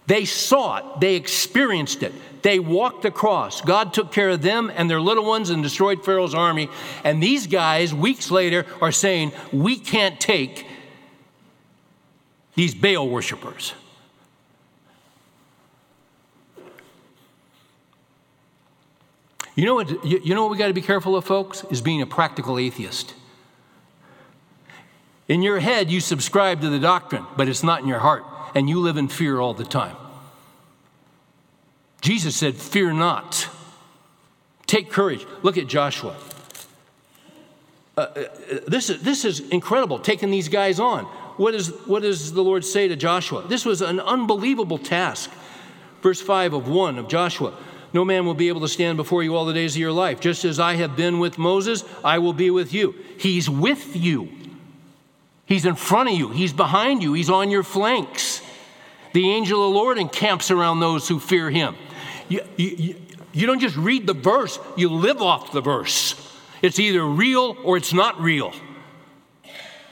They 0.08 0.24
saw 0.24 0.78
it, 0.78 1.00
they 1.00 1.14
experienced 1.14 2.02
it. 2.02 2.12
They 2.42 2.58
walked 2.58 3.04
across. 3.04 3.60
God 3.60 3.94
took 3.94 4.10
care 4.10 4.30
of 4.30 4.42
them 4.42 4.72
and 4.74 4.90
their 4.90 5.00
little 5.00 5.24
ones 5.24 5.50
and 5.50 5.62
destroyed 5.62 6.04
Pharaoh's 6.04 6.34
army. 6.34 6.68
And 7.04 7.22
these 7.22 7.46
guys, 7.46 7.94
weeks 7.94 8.30
later, 8.30 8.66
are 8.80 8.92
saying, 8.92 9.30
We 9.52 9.78
can't 9.78 10.18
take 10.18 10.66
these 12.56 12.74
Baal 12.74 13.08
worshippers. 13.08 13.74
You 19.60 19.66
know 19.66 19.74
what, 19.74 20.06
you 20.06 20.34
know 20.34 20.44
what 20.44 20.52
we 20.52 20.56
got 20.56 20.68
to 20.68 20.72
be 20.72 20.80
careful 20.80 21.16
of, 21.16 21.26
folks? 21.26 21.64
Is 21.68 21.82
being 21.82 22.00
a 22.00 22.06
practical 22.06 22.58
atheist. 22.58 23.12
In 25.28 25.42
your 25.42 25.60
head, 25.60 25.90
you 25.90 26.00
subscribe 26.00 26.62
to 26.62 26.70
the 26.70 26.78
doctrine, 26.78 27.26
but 27.36 27.46
it's 27.46 27.62
not 27.62 27.82
in 27.82 27.86
your 27.86 27.98
heart, 27.98 28.24
and 28.54 28.70
you 28.70 28.80
live 28.80 28.96
in 28.96 29.08
fear 29.08 29.38
all 29.38 29.52
the 29.52 29.66
time. 29.66 29.96
Jesus 32.00 32.34
said, 32.34 32.54
Fear 32.54 32.94
not. 32.94 33.50
Take 34.64 34.90
courage. 34.90 35.26
Look 35.42 35.58
at 35.58 35.66
Joshua. 35.66 36.16
Uh, 37.98 38.00
uh, 38.00 38.24
this, 38.66 38.88
is, 38.88 39.02
this 39.02 39.26
is 39.26 39.40
incredible, 39.40 39.98
taking 39.98 40.30
these 40.30 40.48
guys 40.48 40.80
on. 40.80 41.04
What, 41.36 41.54
is, 41.54 41.68
what 41.84 42.00
does 42.00 42.32
the 42.32 42.42
Lord 42.42 42.64
say 42.64 42.88
to 42.88 42.96
Joshua? 42.96 43.46
This 43.46 43.66
was 43.66 43.82
an 43.82 44.00
unbelievable 44.00 44.78
task. 44.78 45.30
Verse 46.00 46.22
5 46.22 46.54
of 46.54 46.66
1 46.66 46.98
of 46.98 47.08
Joshua 47.08 47.52
No 47.92 48.04
man 48.04 48.24
will 48.24 48.34
be 48.34 48.48
able 48.48 48.60
to 48.60 48.68
stand 48.68 48.96
before 48.96 49.22
you 49.22 49.34
all 49.34 49.44
the 49.44 49.52
days 49.52 49.74
of 49.74 49.80
your 49.80 49.92
life. 49.92 50.20
Just 50.20 50.44
as 50.44 50.60
I 50.60 50.74
have 50.74 50.96
been 50.96 51.18
with 51.18 51.38
Moses, 51.38 51.84
I 52.04 52.18
will 52.18 52.32
be 52.32 52.50
with 52.50 52.72
you. 52.72 52.94
He's 53.18 53.50
with 53.50 53.96
you, 53.96 54.30
He's 55.46 55.64
in 55.66 55.74
front 55.74 56.08
of 56.10 56.14
you, 56.14 56.30
He's 56.30 56.52
behind 56.52 57.02
you, 57.02 57.12
He's 57.12 57.30
on 57.30 57.50
your 57.50 57.64
flanks. 57.64 58.42
The 59.12 59.28
angel 59.30 59.66
of 59.66 59.72
the 59.72 59.78
Lord 59.78 59.98
encamps 59.98 60.52
around 60.52 60.78
those 60.78 61.08
who 61.08 61.18
fear 61.18 61.50
Him. 61.50 61.74
You, 62.28 62.42
you, 62.56 62.94
you 63.32 63.46
don't 63.46 63.58
just 63.58 63.76
read 63.76 64.06
the 64.06 64.14
verse, 64.14 64.60
you 64.76 64.88
live 64.88 65.20
off 65.20 65.50
the 65.50 65.60
verse. 65.60 66.14
It's 66.62 66.78
either 66.78 67.04
real 67.04 67.56
or 67.64 67.76
it's 67.76 67.92
not 67.92 68.20
real. 68.20 68.52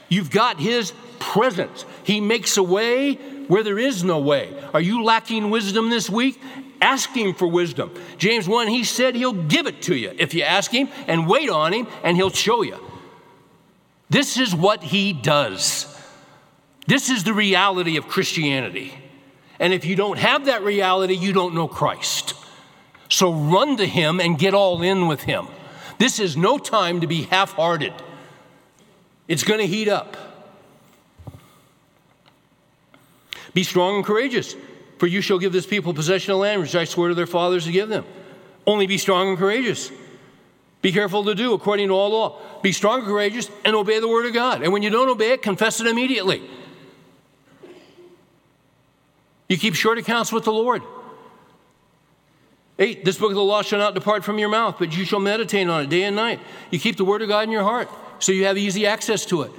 You've 0.07 0.31
got 0.31 0.59
His 0.59 0.93
presence. 1.19 1.85
He 2.03 2.21
makes 2.21 2.55
a 2.55 2.63
way 2.63 3.15
where 3.49 3.63
there 3.63 3.79
is 3.79 4.03
no 4.03 4.19
way. 4.19 4.53
Are 4.73 4.81
you 4.81 5.03
lacking 5.03 5.49
wisdom 5.49 5.89
this 5.89 6.09
week? 6.09 6.39
Ask 6.81 7.11
Him 7.11 7.33
for 7.33 7.47
wisdom. 7.47 7.93
James 8.17 8.47
1, 8.47 8.67
He 8.67 8.83
said 8.83 9.15
He'll 9.15 9.33
give 9.33 9.67
it 9.67 9.81
to 9.83 9.95
you 9.95 10.13
if 10.17 10.33
you 10.33 10.43
ask 10.43 10.71
Him 10.71 10.89
and 11.07 11.27
wait 11.27 11.49
on 11.49 11.73
Him, 11.73 11.87
and 12.03 12.15
He'll 12.15 12.29
show 12.29 12.61
you. 12.61 12.77
This 14.09 14.37
is 14.37 14.55
what 14.55 14.83
He 14.83 15.13
does. 15.13 15.85
This 16.87 17.09
is 17.09 17.23
the 17.23 17.33
reality 17.33 17.97
of 17.97 18.07
Christianity. 18.07 18.93
And 19.59 19.73
if 19.73 19.85
you 19.85 19.95
don't 19.95 20.17
have 20.17 20.45
that 20.45 20.63
reality, 20.63 21.13
you 21.13 21.33
don't 21.33 21.53
know 21.53 21.67
Christ. 21.67 22.33
So 23.09 23.33
run 23.33 23.77
to 23.77 23.85
Him 23.85 24.19
and 24.19 24.39
get 24.39 24.53
all 24.53 24.81
in 24.81 25.07
with 25.07 25.21
Him. 25.21 25.47
This 25.97 26.19
is 26.19 26.37
no 26.37 26.57
time 26.57 27.01
to 27.01 27.07
be 27.07 27.23
half 27.23 27.53
hearted, 27.53 27.93
it's 29.27 29.43
going 29.43 29.59
to 29.59 29.67
heat 29.67 29.87
up. 29.87 30.17
Be 33.53 33.63
strong 33.63 33.97
and 33.97 34.05
courageous, 34.05 34.55
for 34.99 35.07
you 35.07 35.21
shall 35.21 35.39
give 35.39 35.53
this 35.53 35.65
people 35.65 35.93
possession 35.93 36.33
of 36.33 36.39
land 36.39 36.61
which 36.61 36.75
I 36.75 36.83
swore 36.83 37.07
to 37.07 37.15
their 37.15 37.25
fathers 37.25 37.65
to 37.65 37.71
give 37.71 37.87
them. 37.87 38.05
Only 38.67 38.85
be 38.85 38.97
strong 38.97 39.29
and 39.29 39.37
courageous. 39.37 39.91
Be 40.81 40.91
careful 40.91 41.23
to 41.23 41.33
do 41.33 41.53
according 41.53 41.87
to 41.87 41.93
all 41.93 42.09
law. 42.09 42.39
Be 42.61 42.73
strong 42.73 42.99
and 42.99 43.07
courageous 43.07 43.49
and 43.63 43.75
obey 43.75 43.99
the 43.99 44.07
word 44.07 44.25
of 44.25 44.33
God. 44.33 44.61
And 44.61 44.73
when 44.73 44.83
you 44.83 44.89
don't 44.89 45.09
obey 45.09 45.31
it, 45.31 45.41
confess 45.41 45.79
it 45.79 45.87
immediately. 45.87 46.47
You 49.47 49.57
keep 49.57 49.73
short 49.73 49.97
accounts 49.97 50.31
with 50.31 50.43
the 50.43 50.53
Lord. 50.53 50.83
Eight, 52.77 53.03
this 53.03 53.17
book 53.17 53.29
of 53.29 53.35
the 53.35 53.43
law 53.43 53.61
shall 53.61 53.79
not 53.79 53.93
depart 53.93 54.23
from 54.23 54.37
your 54.37 54.49
mouth, 54.49 54.75
but 54.79 54.95
you 54.95 55.05
shall 55.05 55.19
meditate 55.19 55.67
on 55.67 55.83
it 55.83 55.89
day 55.89 56.03
and 56.03 56.15
night. 56.15 56.39
You 56.71 56.79
keep 56.79 56.97
the 56.97 57.05
word 57.05 57.21
of 57.21 57.29
God 57.29 57.45
in 57.45 57.51
your 57.51 57.63
heart 57.63 57.89
so 58.19 58.31
you 58.31 58.45
have 58.45 58.57
easy 58.57 58.85
access 58.85 59.25
to 59.27 59.43
it. 59.43 59.51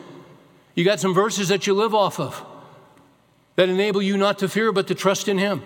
You 0.74 0.84
got 0.84 1.00
some 1.00 1.14
verses 1.14 1.48
that 1.48 1.66
you 1.66 1.74
live 1.74 1.94
off 1.94 2.20
of 2.20 2.46
that 3.60 3.68
enable 3.68 4.00
you 4.00 4.16
not 4.16 4.38
to 4.38 4.48
fear 4.48 4.72
but 4.72 4.86
to 4.86 4.94
trust 4.94 5.28
in 5.28 5.36
Him. 5.36 5.62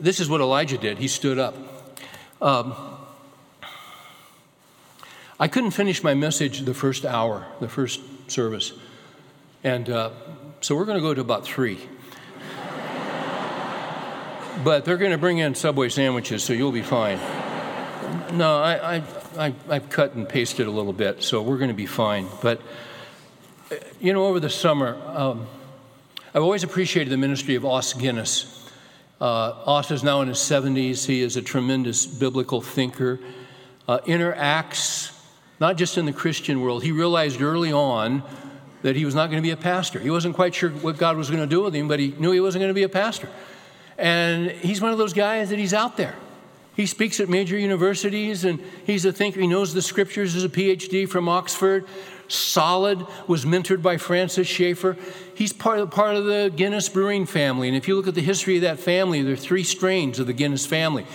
This 0.00 0.20
is 0.20 0.30
what 0.30 0.40
Elijah 0.40 0.78
did. 0.78 0.96
He 0.96 1.06
stood 1.06 1.38
up. 1.38 1.54
Um, 2.40 2.72
I 5.38 5.48
couldn't 5.48 5.72
finish 5.72 6.02
my 6.02 6.14
message 6.14 6.60
the 6.60 6.72
first 6.72 7.04
hour, 7.04 7.46
the 7.60 7.68
first 7.68 8.00
service. 8.30 8.72
And 9.62 9.90
uh, 9.90 10.12
so 10.62 10.74
we're 10.74 10.86
going 10.86 10.96
to 10.96 11.02
go 11.02 11.12
to 11.12 11.20
about 11.20 11.44
three. 11.44 11.76
but 14.64 14.86
they're 14.86 14.96
going 14.96 15.12
to 15.12 15.18
bring 15.18 15.36
in 15.36 15.54
Subway 15.54 15.90
sandwiches, 15.90 16.42
so 16.42 16.54
you'll 16.54 16.72
be 16.72 16.80
fine. 16.80 17.18
No, 18.32 18.62
I, 18.62 18.96
I, 18.96 19.02
I, 19.38 19.54
I've 19.68 19.90
cut 19.90 20.14
and 20.14 20.26
pasted 20.26 20.66
a 20.66 20.70
little 20.70 20.94
bit, 20.94 21.22
so 21.22 21.42
we're 21.42 21.58
going 21.58 21.68
to 21.68 21.74
be 21.74 21.84
fine. 21.84 22.28
But, 22.40 22.62
you 24.00 24.12
know, 24.12 24.26
over 24.26 24.40
the 24.40 24.50
summer, 24.50 24.96
um, 25.06 25.46
I've 26.34 26.42
always 26.42 26.62
appreciated 26.62 27.10
the 27.10 27.16
ministry 27.16 27.54
of 27.54 27.64
Os 27.64 27.92
Guinness. 27.92 28.70
Uh, 29.20 29.52
Os 29.66 29.90
is 29.90 30.02
now 30.02 30.20
in 30.22 30.28
his 30.28 30.38
70s. 30.38 31.06
He 31.06 31.22
is 31.22 31.36
a 31.36 31.42
tremendous 31.42 32.06
biblical 32.06 32.60
thinker, 32.60 33.18
uh, 33.88 33.98
interacts 34.00 35.14
not 35.60 35.76
just 35.76 35.98
in 35.98 36.06
the 36.06 36.12
Christian 36.12 36.60
world. 36.60 36.84
He 36.84 36.92
realized 36.92 37.42
early 37.42 37.72
on 37.72 38.22
that 38.82 38.94
he 38.94 39.04
was 39.04 39.14
not 39.14 39.26
going 39.26 39.42
to 39.42 39.46
be 39.46 39.50
a 39.50 39.56
pastor. 39.56 39.98
He 39.98 40.10
wasn't 40.10 40.36
quite 40.36 40.54
sure 40.54 40.70
what 40.70 40.98
God 40.98 41.16
was 41.16 41.30
going 41.30 41.42
to 41.42 41.48
do 41.48 41.62
with 41.62 41.74
him, 41.74 41.88
but 41.88 41.98
he 41.98 42.14
knew 42.18 42.30
he 42.30 42.40
wasn't 42.40 42.62
going 42.62 42.70
to 42.70 42.74
be 42.74 42.84
a 42.84 42.88
pastor. 42.88 43.28
And 43.98 44.50
he's 44.50 44.80
one 44.80 44.92
of 44.92 44.98
those 44.98 45.12
guys 45.12 45.50
that 45.50 45.58
he's 45.58 45.74
out 45.74 45.96
there. 45.96 46.14
He 46.76 46.86
speaks 46.86 47.18
at 47.18 47.28
major 47.28 47.58
universities 47.58 48.44
and 48.44 48.62
he's 48.86 49.04
a 49.04 49.12
thinker. 49.12 49.40
He 49.40 49.48
knows 49.48 49.74
the 49.74 49.82
scriptures, 49.82 50.36
is 50.36 50.44
a 50.44 50.48
PhD 50.48 51.08
from 51.08 51.28
Oxford. 51.28 51.84
Solid, 52.28 53.06
was 53.26 53.44
mentored 53.44 53.82
by 53.82 53.96
Francis 53.96 54.46
Schaeffer. 54.46 54.96
He's 55.34 55.52
part 55.52 55.80
of, 55.80 55.90
part 55.90 56.14
of 56.14 56.26
the 56.26 56.52
Guinness 56.54 56.88
brewing 56.88 57.26
family. 57.26 57.68
And 57.68 57.76
if 57.76 57.88
you 57.88 57.96
look 57.96 58.06
at 58.06 58.14
the 58.14 58.22
history 58.22 58.56
of 58.56 58.62
that 58.62 58.78
family, 58.78 59.22
there 59.22 59.32
are 59.32 59.36
three 59.36 59.64
strains 59.64 60.18
of 60.18 60.26
the 60.26 60.32
Guinness 60.32 60.66
family. 60.66 61.06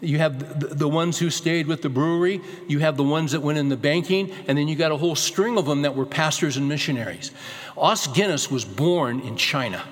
You 0.00 0.18
have 0.18 0.78
the, 0.78 0.88
ones 0.88 1.18
who 1.18 1.28
stayed 1.28 1.66
with 1.66 1.82
the 1.82 1.88
brewery, 1.88 2.40
you 2.68 2.78
have 2.78 2.96
the 2.96 3.02
ones 3.02 3.32
that 3.32 3.40
went 3.40 3.58
in 3.58 3.68
the 3.68 3.76
banking, 3.76 4.30
and 4.46 4.56
then 4.56 4.68
you 4.68 4.76
got 4.76 4.92
a 4.92 4.96
whole 4.96 5.16
string 5.16 5.58
of 5.58 5.66
them 5.66 5.82
that 5.82 5.96
were 5.96 6.06
pastors 6.06 6.56
and 6.56 6.68
missionaries. 6.68 7.32
Os 7.76 8.06
Guinness 8.06 8.48
was 8.48 8.64
born 8.64 9.20
in 9.20 9.36
China. 9.36 9.82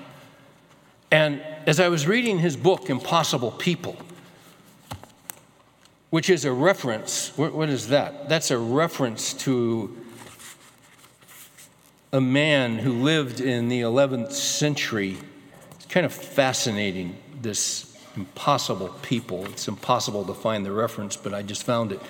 And 1.11 1.41
as 1.65 1.81
I 1.81 1.89
was 1.89 2.07
reading 2.07 2.39
his 2.39 2.55
book, 2.55 2.89
Impossible 2.89 3.51
People, 3.51 3.97
which 6.09 6.29
is 6.29 6.45
a 6.45 6.53
reference, 6.53 7.37
what 7.37 7.67
is 7.67 7.89
that? 7.89 8.29
That's 8.29 8.49
a 8.49 8.57
reference 8.57 9.33
to 9.33 9.95
a 12.11 12.21
man 12.21 12.79
who 12.79 12.93
lived 12.93 13.41
in 13.41 13.67
the 13.67 13.81
11th 13.81 14.31
century. 14.31 15.17
It's 15.75 15.85
kind 15.85 16.05
of 16.05 16.13
fascinating, 16.13 17.17
this 17.41 17.97
impossible 18.15 18.89
people. 19.01 19.45
It's 19.47 19.67
impossible 19.67 20.23
to 20.25 20.33
find 20.33 20.65
the 20.65 20.71
reference, 20.71 21.17
but 21.17 21.33
I 21.33 21.41
just 21.41 21.63
found 21.63 21.91
it. 21.91 22.01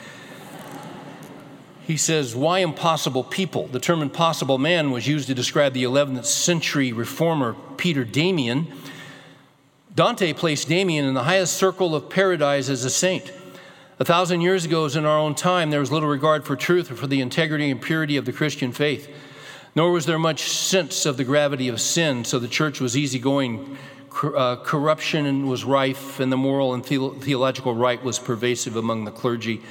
He 1.86 1.98
says, 1.98 2.36
Why 2.36 2.60
impossible 2.60 3.24
people? 3.24 3.68
The 3.68 3.80
term 3.80 4.02
impossible 4.02 4.58
man 4.58 4.92
was 4.92 5.08
used 5.08 5.28
to 5.28 5.34
describe 5.34 5.74
the 5.74 5.84
11th 5.84 6.26
century 6.26 6.94
reformer 6.94 7.56
Peter 7.78 8.04
Damian. 8.04 8.68
Dante 9.96 10.34
placed 10.34 10.68
Damian 10.68 11.06
in 11.06 11.16
the 11.16 11.24
highest 11.24 11.54
circle 11.54 11.96
of 11.96 12.08
paradise 12.10 12.70
as 12.70 12.86
a 12.86 12.90
saint. 12.90 13.32
A 14.00 14.06
thousand 14.06 14.42
years 14.42 14.64
ago, 14.64 14.86
as 14.86 14.96
in 14.96 15.06
our 15.06 15.18
own 15.18 15.34
time, 15.34 15.72
there 15.72 15.80
was 15.80 15.92
little 15.92 16.10
regard 16.10 16.46
for 16.46 16.56
truth 16.56 16.92
or 16.92 16.96
for 16.96 17.08
the 17.08 17.20
integrity 17.20 17.72
and 17.72 17.82
purity 17.82 18.16
of 18.16 18.26
the 18.26 18.34
Christian 18.34 18.72
faith. 18.72 19.10
Nor 19.78 19.92
was 19.92 20.08
there 20.08 20.18
much 20.18 20.42
sense 20.50 21.06
of 21.06 21.18
the 21.18 21.24
gravity 21.24 21.68
of 21.68 21.80
sin, 21.80 22.26
so 22.26 22.40
the 22.40 22.48
church 22.48 22.82
was 22.82 22.98
easygoing 22.98 23.78
uh, 24.24 24.56
corruption 24.56 25.46
was 25.46 25.64
rife, 25.64 26.20
and 26.20 26.32
the 26.32 26.36
moral 26.36 26.74
and 26.74 26.84
theological 26.84 27.76
right 27.76 28.04
was 28.04 28.18
pervasive 28.18 28.76
among 28.76 29.06
the 29.06 29.12
clergy 29.12 29.62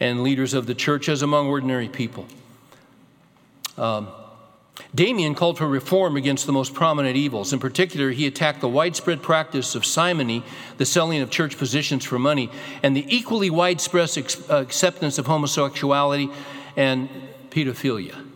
and 0.00 0.22
leaders 0.22 0.52
of 0.52 0.66
the 0.66 0.74
church 0.74 1.08
as 1.08 1.22
among 1.22 1.46
ordinary 1.46 1.88
people. 1.88 2.26
Um, 3.78 4.08
Damian 4.94 5.34
called 5.34 5.56
for 5.56 5.66
reform 5.66 6.18
against 6.18 6.44
the 6.44 6.52
most 6.52 6.74
prominent 6.74 7.16
evils. 7.16 7.50
In 7.54 7.58
particular, 7.58 8.10
he 8.10 8.26
attacked 8.26 8.60
the 8.60 8.68
widespread 8.68 9.22
practice 9.22 9.74
of 9.74 9.86
simony, 9.86 10.44
the 10.76 10.84
selling 10.84 11.22
of 11.22 11.30
church 11.30 11.56
positions 11.56 12.04
for 12.04 12.18
money, 12.18 12.50
and 12.82 12.94
the 12.94 13.06
equally 13.08 13.48
widespread 13.48 14.10
ex- 14.18 14.50
uh, 14.50 14.56
acceptance 14.56 15.16
of 15.16 15.24
homosexuality 15.24 16.28
and 16.76 17.08
pedophilia 17.48 18.27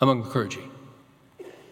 among 0.00 0.22
the 0.22 0.28
clergy. 0.28 0.62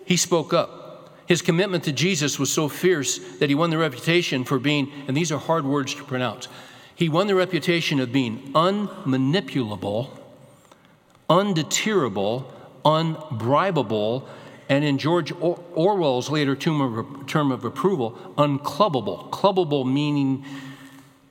He 0.05 0.17
spoke 0.17 0.53
up. 0.53 1.15
His 1.27 1.41
commitment 1.41 1.85
to 1.85 1.93
Jesus 1.93 2.39
was 2.39 2.53
so 2.53 2.69
fierce 2.69 3.19
that 3.39 3.49
he 3.49 3.55
won 3.55 3.71
the 3.71 3.79
reputation 3.79 4.45
for 4.45 4.59
being, 4.59 4.93
and 5.09 5.17
these 5.17 5.33
are 5.33 5.39
hard 5.39 5.65
words 5.65 5.95
to 5.95 6.05
pronounce, 6.05 6.49
he 6.95 7.09
won 7.09 7.27
the 7.27 7.35
reputation 7.35 7.99
of 7.99 8.13
being 8.13 8.53
unmanipulable, 8.53 10.11
undeterrable, 11.29 12.45
unbribable, 12.85 14.29
and 14.69 14.85
in 14.85 14.99
George 14.99 15.33
Orwell's 15.33 16.31
later 16.31 16.55
term 16.55 16.81
of, 16.81 17.27
term 17.27 17.51
of 17.51 17.65
approval, 17.65 18.13
unclubbable. 18.37 19.31
Clubbable 19.31 19.91
meaning 19.91 20.45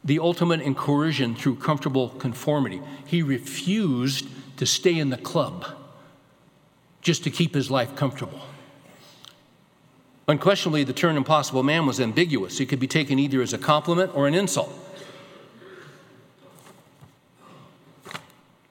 the 0.04 0.20
ultimate 0.20 0.62
in 0.62 0.76
coercion 0.76 1.34
through 1.34 1.56
comfortable 1.56 2.10
conformity. 2.10 2.82
He 3.06 3.24
refused 3.24 4.28
to 4.58 4.66
stay 4.66 4.98
in 4.98 5.10
the 5.10 5.18
club 5.18 5.66
just 7.04 7.24
to 7.26 7.30
keep 7.30 7.54
his 7.54 7.70
life 7.70 7.96
comfortable. 7.96 8.42
Unquestionably, 10.28 10.86
the 10.86 10.94
term 10.94 11.18
impossible 11.18 11.64
man 11.64 11.86
was 11.86 12.00
ambiguous. 12.00 12.60
It 12.60 12.68
could 12.68 12.80
be 12.80 12.88
taken 12.88 13.20
either 13.20 13.42
as 13.42 13.52
a 13.52 13.58
compliment 13.58 14.16
or 14.16 14.26
an 14.26 14.34
insult. 14.34 14.74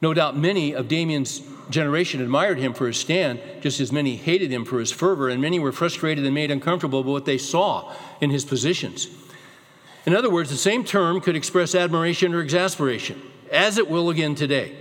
No 0.00 0.14
doubt 0.14 0.36
many 0.36 0.74
of 0.74 0.88
Damian's 0.88 1.42
generation 1.70 2.20
admired 2.20 2.58
him 2.58 2.74
for 2.74 2.86
his 2.86 2.96
stand, 2.96 3.38
just 3.60 3.80
as 3.80 3.92
many 3.92 4.16
hated 4.16 4.50
him 4.50 4.64
for 4.64 4.80
his 4.80 4.90
fervor, 4.90 5.28
and 5.28 5.40
many 5.40 5.58
were 5.60 5.70
frustrated 5.70 6.24
and 6.24 6.34
made 6.34 6.50
uncomfortable 6.50 7.04
by 7.04 7.10
what 7.10 7.24
they 7.24 7.38
saw 7.38 7.94
in 8.20 8.30
his 8.30 8.44
positions. 8.44 9.08
In 10.04 10.16
other 10.16 10.30
words, 10.30 10.50
the 10.50 10.56
same 10.56 10.84
term 10.84 11.20
could 11.20 11.36
express 11.36 11.74
admiration 11.74 12.34
or 12.34 12.40
exasperation, 12.40 13.22
as 13.50 13.78
it 13.78 13.88
will 13.88 14.10
again 14.10 14.34
today. 14.34 14.76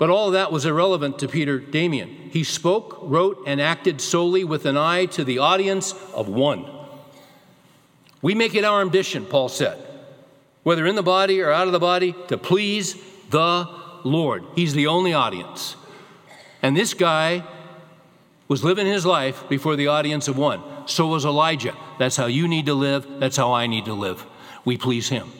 But 0.00 0.08
all 0.08 0.30
that 0.30 0.50
was 0.50 0.64
irrelevant 0.64 1.18
to 1.18 1.28
Peter 1.28 1.58
Damian. 1.58 2.30
He 2.32 2.42
spoke, 2.42 3.00
wrote, 3.02 3.44
and 3.46 3.60
acted 3.60 4.00
solely 4.00 4.44
with 4.44 4.64
an 4.64 4.78
eye 4.78 5.04
to 5.04 5.24
the 5.24 5.40
audience 5.40 5.92
of 6.14 6.26
one. 6.26 6.64
We 8.22 8.34
make 8.34 8.54
it 8.54 8.64
our 8.64 8.80
ambition, 8.80 9.26
Paul 9.26 9.50
said, 9.50 9.76
whether 10.62 10.86
in 10.86 10.94
the 10.94 11.02
body 11.02 11.42
or 11.42 11.52
out 11.52 11.66
of 11.66 11.74
the 11.74 11.78
body, 11.78 12.14
to 12.28 12.38
please 12.38 12.96
the 13.28 13.68
Lord. 14.02 14.42
He's 14.56 14.72
the 14.72 14.86
only 14.86 15.12
audience. 15.12 15.76
And 16.62 16.74
this 16.74 16.94
guy 16.94 17.44
was 18.48 18.64
living 18.64 18.86
his 18.86 19.04
life 19.04 19.46
before 19.50 19.76
the 19.76 19.88
audience 19.88 20.28
of 20.28 20.38
one. 20.38 20.62
So 20.86 21.08
was 21.08 21.26
Elijah. 21.26 21.76
That's 21.98 22.16
how 22.16 22.24
you 22.24 22.48
need 22.48 22.64
to 22.66 22.74
live. 22.74 23.06
That's 23.20 23.36
how 23.36 23.52
I 23.52 23.66
need 23.66 23.84
to 23.84 23.92
live. 23.92 24.24
We 24.64 24.78
please 24.78 25.10
him. 25.10 25.30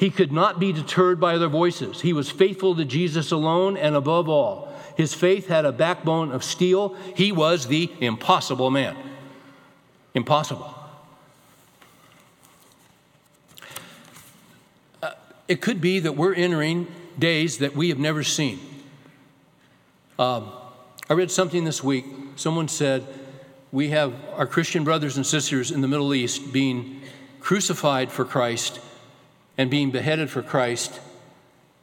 He 0.00 0.08
could 0.08 0.32
not 0.32 0.58
be 0.58 0.72
deterred 0.72 1.20
by 1.20 1.34
other 1.34 1.48
voices. 1.48 2.00
He 2.00 2.14
was 2.14 2.30
faithful 2.30 2.74
to 2.74 2.86
Jesus 2.86 3.30
alone 3.32 3.76
and 3.76 3.94
above 3.94 4.30
all. 4.30 4.74
His 4.96 5.12
faith 5.12 5.48
had 5.48 5.66
a 5.66 5.72
backbone 5.72 6.32
of 6.32 6.42
steel. 6.42 6.96
He 7.14 7.32
was 7.32 7.66
the 7.66 7.92
impossible 8.00 8.70
man. 8.70 8.96
Impossible. 10.14 10.74
Uh, 15.02 15.10
it 15.48 15.60
could 15.60 15.82
be 15.82 15.98
that 15.98 16.16
we're 16.16 16.32
entering 16.32 16.86
days 17.18 17.58
that 17.58 17.76
we 17.76 17.90
have 17.90 17.98
never 17.98 18.24
seen. 18.24 18.58
Um, 20.18 20.50
I 21.10 21.12
read 21.12 21.30
something 21.30 21.64
this 21.64 21.84
week. 21.84 22.06
Someone 22.36 22.68
said, 22.68 23.06
We 23.70 23.90
have 23.90 24.14
our 24.34 24.46
Christian 24.46 24.82
brothers 24.82 25.18
and 25.18 25.26
sisters 25.26 25.70
in 25.70 25.82
the 25.82 25.88
Middle 25.88 26.14
East 26.14 26.54
being 26.54 27.02
crucified 27.40 28.10
for 28.10 28.24
Christ 28.24 28.80
and 29.60 29.70
being 29.70 29.90
beheaded 29.90 30.30
for 30.30 30.40
Christ, 30.40 31.00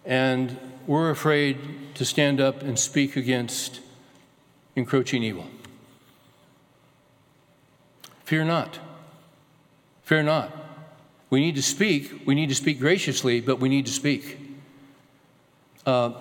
and 0.03 0.57
we're 0.87 1.11
afraid 1.11 1.59
to 1.93 2.05
stand 2.05 2.41
up 2.41 2.63
and 2.63 2.79
speak 2.79 3.15
against 3.15 3.81
encroaching 4.75 5.21
evil. 5.21 5.45
Fear 8.25 8.45
not. 8.45 8.79
Fear 10.01 10.23
not. 10.23 10.51
We 11.29 11.39
need 11.39 11.55
to 11.55 11.61
speak. 11.61 12.23
We 12.25 12.33
need 12.33 12.49
to 12.49 12.55
speak 12.55 12.79
graciously, 12.79 13.41
but 13.41 13.59
we 13.59 13.69
need 13.69 13.85
to 13.85 13.93
speak. 13.93 14.39
Uh, 15.85 16.13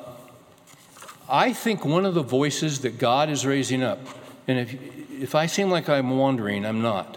I 1.26 1.54
think 1.54 1.86
one 1.86 2.04
of 2.04 2.12
the 2.12 2.22
voices 2.22 2.80
that 2.80 2.98
God 2.98 3.30
is 3.30 3.46
raising 3.46 3.82
up, 3.82 4.00
and 4.46 4.58
if, 4.58 4.74
if 5.10 5.34
I 5.34 5.46
seem 5.46 5.70
like 5.70 5.88
I'm 5.88 6.18
wandering, 6.18 6.66
I'm 6.66 6.82
not. 6.82 7.16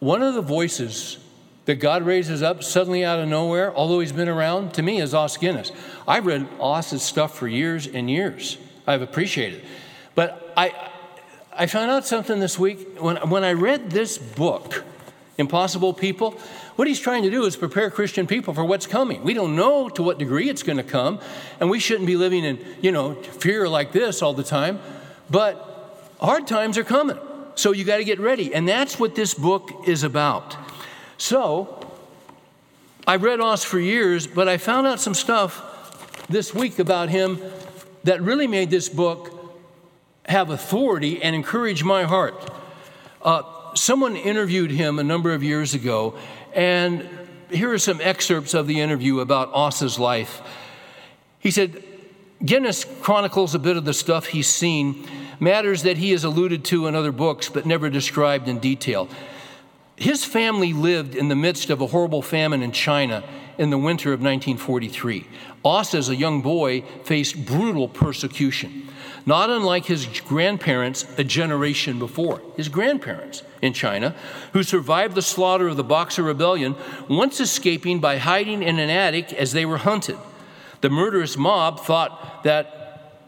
One 0.00 0.22
of 0.22 0.34
the 0.34 0.42
voices 0.42 1.18
that 1.66 1.76
God 1.76 2.02
raises 2.02 2.42
up 2.42 2.62
suddenly 2.62 3.04
out 3.04 3.18
of 3.18 3.28
nowhere, 3.28 3.74
although 3.74 4.00
he's 4.00 4.12
been 4.12 4.28
around, 4.28 4.74
to 4.74 4.82
me 4.82 5.00
is 5.00 5.14
Os 5.14 5.36
Guinness. 5.36 5.72
I've 6.06 6.26
read 6.26 6.46
Os's 6.60 7.02
stuff 7.02 7.36
for 7.36 7.48
years 7.48 7.86
and 7.86 8.10
years. 8.10 8.58
I've 8.86 9.02
appreciated 9.02 9.60
it. 9.60 9.64
But 10.14 10.52
I, 10.56 10.90
I 11.56 11.66
found 11.66 11.90
out 11.90 12.06
something 12.06 12.38
this 12.38 12.58
week. 12.58 13.00
When, 13.00 13.16
when 13.30 13.44
I 13.44 13.52
read 13.52 13.90
this 13.90 14.18
book, 14.18 14.84
Impossible 15.38 15.94
People, 15.94 16.32
what 16.76 16.86
he's 16.86 17.00
trying 17.00 17.22
to 17.22 17.30
do 17.30 17.44
is 17.44 17.56
prepare 17.56 17.90
Christian 17.90 18.26
people 18.26 18.52
for 18.52 18.64
what's 18.64 18.86
coming. 18.86 19.22
We 19.22 19.32
don't 19.32 19.56
know 19.56 19.88
to 19.88 20.02
what 20.02 20.18
degree 20.18 20.50
it's 20.50 20.62
going 20.62 20.76
to 20.76 20.84
come, 20.84 21.20
and 21.60 21.70
we 21.70 21.78
shouldn't 21.78 22.06
be 22.06 22.16
living 22.16 22.44
in, 22.44 22.58
you 22.82 22.92
know, 22.92 23.14
fear 23.14 23.68
like 23.68 23.92
this 23.92 24.22
all 24.22 24.34
the 24.34 24.44
time. 24.44 24.80
But 25.30 26.10
hard 26.20 26.46
times 26.46 26.76
are 26.76 26.84
coming. 26.84 27.18
So 27.54 27.72
you 27.72 27.84
got 27.84 27.98
to 27.98 28.04
get 28.04 28.20
ready. 28.20 28.54
And 28.54 28.68
that's 28.68 28.98
what 28.98 29.14
this 29.14 29.34
book 29.34 29.70
is 29.86 30.02
about. 30.02 30.56
So, 31.16 31.90
I've 33.06 33.22
read 33.22 33.40
Os 33.40 33.64
for 33.64 33.78
years, 33.78 34.26
but 34.26 34.48
I 34.48 34.56
found 34.56 34.86
out 34.86 35.00
some 35.00 35.14
stuff 35.14 36.26
this 36.28 36.54
week 36.54 36.78
about 36.78 37.08
him 37.08 37.40
that 38.04 38.22
really 38.22 38.46
made 38.46 38.70
this 38.70 38.88
book 38.88 39.30
have 40.26 40.50
authority 40.50 41.22
and 41.22 41.34
encourage 41.34 41.84
my 41.84 42.04
heart. 42.04 42.50
Uh, 43.22 43.42
someone 43.74 44.16
interviewed 44.16 44.70
him 44.70 44.98
a 44.98 45.04
number 45.04 45.32
of 45.32 45.42
years 45.42 45.74
ago, 45.74 46.16
and 46.54 47.08
here 47.50 47.70
are 47.72 47.78
some 47.78 48.00
excerpts 48.00 48.54
of 48.54 48.66
the 48.66 48.80
interview 48.80 49.20
about 49.20 49.50
Os's 49.52 49.98
life. 49.98 50.40
He 51.38 51.50
said, 51.50 51.84
Guinness 52.44 52.84
chronicles 53.02 53.54
a 53.54 53.58
bit 53.58 53.76
of 53.76 53.84
the 53.84 53.94
stuff 53.94 54.26
he's 54.26 54.48
seen, 54.48 55.06
matters 55.40 55.82
that 55.82 55.98
he 55.98 56.10
has 56.10 56.24
alluded 56.24 56.64
to 56.64 56.86
in 56.86 56.94
other 56.94 57.12
books 57.12 57.48
but 57.48 57.66
never 57.66 57.88
described 57.90 58.48
in 58.48 58.58
detail 58.58 59.08
his 59.96 60.24
family 60.24 60.72
lived 60.72 61.14
in 61.14 61.28
the 61.28 61.36
midst 61.36 61.70
of 61.70 61.80
a 61.80 61.86
horrible 61.86 62.22
famine 62.22 62.62
in 62.62 62.72
China, 62.72 63.22
in 63.58 63.70
the 63.70 63.78
winter 63.78 64.12
of 64.12 64.20
1943. 64.20 65.26
Os, 65.64 65.94
as 65.94 66.08
a 66.08 66.16
young 66.16 66.42
boy, 66.42 66.82
faced 67.04 67.46
brutal 67.46 67.88
persecution, 67.88 68.88
not 69.24 69.48
unlike 69.48 69.86
his 69.86 70.06
grandparents 70.20 71.06
a 71.16 71.24
generation 71.24 71.98
before. 71.98 72.42
His 72.56 72.68
grandparents 72.68 73.42
in 73.62 73.72
China, 73.72 74.14
who 74.52 74.62
survived 74.62 75.14
the 75.14 75.22
slaughter 75.22 75.68
of 75.68 75.76
the 75.76 75.84
Boxer 75.84 76.24
Rebellion, 76.24 76.74
once 77.08 77.40
escaping 77.40 78.00
by 78.00 78.18
hiding 78.18 78.62
in 78.62 78.78
an 78.78 78.90
attic 78.90 79.32
as 79.32 79.52
they 79.52 79.64
were 79.64 79.78
hunted. 79.78 80.18
The 80.80 80.90
murderous 80.90 81.36
mob 81.36 81.80
thought 81.80 82.42
that 82.42 83.20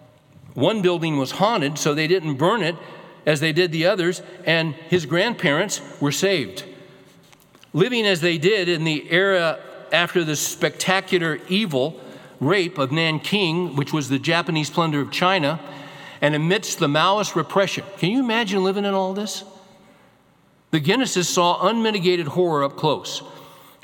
one 0.55 0.83
building 0.83 1.17
was 1.17 1.33
haunted, 1.33 1.79
so 1.79 1.95
they 1.95 2.07
didn't 2.07 2.35
burn 2.35 2.62
it 2.62 2.77
as 3.27 3.41
they 3.41 3.53
did 3.53 3.72
the 3.72 3.87
others, 3.87 4.22
and 4.45 4.74
his 4.89 5.05
grandparents 5.05 5.83
were 6.01 6.12
saved. 6.12 6.64
Living 7.72 8.07
as 8.07 8.20
they 8.20 8.39
did 8.39 8.68
in 8.68 8.85
the 8.85 9.11
era 9.11 9.59
after 9.93 10.24
the 10.24 10.37
spectacular 10.37 11.39
evil 11.49 12.01
rape 12.41 12.79
of 12.79 12.93
Nanking, 12.93 13.77
which 13.77 13.93
was 13.93 14.09
the 14.09 14.18
Japanese 14.18 14.70
plunder 14.70 15.01
of 15.01 15.11
China, 15.11 15.61
and 16.20 16.35
amidst 16.35 16.79
the 16.79 16.87
Maoist 16.87 17.35
repression. 17.35 17.85
Can 17.99 18.11
you 18.11 18.20
imagine 18.20 18.62
living 18.64 18.85
in 18.85 18.95
all 18.95 19.12
this? 19.12 19.45
The 20.70 20.81
Guinnesses 20.81 21.29
saw 21.29 21.66
unmitigated 21.68 22.29
horror 22.29 22.64
up 22.64 22.77
close. 22.77 23.22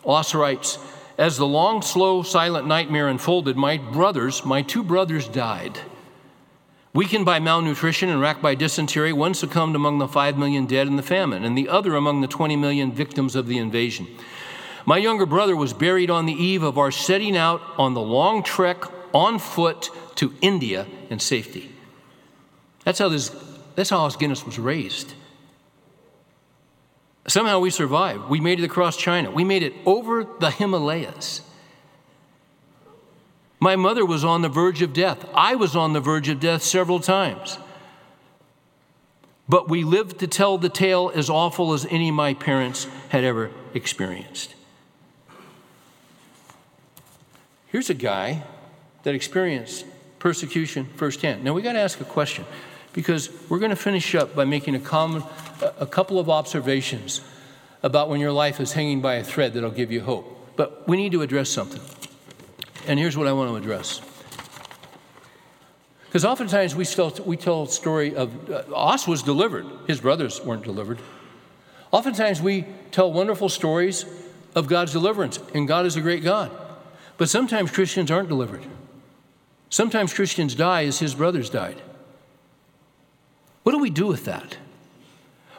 Os 0.05 0.34
writes, 0.34 0.78
as 1.18 1.36
the 1.36 1.47
long, 1.47 1.82
slow, 1.82 2.22
silent 2.22 2.66
nightmare 2.66 3.09
unfolded, 3.09 3.57
my 3.57 3.78
brothers, 3.78 4.45
my 4.45 4.62
two 4.62 4.82
brothers 4.82 5.28
died. 5.28 5.78
Weakened 6.95 7.24
by 7.24 7.40
malnutrition 7.40 8.11
and 8.11 8.20
racked 8.20 8.43
by 8.43 8.55
dysentery, 8.55 9.14
one 9.14 9.32
succumbed 9.32 9.74
among 9.74 9.99
the 9.99 10.09
5 10.09 10.36
million 10.36 10.66
dead 10.66 10.86
in 10.86 10.97
the 10.97 11.03
famine, 11.03 11.43
and 11.43 11.57
the 11.57 11.68
other 11.68 11.95
among 11.95 12.20
the 12.20 12.28
20 12.28 12.55
million 12.57 12.93
victims 12.93 13.34
of 13.34 13.47
the 13.47 13.57
invasion. 13.57 14.07
My 14.84 14.99
younger 14.99 15.24
brother 15.24 15.57
was 15.57 15.72
buried 15.72 16.11
on 16.11 16.26
the 16.26 16.34
eve 16.34 16.62
of 16.62 16.76
our 16.76 16.90
setting 16.90 17.36
out 17.36 17.62
on 17.78 17.95
the 17.95 18.01
long 18.01 18.43
trek 18.43 18.84
on 19.14 19.38
foot 19.38 19.88
to 20.16 20.34
India 20.43 20.86
in 21.09 21.18
safety. 21.18 21.72
That's 22.84 22.99
how, 22.99 23.09
this, 23.09 23.34
that's 23.74 23.90
how 23.90 23.99
Os 23.99 24.16
Guinness 24.16 24.45
was 24.45 24.59
raised. 24.59 25.14
Somehow 27.26 27.61
we 27.61 27.70
survived. 27.70 28.28
We 28.28 28.40
made 28.40 28.59
it 28.59 28.64
across 28.64 28.97
China. 28.97 29.30
We 29.30 29.45
made 29.45 29.62
it 29.62 29.72
over 29.86 30.26
the 30.40 30.51
Himalayas. 30.51 31.43
My 33.63 33.77
mother 33.77 34.05
was 34.05 34.25
on 34.25 34.43
the 34.43 34.49
verge 34.49 34.83
of 34.83 34.93
death. 34.93 35.25
I 35.33 35.55
was 35.55 35.77
on 35.77 35.93
the 35.93 36.01
verge 36.01 36.29
of 36.29 36.41
death 36.41 36.65
several 36.65 36.99
times. 36.99 37.59
But 39.49 39.69
we 39.69 39.85
lived 39.85 40.19
to 40.19 40.27
tell 40.27 40.59
the 40.59 40.69
tale 40.69 41.13
as 41.15 41.31
awful 41.31 41.73
as 41.73 41.87
any 41.89 42.11
my 42.11 42.35
parents 42.35 42.89
had 43.11 43.23
ever 43.23 43.53
experienced. 43.73 44.57
Here's 47.69 47.89
a 47.89 47.95
guy 47.95 48.43
that 49.05 49.15
experienced 49.15 49.87
persecution 50.19 50.87
firsthand. 50.97 51.45
Now 51.45 51.53
we 51.53 51.63
got 51.63 51.75
to 51.75 51.79
ask 51.79 52.01
a 52.01 52.05
question 52.05 52.45
because 52.93 53.31
we're 53.49 53.61
going 53.61 53.71
to 53.71 53.77
finish 53.77 54.13
up 54.17 54.35
by 54.35 54.45
making 54.45 54.75
a, 54.75 54.81
common, 54.81 55.23
a 55.79 55.87
couple 55.87 56.19
of 56.19 56.29
observations 56.29 57.21
about 57.85 58.09
when 58.09 58.19
your 58.19 58.33
life 58.33 58.59
is 58.59 58.73
hanging 58.73 59.01
by 59.01 59.15
a 59.15 59.23
thread 59.23 59.55
that'll 59.55 59.71
give 59.71 59.93
you 59.93 60.01
hope. 60.01 60.57
But 60.57 60.89
we 60.89 60.97
need 60.97 61.13
to 61.13 61.23
address 61.23 61.49
something. 61.49 61.81
And 62.87 62.99
here's 62.99 63.16
what 63.16 63.26
I 63.26 63.33
want 63.33 63.51
to 63.51 63.57
address. 63.57 64.01
Because 66.07 66.24
oftentimes 66.24 66.74
we, 66.76 66.85
still, 66.85 67.11
we 67.24 67.37
tell 67.37 67.62
a 67.62 67.68
story 67.68 68.14
of 68.14 68.51
uh, 68.51 68.64
Os 68.74 69.09
was 69.09 69.22
delivered, 69.22 69.64
his 69.87 70.01
brothers 70.01 70.43
weren't 70.45 70.62
delivered. 70.62 70.99
Oftentimes 71.91 72.43
we 72.43 72.66
tell 72.91 73.12
wonderful 73.12 73.49
stories 73.49 74.05
of 74.55 74.66
God's 74.66 74.93
deliverance, 74.93 75.41
and 75.55 75.66
God 75.66 75.87
is 75.87 75.97
a 75.97 76.01
great 76.01 76.22
God. 76.22 76.51
But 77.16 77.30
sometimes 77.30 77.70
Christians 77.70 78.11
aren't 78.11 78.28
delivered. 78.28 78.64
Sometimes 79.70 80.12
Christians 80.12 80.55
die 80.55 80.85
as 80.85 80.99
his 80.99 81.14
brothers 81.14 81.49
died. 81.49 81.80
What 83.62 83.72
do 83.72 83.78
we 83.78 83.91
do 83.91 84.07
with 84.07 84.26
that? 84.26 84.59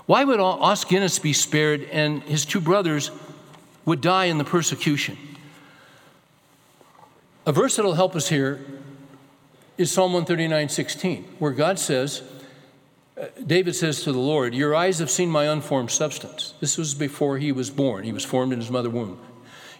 Why 0.05 0.23
would 0.23 0.39
Os 0.39 0.83
Guinness 0.83 1.17
be 1.17 1.33
spared 1.33 1.83
and 1.85 2.21
his 2.23 2.45
two 2.45 2.59
brothers 2.59 3.09
would 3.85 4.01
die 4.01 4.25
in 4.25 4.37
the 4.37 4.43
persecution? 4.43 5.17
A 7.45 7.51
verse 7.51 7.75
that'll 7.75 7.95
help 7.95 8.15
us 8.15 8.29
here 8.29 8.63
is 9.77 9.91
Psalm 9.91 10.13
139 10.13 10.69
16, 10.69 11.23
where 11.39 11.51
God 11.51 11.77
says, 11.77 12.23
uh, 13.19 13.25
David 13.45 13.75
says 13.75 14.03
to 14.03 14.13
the 14.13 14.19
Lord, 14.19 14.55
Your 14.55 14.73
eyes 14.73 14.99
have 14.99 15.11
seen 15.11 15.29
my 15.29 15.45
unformed 15.45 15.91
substance. 15.91 16.53
This 16.61 16.77
was 16.77 16.93
before 16.93 17.39
he 17.39 17.51
was 17.51 17.69
born. 17.69 18.05
He 18.05 18.13
was 18.13 18.23
formed 18.23 18.53
in 18.53 18.59
his 18.59 18.71
mother 18.71 18.89
womb. 18.89 19.19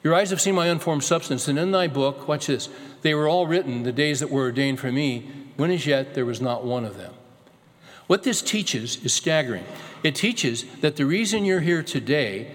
Your 0.03 0.13
eyes 0.13 0.31
have 0.31 0.41
seen 0.41 0.55
my 0.55 0.67
unformed 0.67 1.05
substance, 1.05 1.47
and 1.47 1.57
in 1.57 1.71
thy 1.71 1.87
book, 1.87 2.27
watch 2.27 2.47
this, 2.47 2.67
they 3.01 3.13
were 3.13 3.29
all 3.29 3.47
written 3.47 3.83
the 3.83 3.93
days 3.93 4.19
that 4.19 4.29
were 4.29 4.41
ordained 4.41 4.81
for 4.81 4.91
me, 4.91 5.29
when 5.55 5.71
as 5.71 5.87
yet 5.87 6.13
there 6.15 6.25
was 6.25 6.41
not 6.41 6.65
one 6.65 6.83
of 6.83 6.97
them. 6.97 7.13
What 8.07 8.23
this 8.23 8.41
teaches 8.41 8.97
is 9.05 9.13
staggering. 9.13 9.63
It 10.03 10.15
teaches 10.15 10.65
that 10.81 10.97
the 10.97 11.05
reason 11.05 11.45
you're 11.45 11.61
here 11.61 11.81
today, 11.81 12.53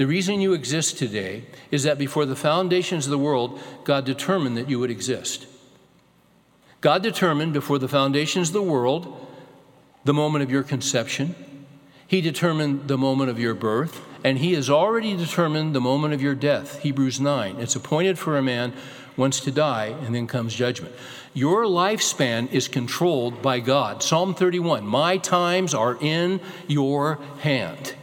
the 0.00 0.06
reason 0.06 0.40
you 0.40 0.54
exist 0.54 0.96
today, 0.96 1.42
is 1.70 1.82
that 1.82 1.98
before 1.98 2.24
the 2.24 2.34
foundations 2.34 3.04
of 3.04 3.10
the 3.10 3.18
world, 3.18 3.60
God 3.84 4.06
determined 4.06 4.56
that 4.56 4.70
you 4.70 4.78
would 4.78 4.90
exist. 4.90 5.46
God 6.80 7.02
determined 7.02 7.52
before 7.52 7.78
the 7.78 7.86
foundations 7.86 8.48
of 8.48 8.54
the 8.54 8.62
world 8.62 9.14
the 10.04 10.14
moment 10.14 10.42
of 10.42 10.50
your 10.50 10.62
conception, 10.62 11.34
He 12.06 12.22
determined 12.22 12.88
the 12.88 12.96
moment 12.96 13.28
of 13.28 13.38
your 13.38 13.52
birth, 13.52 14.00
and 14.24 14.38
He 14.38 14.54
has 14.54 14.70
already 14.70 15.14
determined 15.14 15.74
the 15.74 15.82
moment 15.82 16.14
of 16.14 16.22
your 16.22 16.34
death. 16.34 16.78
Hebrews 16.78 17.20
9. 17.20 17.56
It's 17.58 17.76
appointed 17.76 18.18
for 18.18 18.38
a 18.38 18.42
man 18.42 18.72
once 19.18 19.38
to 19.40 19.50
die, 19.50 19.94
and 20.00 20.14
then 20.14 20.26
comes 20.26 20.54
judgment. 20.54 20.94
Your 21.34 21.64
lifespan 21.64 22.50
is 22.50 22.68
controlled 22.68 23.42
by 23.42 23.60
God. 23.60 24.02
Psalm 24.02 24.34
31 24.34 24.86
My 24.86 25.18
times 25.18 25.74
are 25.74 25.98
in 26.00 26.40
your 26.68 27.16
hand. 27.40 27.96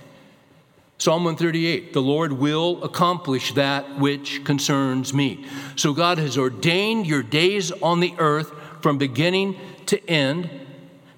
Psalm 0.99 1.23
138 1.23 1.93
The 1.93 2.01
Lord 2.01 2.33
will 2.33 2.83
accomplish 2.83 3.53
that 3.53 3.99
which 3.99 4.43
concerns 4.43 5.13
me. 5.13 5.45
So 5.75 5.93
God 5.93 6.17
has 6.17 6.37
ordained 6.37 7.05
your 7.05 7.23
days 7.23 7.71
on 7.71 7.99
the 7.99 8.13
earth 8.17 8.51
from 8.81 8.97
beginning 8.97 9.57
to 9.87 10.09
end. 10.09 10.49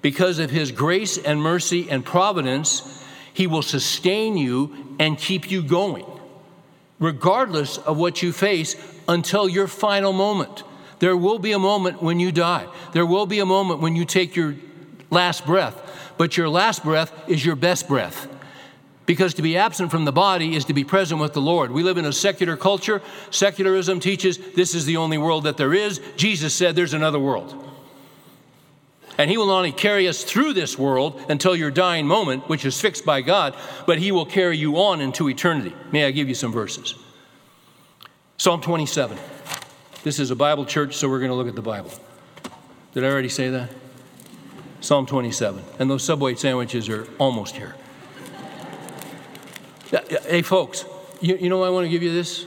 Because 0.02 0.38
of 0.38 0.50
his 0.50 0.72
grace 0.72 1.18
and 1.18 1.42
mercy 1.42 1.90
and 1.90 2.04
providence, 2.04 3.04
he 3.32 3.46
will 3.46 3.62
sustain 3.62 4.36
you 4.36 4.96
and 4.98 5.18
keep 5.18 5.50
you 5.50 5.62
going, 5.62 6.06
regardless 6.98 7.78
of 7.78 7.98
what 7.98 8.22
you 8.22 8.32
face 8.32 8.76
until 9.08 9.48
your 9.48 9.66
final 9.66 10.12
moment. 10.12 10.62
There 11.00 11.16
will 11.16 11.38
be 11.38 11.52
a 11.52 11.58
moment 11.58 12.02
when 12.02 12.20
you 12.20 12.32
die. 12.32 12.66
There 12.92 13.06
will 13.06 13.26
be 13.26 13.38
a 13.38 13.46
moment 13.46 13.80
when 13.80 13.96
you 13.96 14.04
take 14.04 14.36
your 14.36 14.56
last 15.10 15.46
breath. 15.46 16.14
But 16.18 16.36
your 16.36 16.48
last 16.48 16.82
breath 16.82 17.12
is 17.28 17.44
your 17.44 17.56
best 17.56 17.88
breath. 17.88 18.28
Because 19.10 19.34
to 19.34 19.42
be 19.42 19.56
absent 19.56 19.90
from 19.90 20.04
the 20.04 20.12
body 20.12 20.54
is 20.54 20.66
to 20.66 20.72
be 20.72 20.84
present 20.84 21.20
with 21.20 21.32
the 21.32 21.40
Lord. 21.40 21.72
We 21.72 21.82
live 21.82 21.98
in 21.98 22.04
a 22.04 22.12
secular 22.12 22.56
culture. 22.56 23.02
Secularism 23.32 23.98
teaches 23.98 24.38
this 24.54 24.72
is 24.72 24.86
the 24.86 24.98
only 24.98 25.18
world 25.18 25.42
that 25.42 25.56
there 25.56 25.74
is. 25.74 26.00
Jesus 26.16 26.54
said 26.54 26.76
there's 26.76 26.94
another 26.94 27.18
world. 27.18 27.52
And 29.18 29.28
He 29.28 29.36
will 29.36 29.48
not 29.48 29.56
only 29.56 29.72
carry 29.72 30.06
us 30.06 30.22
through 30.22 30.52
this 30.52 30.78
world 30.78 31.20
until 31.28 31.56
your 31.56 31.72
dying 31.72 32.06
moment, 32.06 32.48
which 32.48 32.64
is 32.64 32.80
fixed 32.80 33.04
by 33.04 33.20
God, 33.20 33.56
but 33.84 33.98
He 33.98 34.12
will 34.12 34.26
carry 34.26 34.56
you 34.56 34.76
on 34.76 35.00
into 35.00 35.28
eternity. 35.28 35.74
May 35.90 36.04
I 36.04 36.12
give 36.12 36.28
you 36.28 36.34
some 36.36 36.52
verses? 36.52 36.94
Psalm 38.36 38.60
27. 38.60 39.18
This 40.04 40.20
is 40.20 40.30
a 40.30 40.36
Bible 40.36 40.64
church, 40.64 40.94
so 40.94 41.08
we're 41.08 41.18
going 41.18 41.32
to 41.32 41.36
look 41.36 41.48
at 41.48 41.56
the 41.56 41.62
Bible. 41.62 41.90
Did 42.94 43.02
I 43.02 43.08
already 43.08 43.28
say 43.28 43.48
that? 43.48 43.70
Psalm 44.80 45.04
27. 45.04 45.64
And 45.80 45.90
those 45.90 46.04
Subway 46.04 46.36
sandwiches 46.36 46.88
are 46.88 47.08
almost 47.18 47.56
here. 47.56 47.74
Hey, 49.90 50.42
folks, 50.42 50.84
you, 51.20 51.36
you 51.36 51.48
know 51.48 51.64
I 51.64 51.70
want 51.70 51.84
to 51.84 51.88
give 51.88 52.02
you 52.02 52.12
this? 52.12 52.46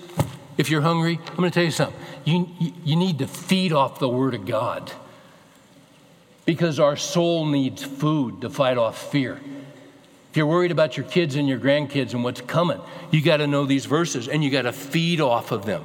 If 0.58 0.70
you're 0.70 0.82
hungry, 0.82 1.20
I'm 1.28 1.36
going 1.36 1.52
to 1.52 1.54
tell 1.54 1.64
you 1.64 1.72
something. 1.72 2.00
You, 2.24 2.48
you, 2.86 2.96
need 2.96 3.20
to 3.20 3.28
feed 3.28 3.74
off 3.74 4.00
the 4.00 4.08
Word 4.08 4.34
of 4.34 4.46
God 4.46 4.94
because 6.46 6.80
our 6.80 6.96
soul 6.96 7.46
needs 7.46 7.84
food 7.84 8.42
to 8.42 8.50
fight 8.50 8.78
off 8.78 9.12
fear. 9.12 9.42
If 10.32 10.38
you're 10.38 10.46
worried 10.46 10.72
about 10.72 10.96
your 10.96 11.06
kids 11.06 11.36
and 11.36 11.48
your 11.48 11.60
grandkids 11.60 12.14
and 12.14 12.24
what's 12.24 12.40
coming, 12.40 12.80
you 13.12 13.22
got 13.22 13.38
to 13.38 13.48
know 13.48 13.66
these 13.66 13.86
verses 13.86 14.30
and 14.30 14.42
you 14.42 14.50
got 14.50 14.62
to 14.62 14.72
feed 14.72 15.20
off 15.20 15.52
of 15.52 15.66
them. 15.66 15.84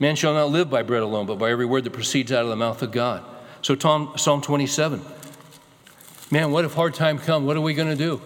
Man 0.00 0.16
shall 0.16 0.34
not 0.34 0.50
live 0.50 0.68
by 0.68 0.82
bread 0.82 1.02
alone, 1.02 1.26
but 1.26 1.38
by 1.38 1.50
every 1.50 1.64
word 1.64 1.84
that 1.84 1.92
proceeds 1.92 2.32
out 2.32 2.42
of 2.42 2.48
the 2.48 2.56
mouth 2.56 2.82
of 2.82 2.90
God. 2.90 3.24
So, 3.62 3.76
Psalm 3.78 4.42
27. 4.42 5.00
Man, 6.32 6.50
what 6.50 6.64
if 6.64 6.74
hard 6.74 6.94
time 6.94 7.18
come? 7.18 7.46
What 7.46 7.56
are 7.56 7.60
we 7.60 7.72
going 7.72 7.88
to 7.88 7.96
do? 7.96 8.20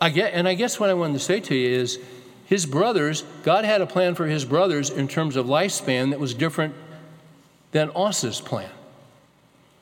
I 0.00 0.10
get, 0.10 0.32
and 0.34 0.46
I 0.48 0.54
guess 0.54 0.78
what 0.80 0.90
I 0.90 0.94
wanted 0.94 1.14
to 1.14 1.18
say 1.20 1.40
to 1.40 1.54
you 1.54 1.68
is 1.68 1.98
his 2.46 2.64
brothers, 2.66 3.24
God 3.42 3.64
had 3.64 3.80
a 3.80 3.86
plan 3.86 4.14
for 4.14 4.26
his 4.26 4.44
brothers 4.44 4.90
in 4.90 5.08
terms 5.08 5.36
of 5.36 5.46
lifespan 5.46 6.10
that 6.10 6.20
was 6.20 6.32
different 6.34 6.74
than 7.72 7.90
Os's 7.90 8.40
plan. 8.40 8.70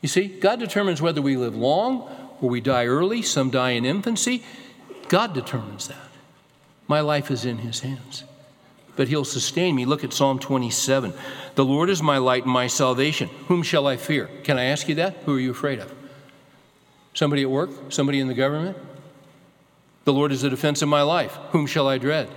You 0.01 0.09
see, 0.09 0.29
God 0.29 0.59
determines 0.61 1.01
whether 1.01 1.23
we 1.23 1.37
live 1.37 1.55
long 1.55 2.03
or 2.41 2.49
we 2.51 2.61
die 2.61 2.87
early, 2.87 3.23
some 3.23 3.51
die 3.51 3.71
in 3.71 3.85
infancy. 3.85 4.43
God 5.09 5.35
determines 5.35 5.89
that. 5.89 5.97
My 6.89 7.01
life 7.01 7.31
is 7.31 7.45
in 7.45 7.59
his 7.59 7.81
hands. 7.81 8.25
but 8.97 9.09
he'll 9.09 9.25
sustain 9.25 9.75
me. 9.75 9.85
Look 9.85 10.05
at 10.05 10.13
Psalm 10.13 10.39
27. 10.39 11.13
The 11.55 11.65
Lord 11.65 11.91
is 11.91 12.03
my 12.03 12.19
light 12.19 12.45
and 12.45 12.53
my 12.53 12.67
salvation. 12.67 13.29
Whom 13.49 13.63
shall 13.63 13.87
I 13.87 13.97
fear? 13.97 14.31
Can 14.45 14.59
I 14.59 14.65
ask 14.65 14.89
you 14.89 14.95
that? 14.97 15.17
Who 15.25 15.37
are 15.37 15.41
you 15.41 15.51
afraid 15.51 15.81
of? 15.81 15.93
Somebody 17.13 17.43
at 17.43 17.51
work? 17.51 17.71
Somebody 17.89 18.21
in 18.21 18.29
the 18.29 18.35
government? 18.35 18.77
The 20.05 20.13
Lord 20.13 20.33
is 20.33 20.43
the 20.43 20.51
defense 20.51 20.83
of 20.83 20.89
my 20.89 21.03
life. 21.03 21.39
Whom 21.51 21.67
shall 21.67 21.89
I 21.89 21.99
dread? 21.99 22.29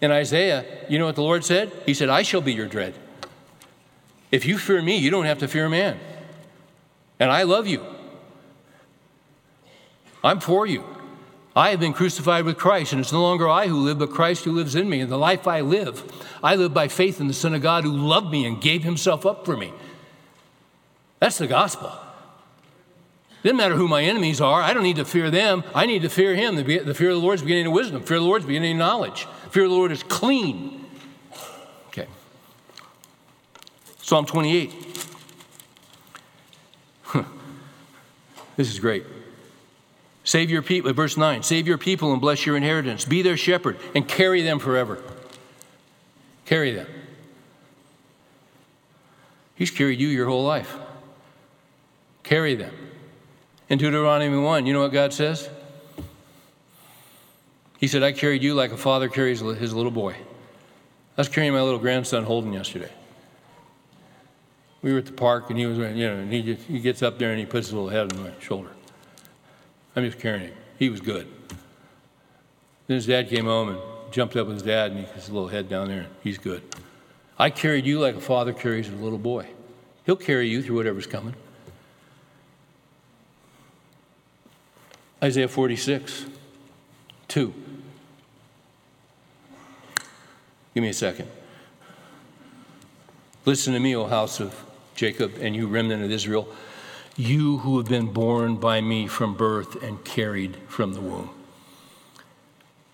In 0.00 0.10
Isaiah, 0.10 0.64
you 0.88 0.98
know 0.98 1.06
what 1.06 1.14
the 1.14 1.22
Lord 1.22 1.44
said? 1.44 1.72
He 1.86 1.94
said, 1.94 2.08
I 2.08 2.22
shall 2.22 2.40
be 2.40 2.52
your 2.52 2.66
dread. 2.66 2.94
If 4.30 4.46
you 4.46 4.58
fear 4.58 4.82
me, 4.82 4.96
you 4.96 5.10
don't 5.10 5.26
have 5.26 5.38
to 5.38 5.48
fear 5.48 5.68
man. 5.68 5.98
And 7.20 7.30
I 7.30 7.44
love 7.44 7.66
you. 7.66 7.84
I'm 10.24 10.40
for 10.40 10.66
you. 10.66 10.84
I 11.54 11.70
have 11.70 11.80
been 11.80 11.92
crucified 11.92 12.44
with 12.44 12.56
Christ, 12.56 12.92
and 12.92 13.00
it's 13.00 13.12
no 13.12 13.22
longer 13.22 13.48
I 13.48 13.66
who 13.66 13.76
live, 13.76 13.98
but 13.98 14.10
Christ 14.10 14.44
who 14.44 14.52
lives 14.52 14.74
in 14.74 14.88
me. 14.88 15.00
And 15.00 15.12
the 15.12 15.18
life 15.18 15.46
I 15.46 15.60
live, 15.60 16.02
I 16.42 16.56
live 16.56 16.72
by 16.72 16.88
faith 16.88 17.20
in 17.20 17.28
the 17.28 17.34
Son 17.34 17.54
of 17.54 17.60
God 17.60 17.84
who 17.84 17.92
loved 17.92 18.30
me 18.30 18.46
and 18.46 18.60
gave 18.60 18.84
himself 18.84 19.26
up 19.26 19.44
for 19.44 19.56
me. 19.56 19.72
That's 21.20 21.38
the 21.38 21.46
gospel. 21.46 21.92
It 23.42 23.48
doesn't 23.48 23.56
matter 23.56 23.74
who 23.74 23.88
my 23.88 24.04
enemies 24.04 24.40
are. 24.40 24.62
I 24.62 24.72
don't 24.72 24.84
need 24.84 24.96
to 24.96 25.04
fear 25.04 25.28
them. 25.28 25.64
I 25.74 25.84
need 25.86 26.02
to 26.02 26.08
fear 26.08 26.36
him. 26.36 26.54
The, 26.54 26.94
fear 26.94 27.10
of 27.10 27.16
the 27.16 27.22
Lord 27.22 27.34
is 27.34 27.42
beginning 27.42 27.66
of 27.66 27.72
wisdom. 27.72 28.00
Fear 28.04 28.18
of 28.18 28.22
the 28.22 28.28
Lord 28.28 28.42
is 28.42 28.46
beginning 28.46 28.72
of 28.72 28.78
knowledge. 28.78 29.26
Fear 29.50 29.64
of 29.64 29.70
the 29.70 29.76
Lord 29.76 29.90
is 29.90 30.04
clean. 30.04 30.86
Okay. 31.88 32.06
Psalm 34.00 34.26
28. 34.26 34.72
this 38.56 38.70
is 38.70 38.78
great. 38.78 39.04
Save 40.22 40.48
your 40.48 40.62
people, 40.62 40.90
uh, 40.90 40.92
verse 40.92 41.16
9, 41.16 41.42
save 41.42 41.66
your 41.66 41.78
people 41.78 42.12
and 42.12 42.20
bless 42.20 42.46
your 42.46 42.56
inheritance. 42.56 43.04
Be 43.04 43.22
their 43.22 43.36
shepherd 43.36 43.76
and 43.92 44.06
carry 44.06 44.42
them 44.42 44.60
forever. 44.60 45.02
Carry 46.46 46.70
them. 46.70 46.86
He's 49.56 49.72
carried 49.72 50.00
you 50.00 50.06
your 50.06 50.28
whole 50.28 50.44
life. 50.44 50.76
Carry 52.22 52.54
them. 52.54 52.72
In 53.72 53.78
Deuteronomy 53.78 54.36
1, 54.36 54.66
you 54.66 54.74
know 54.74 54.82
what 54.82 54.92
God 54.92 55.14
says? 55.14 55.48
He 57.78 57.88
said, 57.88 58.02
I 58.02 58.12
carried 58.12 58.42
you 58.42 58.52
like 58.52 58.70
a 58.70 58.76
father 58.76 59.08
carries 59.08 59.40
his 59.40 59.72
little 59.72 59.90
boy. 59.90 60.12
I 60.12 61.20
was 61.20 61.30
carrying 61.30 61.54
my 61.54 61.62
little 61.62 61.78
grandson 61.78 62.24
Holden 62.24 62.52
yesterday. 62.52 62.90
We 64.82 64.92
were 64.92 64.98
at 64.98 65.06
the 65.06 65.12
park 65.12 65.48
and 65.48 65.58
he 65.58 65.64
was, 65.64 65.78
you 65.78 66.06
know, 66.06 66.16
and 66.16 66.30
he, 66.30 66.42
just, 66.42 66.66
he 66.68 66.80
gets 66.80 67.02
up 67.02 67.18
there 67.18 67.30
and 67.30 67.40
he 67.40 67.46
puts 67.46 67.68
his 67.68 67.72
little 67.72 67.88
head 67.88 68.12
on 68.12 68.22
my 68.22 68.30
shoulder. 68.40 68.68
I'm 69.96 70.04
just 70.04 70.18
carrying 70.18 70.48
him. 70.48 70.54
He 70.78 70.90
was 70.90 71.00
good. 71.00 71.26
Then 72.88 72.96
his 72.96 73.06
dad 73.06 73.30
came 73.30 73.46
home 73.46 73.70
and 73.70 73.78
jumped 74.10 74.36
up 74.36 74.48
with 74.48 74.56
his 74.56 74.64
dad, 74.64 74.90
and 74.90 75.00
he 75.00 75.06
his 75.14 75.30
little 75.30 75.48
head 75.48 75.70
down 75.70 75.88
there. 75.88 76.08
He's 76.22 76.36
good. 76.36 76.62
I 77.38 77.48
carried 77.48 77.86
you 77.86 78.00
like 78.00 78.16
a 78.16 78.20
father 78.20 78.52
carries 78.52 78.90
a 78.90 78.92
little 78.92 79.16
boy. 79.16 79.48
He'll 80.04 80.16
carry 80.16 80.50
you 80.50 80.62
through 80.62 80.76
whatever's 80.76 81.06
coming. 81.06 81.34
Isaiah 85.22 85.48
46, 85.48 86.26
2. 87.28 87.54
Give 90.74 90.82
me 90.82 90.88
a 90.88 90.94
second. 90.94 91.28
Listen 93.44 93.74
to 93.74 93.80
me, 93.80 93.94
O 93.94 94.06
house 94.06 94.40
of 94.40 94.64
Jacob, 94.94 95.34
and 95.40 95.54
you 95.54 95.68
remnant 95.68 96.02
of 96.02 96.10
Israel 96.10 96.48
you 97.16 97.58
who 97.58 97.76
have 97.78 97.88
been 97.88 98.12
born 98.12 98.56
by 98.56 98.80
me 98.80 99.06
from 99.06 99.34
birth 99.34 99.82
and 99.82 100.02
carried 100.04 100.56
from 100.68 100.94
the 100.94 101.00
womb. 101.00 101.30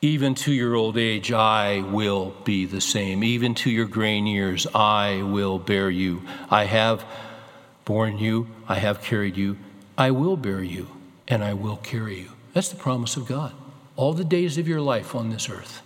Even 0.01 0.35
to 0.35 0.53
your 0.53 0.75
old 0.75 0.97
age, 0.97 1.33
I 1.33 1.81
will 1.81 2.35
be 2.45 2.65
the 2.65 2.81
same. 2.81 3.25
Even 3.25 3.55
to 3.57 3.71
your 3.71 3.87
gray 3.87 4.19
years, 4.19 4.67
I 4.75 5.23
will 5.23 5.59
bear 5.59 5.91
you. 5.91 6.23
I 6.51 6.65
have 6.65 7.05
borne 7.85 8.19
you, 8.19 8.49
I 8.69 8.77
have 8.77 9.03
carried 9.03 9.37
you, 9.37 9.57
I 9.97 10.11
will 10.11 10.37
bear 10.37 10.63
you, 10.63 10.89
and 11.29 11.45
I 11.45 11.55
will 11.55 11.77
carry 11.77 12.19
you. 12.19 12.31
That's 12.55 12.71
the 12.71 12.77
promise 12.77 13.17
of 13.17 13.29
God. 13.29 13.53
All 13.95 14.13
the 14.15 14.25
days 14.25 14.59
of 14.59 14.67
your 14.67 14.81
life 14.81 15.15
on 15.15 15.31
this 15.31 15.49
earth. 15.49 15.83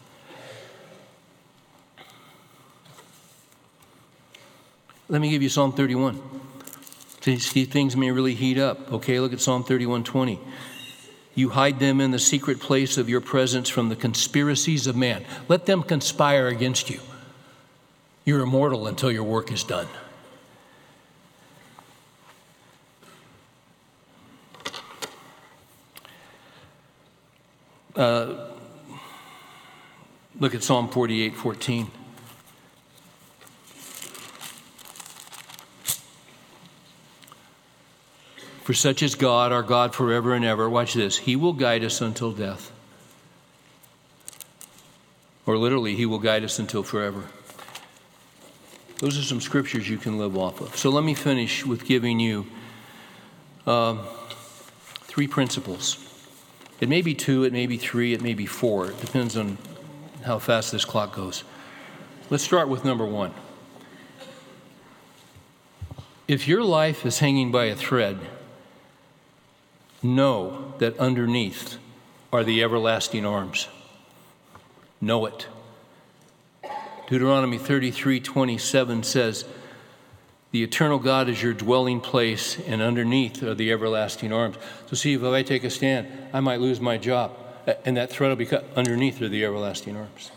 Let 5.08 5.20
me 5.20 5.28
give 5.30 5.42
you 5.42 5.50
Psalm 5.50 5.72
31. 5.72 6.22
Things 7.20 7.96
may 7.96 8.10
really 8.10 8.34
heat 8.34 8.56
up. 8.56 8.92
Okay, 8.92 9.20
look 9.20 9.32
at 9.32 9.40
Psalm 9.40 9.62
31:20. 9.62 10.38
You 11.34 11.50
hide 11.50 11.78
them 11.78 12.00
in 12.00 12.10
the 12.10 12.18
secret 12.18 12.60
place 12.60 12.96
of 12.96 13.08
your 13.08 13.20
presence 13.20 13.68
from 13.68 13.88
the 13.88 13.96
conspiracies 13.96 14.86
of 14.86 14.96
man. 14.96 15.24
Let 15.48 15.66
them 15.66 15.82
conspire 15.82 16.48
against 16.48 16.90
you. 16.90 17.00
You're 18.24 18.42
immortal 18.42 18.86
until 18.86 19.10
your 19.10 19.24
work 19.24 19.50
is 19.50 19.64
done. 19.64 19.88
Uh, 27.94 28.48
look 30.40 30.54
at 30.54 30.62
Psalm 30.62 30.88
48 30.88 31.34
14. 31.34 31.90
For 38.62 38.74
such 38.74 39.02
is 39.02 39.16
God, 39.16 39.50
our 39.50 39.62
God 39.62 39.94
forever 39.94 40.34
and 40.34 40.44
ever. 40.44 40.70
Watch 40.70 40.94
this. 40.94 41.18
He 41.18 41.34
will 41.34 41.52
guide 41.52 41.84
us 41.84 42.00
until 42.00 42.30
death. 42.30 42.70
Or 45.44 45.58
literally, 45.58 45.96
He 45.96 46.06
will 46.06 46.20
guide 46.20 46.44
us 46.44 46.60
until 46.60 46.84
forever. 46.84 47.24
Those 48.98 49.18
are 49.18 49.22
some 49.22 49.40
scriptures 49.40 49.90
you 49.90 49.98
can 49.98 50.16
live 50.16 50.38
off 50.38 50.60
of. 50.60 50.76
So 50.76 50.90
let 50.90 51.02
me 51.02 51.12
finish 51.12 51.66
with 51.66 51.84
giving 51.84 52.20
you 52.20 52.46
uh, 53.66 53.96
three 55.08 55.26
principles. 55.26 56.11
It 56.82 56.90
may 56.90 57.00
be 57.00 57.14
two, 57.14 57.44
it 57.44 57.52
may 57.54 57.66
be 57.66 57.78
three, 57.78 58.12
it 58.12 58.20
may 58.20 58.34
be 58.34 58.44
four. 58.44 58.90
It 58.90 59.00
depends 59.00 59.38
on 59.38 59.56
how 60.24 60.38
fast 60.38 60.70
this 60.72 60.84
clock 60.84 61.16
goes. 61.16 61.44
Let's 62.28 62.44
start 62.44 62.68
with 62.68 62.84
number 62.84 63.06
one. 63.06 63.32
If 66.28 66.46
your 66.46 66.62
life 66.62 67.06
is 67.06 67.20
hanging 67.20 67.50
by 67.50 67.64
a 67.66 67.74
thread, 67.74 68.18
Know 70.02 70.74
that 70.78 70.98
underneath 70.98 71.78
are 72.32 72.42
the 72.42 72.62
everlasting 72.62 73.24
arms. 73.24 73.68
Know 75.00 75.26
it. 75.26 75.46
Deuteronomy 77.08 77.58
33 77.58 78.18
27 78.18 79.02
says, 79.04 79.44
The 80.52 80.62
eternal 80.62 80.98
God 80.98 81.28
is 81.28 81.42
your 81.42 81.54
dwelling 81.54 82.00
place, 82.00 82.58
and 82.58 82.80
underneath 82.80 83.42
are 83.42 83.54
the 83.54 83.72
everlasting 83.72 84.32
arms. 84.32 84.56
So, 84.86 84.94
see, 84.94 85.14
if 85.14 85.22
I 85.24 85.42
take 85.42 85.64
a 85.64 85.70
stand, 85.70 86.06
I 86.32 86.40
might 86.40 86.60
lose 86.60 86.80
my 86.80 86.98
job, 86.98 87.36
and 87.84 87.96
that 87.96 88.10
thread 88.10 88.28
will 88.28 88.36
be 88.36 88.46
cut. 88.46 88.64
Underneath 88.76 89.20
are 89.20 89.28
the 89.28 89.44
everlasting 89.44 89.96
arms. 89.96 90.30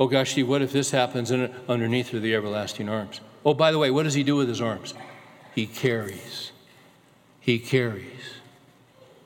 Oh 0.00 0.08
gosh, 0.08 0.34
see, 0.34 0.42
what 0.42 0.62
if 0.62 0.72
this 0.72 0.90
happens 0.90 1.30
and 1.30 1.54
underneath 1.68 2.12
are 2.14 2.20
the 2.20 2.34
everlasting 2.34 2.88
arms? 2.88 3.20
Oh, 3.44 3.54
by 3.54 3.70
the 3.70 3.78
way, 3.78 3.90
what 3.90 4.02
does 4.04 4.14
he 4.14 4.24
do 4.24 4.34
with 4.36 4.48
his 4.48 4.60
arms? 4.60 4.94
He 5.54 5.66
carries 5.66 6.50
he 7.44 7.58
carries. 7.58 8.38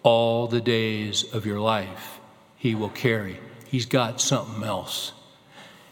All 0.03 0.49
the 0.49 0.61
days 0.61 1.23
of 1.33 1.47
your 1.47 1.61
life, 1.61 2.19
He 2.57 2.75
will 2.75 2.89
carry. 2.89 3.39
He's 3.69 3.87
got 3.87 4.21
something 4.21 4.65
else. 4.65 5.13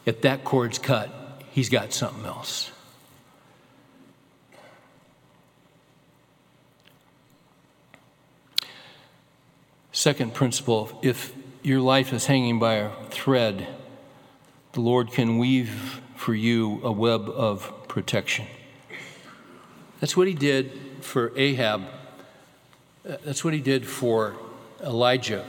If 0.05 0.22
that 0.22 0.42
cord's 0.42 0.80
cut, 0.80 1.09
He's 1.53 1.68
got 1.68 1.92
something 1.92 2.26
else. 2.26 2.72
Second 9.97 10.34
principle 10.34 10.99
if 11.01 11.34
your 11.62 11.80
life 11.80 12.12
is 12.12 12.26
hanging 12.26 12.59
by 12.59 12.74
a 12.74 12.90
thread, 13.09 13.66
the 14.72 14.82
Lord 14.82 15.11
can 15.11 15.38
weave 15.38 16.03
for 16.16 16.34
you 16.34 16.82
a 16.84 16.92
web 16.92 17.30
of 17.30 17.72
protection. 17.88 18.47
That's 19.99 20.14
what 20.14 20.28
He 20.28 20.34
did 20.34 20.70
for 21.01 21.32
Ahab 21.34 21.86
uh, 23.09 23.16
that's 23.24 23.42
what 23.42 23.55
he 23.55 23.61
did 23.61 23.86
for 23.86 24.34
Elijah 24.82 25.47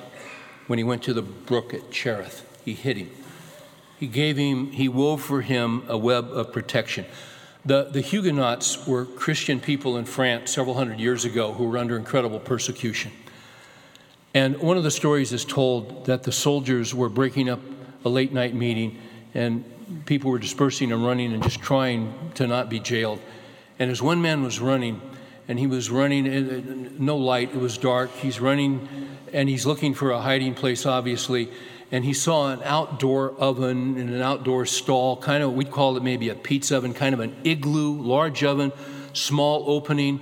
when 0.68 0.78
he 0.78 0.84
went 0.84 1.04
to 1.04 1.14
the 1.14 1.22
brook 1.22 1.74
at 1.74 1.92
Cherith. 1.92 2.48
He 2.64 2.74
hid 2.74 2.96
him. 2.96 3.10
He 4.00 4.08
gave 4.08 4.38
him, 4.38 4.72
he 4.72 4.88
wove 4.88 5.22
for 5.22 5.42
him 5.42 5.84
a 5.90 5.98
web 5.98 6.30
of 6.32 6.54
protection. 6.54 7.06
The, 7.66 7.90
the 7.92 8.00
Huguenots 8.00 8.88
were 8.88 9.04
Christian 9.06 9.60
people 9.60 9.98
in 9.98 10.06
France 10.06 10.52
several 10.52 10.76
hundred 10.76 11.02
years 11.02 11.26
ago 11.26 11.52
who 11.52 11.66
were 11.66 11.78
under 11.78 11.98
incredible 11.98 12.40
persecution. 12.40 13.12
And 14.38 14.60
one 14.60 14.78
of 14.78 14.84
the 14.84 14.92
stories 14.92 15.34
is 15.34 15.44
told 15.44 16.06
that 16.06 16.22
the 16.22 16.32
soldiers 16.32 16.94
were 16.94 17.10
breaking 17.10 17.50
up 17.50 17.60
a 18.06 18.10
late 18.10 18.32
night 18.32 18.54
meeting 18.54 19.00
and 19.34 19.66
people 20.06 20.30
were 20.30 20.38
dispersing 20.38 20.92
and 20.92 21.04
running 21.04 21.34
and 21.34 21.42
just 21.42 21.60
trying 21.60 22.14
to 22.36 22.46
not 22.46 22.70
be 22.70 22.80
jailed. 22.80 23.20
And 23.80 23.90
as 23.90 24.00
one 24.00 24.22
man 24.22 24.44
was 24.44 24.60
running, 24.60 25.02
and 25.48 25.58
he 25.58 25.66
was 25.66 25.90
running, 25.90 26.98
no 27.04 27.18
light, 27.18 27.50
it 27.50 27.58
was 27.58 27.80
dark. 27.80 28.12
He's 28.12 28.40
running 28.40 28.88
and 29.34 29.50
he's 29.50 29.66
looking 29.66 29.96
for 29.96 30.12
a 30.12 30.22
hiding 30.22 30.54
place, 30.54 30.86
obviously. 30.86 31.50
and 31.92 32.06
he 32.06 32.14
saw 32.14 32.52
an 32.52 32.62
outdoor 32.64 33.32
oven 33.40 33.98
in 33.98 34.10
an 34.10 34.22
outdoor 34.22 34.68
stall, 34.68 35.18
kind 35.18 35.42
of, 35.42 35.54
we'd 35.54 35.72
call 35.72 35.98
it 35.98 36.04
maybe 36.04 36.30
a 36.30 36.36
pizza 36.36 36.78
oven, 36.78 36.94
kind 36.94 37.14
of 37.14 37.22
an 37.22 37.36
igloo, 37.44 38.02
large 38.02 38.44
oven, 38.44 38.72
small 39.14 39.64
opening. 39.68 40.20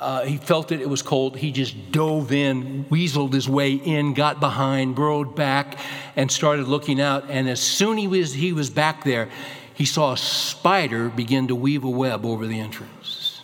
Uh, 0.00 0.24
he 0.24 0.38
felt 0.38 0.72
it, 0.72 0.80
it 0.80 0.88
was 0.88 1.02
cold. 1.02 1.36
He 1.36 1.52
just 1.52 1.92
dove 1.92 2.32
in, 2.32 2.86
weaseled 2.86 3.34
his 3.34 3.46
way 3.46 3.74
in, 3.74 4.14
got 4.14 4.40
behind, 4.40 4.94
burrowed 4.94 5.36
back, 5.36 5.78
and 6.16 6.32
started 6.32 6.66
looking 6.66 7.02
out. 7.02 7.28
And 7.28 7.46
as 7.50 7.60
soon 7.60 7.98
as 7.98 8.02
he 8.02 8.08
was, 8.08 8.32
he 8.32 8.52
was 8.54 8.70
back 8.70 9.04
there, 9.04 9.28
he 9.74 9.84
saw 9.84 10.12
a 10.12 10.16
spider 10.16 11.10
begin 11.10 11.48
to 11.48 11.54
weave 11.54 11.84
a 11.84 11.90
web 11.90 12.24
over 12.24 12.46
the 12.46 12.58
entrance. 12.58 13.42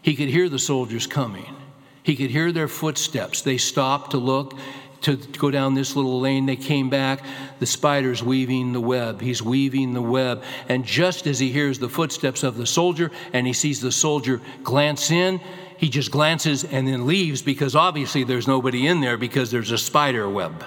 He 0.00 0.14
could 0.14 0.28
hear 0.28 0.48
the 0.48 0.60
soldiers 0.60 1.08
coming. 1.08 1.56
He 2.04 2.14
could 2.14 2.30
hear 2.30 2.52
their 2.52 2.68
footsteps. 2.68 3.42
They 3.42 3.58
stopped 3.58 4.12
to 4.12 4.18
look, 4.18 4.56
to 5.02 5.16
go 5.16 5.50
down 5.50 5.74
this 5.74 5.94
little 5.96 6.20
lane. 6.20 6.46
They 6.46 6.56
came 6.56 6.90
back. 6.90 7.24
The 7.58 7.66
spider's 7.66 8.22
weaving 8.22 8.72
the 8.72 8.80
web. 8.80 9.20
He's 9.20 9.42
weaving 9.42 9.94
the 9.94 10.02
web. 10.02 10.42
And 10.68 10.84
just 10.84 11.26
as 11.26 11.38
he 11.38 11.50
hears 11.50 11.78
the 11.78 11.88
footsteps 11.88 12.42
of 12.42 12.56
the 12.56 12.66
soldier 12.66 13.10
and 13.32 13.46
he 13.46 13.52
sees 13.52 13.80
the 13.80 13.92
soldier 13.92 14.40
glance 14.62 15.10
in, 15.10 15.40
he 15.76 15.88
just 15.88 16.10
glances 16.10 16.64
and 16.64 16.86
then 16.86 17.06
leaves 17.06 17.42
because 17.42 17.74
obviously 17.74 18.24
there's 18.24 18.46
nobody 18.46 18.86
in 18.86 19.00
there 19.00 19.16
because 19.16 19.50
there's 19.50 19.72
a 19.72 19.78
spider 19.78 20.28
web. 20.28 20.64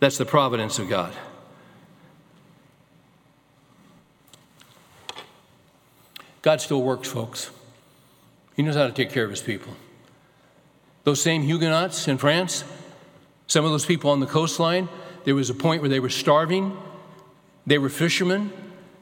That's 0.00 0.18
the 0.18 0.26
providence 0.26 0.78
of 0.78 0.88
God. 0.88 1.12
God 6.42 6.60
still 6.60 6.82
works, 6.82 7.08
folks. 7.08 7.50
He 8.54 8.62
knows 8.62 8.76
how 8.76 8.86
to 8.86 8.92
take 8.92 9.10
care 9.10 9.24
of 9.24 9.30
his 9.30 9.42
people. 9.42 9.74
Those 11.06 11.22
same 11.22 11.42
Huguenots 11.42 12.08
in 12.08 12.18
France, 12.18 12.64
some 13.46 13.64
of 13.64 13.70
those 13.70 13.86
people 13.86 14.10
on 14.10 14.18
the 14.18 14.26
coastline, 14.26 14.88
there 15.22 15.36
was 15.36 15.50
a 15.50 15.54
point 15.54 15.80
where 15.80 15.88
they 15.88 16.00
were 16.00 16.08
starving. 16.08 16.76
They 17.64 17.78
were 17.78 17.88
fishermen. 17.88 18.50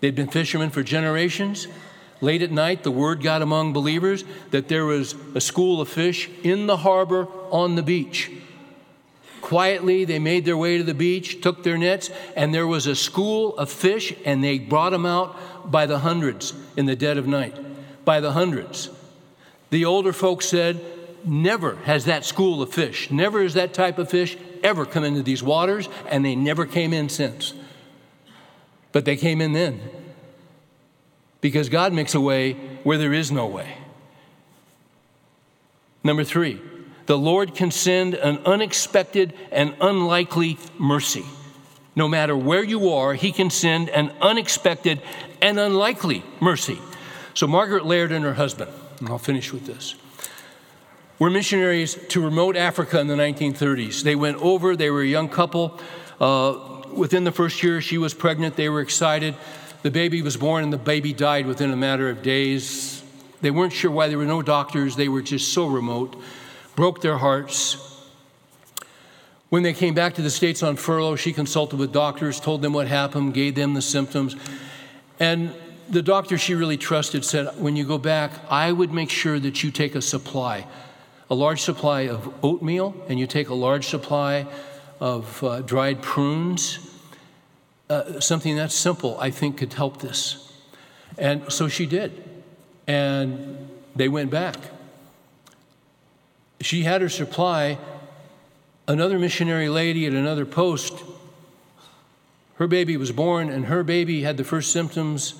They'd 0.01 0.15
been 0.15 0.29
fishermen 0.29 0.69
for 0.69 0.83
generations. 0.83 1.67
Late 2.21 2.43
at 2.43 2.51
night, 2.51 2.83
the 2.83 2.91
word 2.91 3.23
got 3.23 3.41
among 3.41 3.73
believers 3.73 4.23
that 4.51 4.69
there 4.69 4.85
was 4.85 5.15
a 5.35 5.41
school 5.41 5.81
of 5.81 5.89
fish 5.89 6.29
in 6.43 6.67
the 6.67 6.77
harbor 6.77 7.27
on 7.51 7.75
the 7.75 7.83
beach. 7.83 8.31
Quietly, 9.41 10.05
they 10.05 10.19
made 10.19 10.45
their 10.45 10.59
way 10.59 10.77
to 10.77 10.85
the 10.85 10.93
beach, 10.93 11.41
took 11.41 11.63
their 11.63 11.79
nets, 11.79 12.11
and 12.37 12.53
there 12.53 12.67
was 12.67 12.87
a 12.87 12.95
school 12.95 13.57
of 13.57 13.71
fish, 13.71 14.13
and 14.27 14.45
they 14.45 14.59
brought 14.59 14.91
them 14.91 15.07
out 15.07 15.71
by 15.71 15.87
the 15.87 16.01
hundreds 16.01 16.53
in 16.77 16.85
the 16.85 16.97
dead 16.97 17.17
of 17.17 17.27
night. 17.27 17.57
By 18.05 18.21
the 18.21 18.33
hundreds. 18.33 18.91
The 19.71 19.87
older 19.87 20.13
folks 20.13 20.47
said, 20.47 20.85
Never 21.25 21.77
has 21.85 22.05
that 22.05 22.25
school 22.25 22.61
of 22.61 22.73
fish, 22.73 23.11
never 23.11 23.43
has 23.43 23.55
that 23.55 23.73
type 23.73 23.99
of 23.99 24.11
fish 24.11 24.37
ever 24.63 24.85
come 24.85 25.05
into 25.05 25.23
these 25.23 25.43
waters, 25.43 25.89
and 26.09 26.25
they 26.25 26.37
never 26.37 26.67
came 26.67 26.93
in 26.93 27.09
since. 27.09 27.55
But 28.93 29.05
they 29.05 29.17
came 29.17 29.41
in 29.41 29.53
then. 29.53 29.81
Because 31.41 31.69
God 31.69 31.93
makes 31.93 32.15
a 32.15 32.21
way 32.21 32.53
where 32.85 32.99
there 32.99 33.13
is 33.13 33.33
no 33.33 33.47
way. 33.47 33.77
Number 36.03 36.25
three, 36.25 36.61
the 37.07 37.19
Lord 37.19 37.55
can 37.55 37.71
send 37.71 38.15
an 38.15 38.39
unexpected 38.45 39.35
and 39.51 39.75
unlikely 39.81 40.59
mercy. 40.79 41.25
No 41.97 42.09
matter 42.09 42.37
where 42.37 42.63
you 42.63 42.91
are, 42.91 43.15
He 43.15 43.33
can 43.33 43.51
send 43.51 43.89
an 43.91 44.11
unexpected 44.21 45.01
and 45.41 45.59
unlikely 45.59 46.23
mercy. 46.41 46.79
So, 47.35 47.47
Margaret 47.47 47.87
Laird 47.87 48.13
and 48.13 48.25
her 48.25 48.35
husband, 48.35 48.71
and 49.01 49.09
I'll 49.09 49.19
finish 49.19 49.53
with 49.53 49.67
this. 49.67 49.95
Were 51.19 51.31
missionaries 51.31 51.95
to 52.09 52.21
remote 52.21 52.57
Africa 52.57 52.99
in 52.99 53.07
the 53.07 53.15
1930s. 53.15 54.03
They 54.03 54.17
went 54.17 54.39
over, 54.39 54.75
they 54.75 54.91
were 54.91 55.03
a 55.03 55.07
young 55.07 55.29
couple. 55.29 55.79
Uh, 56.21 56.83
within 56.93 57.23
the 57.23 57.33
first 57.33 57.63
year, 57.63 57.81
she 57.81 57.99
was 57.99 58.15
pregnant, 58.15 58.57
they 58.57 58.69
were 58.69 58.81
excited. 58.81 59.37
The 59.83 59.91
baby 59.91 60.23
was 60.23 60.37
born, 60.37 60.65
and 60.65 60.73
the 60.73 60.79
baby 60.79 61.13
died 61.13 61.47
within 61.47 61.71
a 61.71 61.77
matter 61.77 62.09
of 62.09 62.23
days. 62.23 63.03
They 63.43 63.51
weren't 63.51 63.73
sure 63.73 63.91
why 63.91 64.09
there 64.09 64.19
were 64.19 64.25
no 64.25 64.43
doctors, 64.43 64.97
they 64.97 65.09
were 65.09 65.23
just 65.23 65.53
so 65.53 65.67
remote. 65.67 66.17
Broke 66.75 67.01
their 67.01 67.19
hearts. 67.19 67.77
When 69.51 69.63
they 69.63 69.73
came 69.73 69.95
back 69.95 70.15
to 70.15 70.23
the 70.23 70.31
States 70.31 70.65
on 70.65 70.75
furlough, 70.75 71.15
she 71.15 71.33
consulted 71.33 71.79
with 71.79 71.93
doctors, 71.93 72.41
told 72.41 72.61
them 72.61 72.73
what 72.73 72.89
happened, 72.89 73.35
gave 73.35 73.55
them 73.55 73.75
the 73.75 73.83
symptoms. 73.83 74.35
And 75.21 75.55
the 75.89 76.03
doctor 76.03 76.39
she 76.39 76.55
really 76.55 76.77
trusted 76.77 77.25
said, 77.25 77.61
When 77.61 77.77
you 77.77 77.85
go 77.85 77.99
back, 77.99 78.33
I 78.51 78.73
would 78.73 78.93
make 78.93 79.11
sure 79.11 79.39
that 79.39 79.63
you 79.63 79.71
take 79.71 79.95
a 79.95 80.03
supply, 80.03 80.67
a 81.35 81.43
large 81.47 81.63
supply 81.63 82.03
of 82.03 82.33
oatmeal, 82.45 82.95
and 83.09 83.19
you 83.19 83.27
take 83.27 83.49
a 83.49 83.55
large 83.55 83.89
supply 83.89 84.47
of 85.01 85.43
uh, 85.43 85.63
dried 85.63 86.01
prunes. 86.01 86.79
Uh, 87.91 88.21
something 88.21 88.55
that 88.55 88.71
simple, 88.71 89.19
I 89.19 89.31
think, 89.31 89.59
could 89.59 89.73
help 89.73 90.01
this. 90.01 90.53
And 91.19 91.53
so 91.53 91.67
she 91.67 91.87
did. 91.87 92.23
And 92.87 93.69
they 93.97 94.09
went 94.09 94.31
back. 94.31 94.57
She 96.61 96.85
had 96.85 97.01
her 97.01 97.09
supply. 97.09 97.79
Another 98.87 99.19
missionary 99.19 99.69
lady 99.69 100.07
at 100.07 100.13
another 100.13 100.47
post, 100.47 101.03
her 102.59 102.69
baby 102.69 102.97
was 102.97 103.11
born, 103.11 103.51
and 103.51 103.67
her 103.67 103.83
baby 103.83 104.23
had 104.23 104.37
the 104.37 104.45
first 104.45 104.71
symptoms 104.71 105.35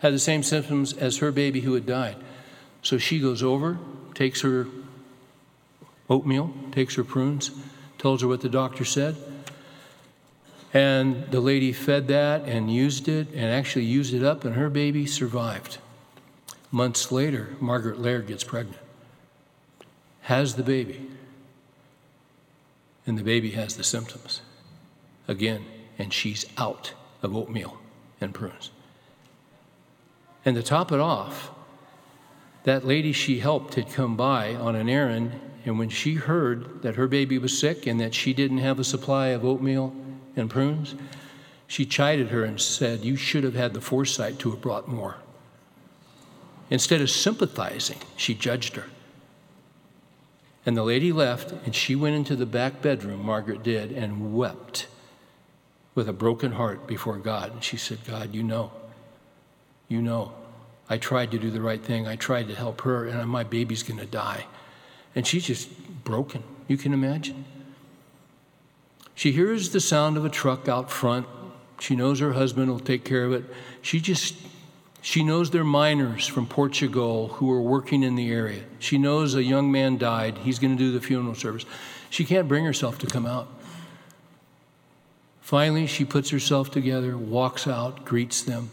had 0.00 0.12
the 0.12 0.18
same 0.18 0.42
symptoms 0.42 0.94
as 0.94 1.18
her 1.18 1.30
baby 1.30 1.60
who 1.60 1.74
had 1.74 1.86
died. 1.86 2.16
So 2.82 2.98
she 2.98 3.20
goes 3.20 3.40
over, 3.40 3.78
takes 4.14 4.40
her 4.40 4.66
oatmeal, 6.08 6.52
takes 6.72 6.94
her 6.96 7.04
prunes, 7.04 7.50
tells 7.98 8.22
her 8.22 8.28
what 8.28 8.40
the 8.40 8.48
doctor 8.48 8.84
said. 8.84 9.16
And 10.72 11.30
the 11.30 11.40
lady 11.40 11.72
fed 11.72 12.08
that 12.08 12.44
and 12.44 12.72
used 12.72 13.08
it 13.08 13.28
and 13.28 13.44
actually 13.44 13.84
used 13.84 14.12
it 14.12 14.22
up, 14.22 14.44
and 14.44 14.54
her 14.54 14.68
baby 14.68 15.06
survived. 15.06 15.78
Months 16.70 17.10
later, 17.10 17.56
Margaret 17.60 17.98
Laird 17.98 18.26
gets 18.26 18.44
pregnant, 18.44 18.80
has 20.22 20.56
the 20.56 20.62
baby, 20.62 21.08
and 23.06 23.18
the 23.18 23.22
baby 23.22 23.52
has 23.52 23.76
the 23.76 23.84
symptoms 23.84 24.42
again, 25.26 25.64
and 25.98 26.12
she's 26.12 26.44
out 26.58 26.92
of 27.22 27.34
oatmeal 27.34 27.78
and 28.20 28.34
prunes. 28.34 28.70
And 30.44 30.56
to 30.56 30.62
top 30.62 30.92
it 30.92 31.00
off, 31.00 31.50
that 32.64 32.86
lady 32.86 33.12
she 33.12 33.38
helped 33.38 33.74
had 33.74 33.90
come 33.90 34.16
by 34.16 34.54
on 34.54 34.76
an 34.76 34.90
errand, 34.90 35.40
and 35.64 35.78
when 35.78 35.88
she 35.88 36.14
heard 36.14 36.82
that 36.82 36.94
her 36.94 37.06
baby 37.06 37.38
was 37.38 37.58
sick 37.58 37.86
and 37.86 38.00
that 38.00 38.14
she 38.14 38.32
didn't 38.32 38.58
have 38.58 38.78
a 38.78 38.84
supply 38.84 39.28
of 39.28 39.44
oatmeal 39.44 39.94
and 40.36 40.48
prunes, 40.48 40.94
she 41.66 41.84
chided 41.84 42.28
her 42.28 42.44
and 42.44 42.60
said, 42.60 43.04
You 43.04 43.16
should 43.16 43.44
have 43.44 43.54
had 43.54 43.74
the 43.74 43.80
foresight 43.80 44.38
to 44.40 44.50
have 44.50 44.60
brought 44.60 44.88
more. 44.88 45.16
Instead 46.70 47.00
of 47.00 47.10
sympathizing, 47.10 47.98
she 48.16 48.34
judged 48.34 48.76
her. 48.76 48.84
And 50.64 50.76
the 50.76 50.82
lady 50.82 51.12
left, 51.12 51.52
and 51.64 51.74
she 51.74 51.94
went 51.94 52.16
into 52.16 52.36
the 52.36 52.46
back 52.46 52.82
bedroom, 52.82 53.24
Margaret 53.24 53.62
did, 53.62 53.90
and 53.92 54.34
wept 54.34 54.86
with 55.94 56.08
a 56.08 56.12
broken 56.12 56.52
heart 56.52 56.86
before 56.86 57.16
God. 57.16 57.52
And 57.52 57.64
she 57.64 57.76
said, 57.76 57.98
God, 58.06 58.34
you 58.34 58.42
know. 58.42 58.72
You 59.88 60.02
know, 60.02 60.32
I 60.88 60.98
tried 60.98 61.30
to 61.30 61.38
do 61.38 61.50
the 61.50 61.62
right 61.62 61.82
thing. 61.82 62.06
I 62.06 62.16
tried 62.16 62.48
to 62.48 62.54
help 62.54 62.82
her, 62.82 63.06
and 63.06 63.28
my 63.28 63.44
baby's 63.44 63.82
going 63.82 64.00
to 64.00 64.06
die. 64.06 64.46
And 65.14 65.26
she's 65.26 65.46
just 65.46 65.68
broken. 66.04 66.42
You 66.66 66.76
can 66.76 66.92
imagine. 66.92 67.44
She 69.14 69.32
hears 69.32 69.70
the 69.70 69.80
sound 69.80 70.16
of 70.16 70.24
a 70.24 70.28
truck 70.28 70.68
out 70.68 70.90
front. 70.90 71.26
She 71.80 71.96
knows 71.96 72.20
her 72.20 72.34
husband 72.34 72.70
will 72.70 72.80
take 72.80 73.04
care 73.04 73.24
of 73.24 73.32
it. 73.32 73.44
She 73.82 74.00
just 74.00 74.36
she 75.00 75.22
knows 75.22 75.50
they're 75.50 75.64
miners 75.64 76.26
from 76.26 76.46
Portugal 76.46 77.28
who 77.28 77.50
are 77.52 77.62
working 77.62 78.02
in 78.02 78.14
the 78.14 78.30
area. 78.30 78.62
She 78.78 78.98
knows 78.98 79.34
a 79.34 79.42
young 79.42 79.70
man 79.70 79.96
died. 79.96 80.38
He's 80.38 80.58
going 80.58 80.76
to 80.76 80.78
do 80.78 80.92
the 80.92 81.00
funeral 81.00 81.34
service. 81.34 81.64
She 82.10 82.24
can't 82.24 82.48
bring 82.48 82.64
herself 82.64 82.98
to 82.98 83.06
come 83.06 83.26
out. 83.26 83.48
Finally, 85.40 85.86
she 85.86 86.04
puts 86.04 86.30
herself 86.30 86.70
together, 86.70 87.16
walks 87.16 87.66
out, 87.66 88.04
greets 88.04 88.42
them. 88.42 88.70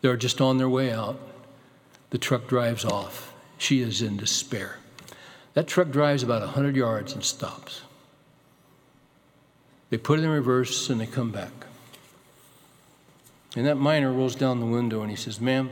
They're 0.00 0.16
just 0.16 0.40
on 0.40 0.58
their 0.58 0.68
way 0.68 0.92
out. 0.92 1.18
The 2.10 2.18
truck 2.18 2.46
drives 2.46 2.84
off. 2.84 3.32
She 3.58 3.80
is 3.80 4.02
in 4.02 4.16
despair. 4.16 4.78
That 5.54 5.66
truck 5.66 5.90
drives 5.90 6.22
about 6.22 6.42
100 6.42 6.76
yards 6.76 7.12
and 7.14 7.24
stops. 7.24 7.82
They 9.90 9.96
put 9.96 10.18
it 10.18 10.22
in 10.24 10.30
reverse 10.30 10.90
and 10.90 11.00
they 11.00 11.06
come 11.06 11.30
back. 11.30 11.52
And 13.56 13.66
that 13.66 13.76
miner 13.76 14.12
rolls 14.12 14.34
down 14.34 14.60
the 14.60 14.66
window 14.66 15.00
and 15.00 15.10
he 15.10 15.16
says, 15.16 15.40
Ma'am, 15.40 15.70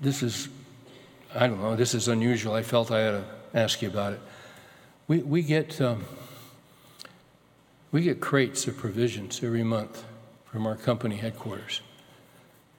this 0.00 0.22
is, 0.22 0.48
I 1.34 1.46
don't 1.46 1.60
know, 1.60 1.76
this 1.76 1.94
is 1.94 2.08
unusual. 2.08 2.54
I 2.54 2.62
felt 2.62 2.90
I 2.90 3.00
had 3.00 3.10
to 3.12 3.24
ask 3.54 3.80
you 3.80 3.88
about 3.88 4.14
it. 4.14 4.20
We, 5.06 5.18
we, 5.18 5.42
get, 5.42 5.80
um, 5.80 6.04
we 7.92 8.02
get 8.02 8.20
crates 8.20 8.66
of 8.66 8.76
provisions 8.76 9.42
every 9.42 9.62
month 9.62 10.04
from 10.46 10.66
our 10.66 10.76
company 10.76 11.16
headquarters. 11.16 11.80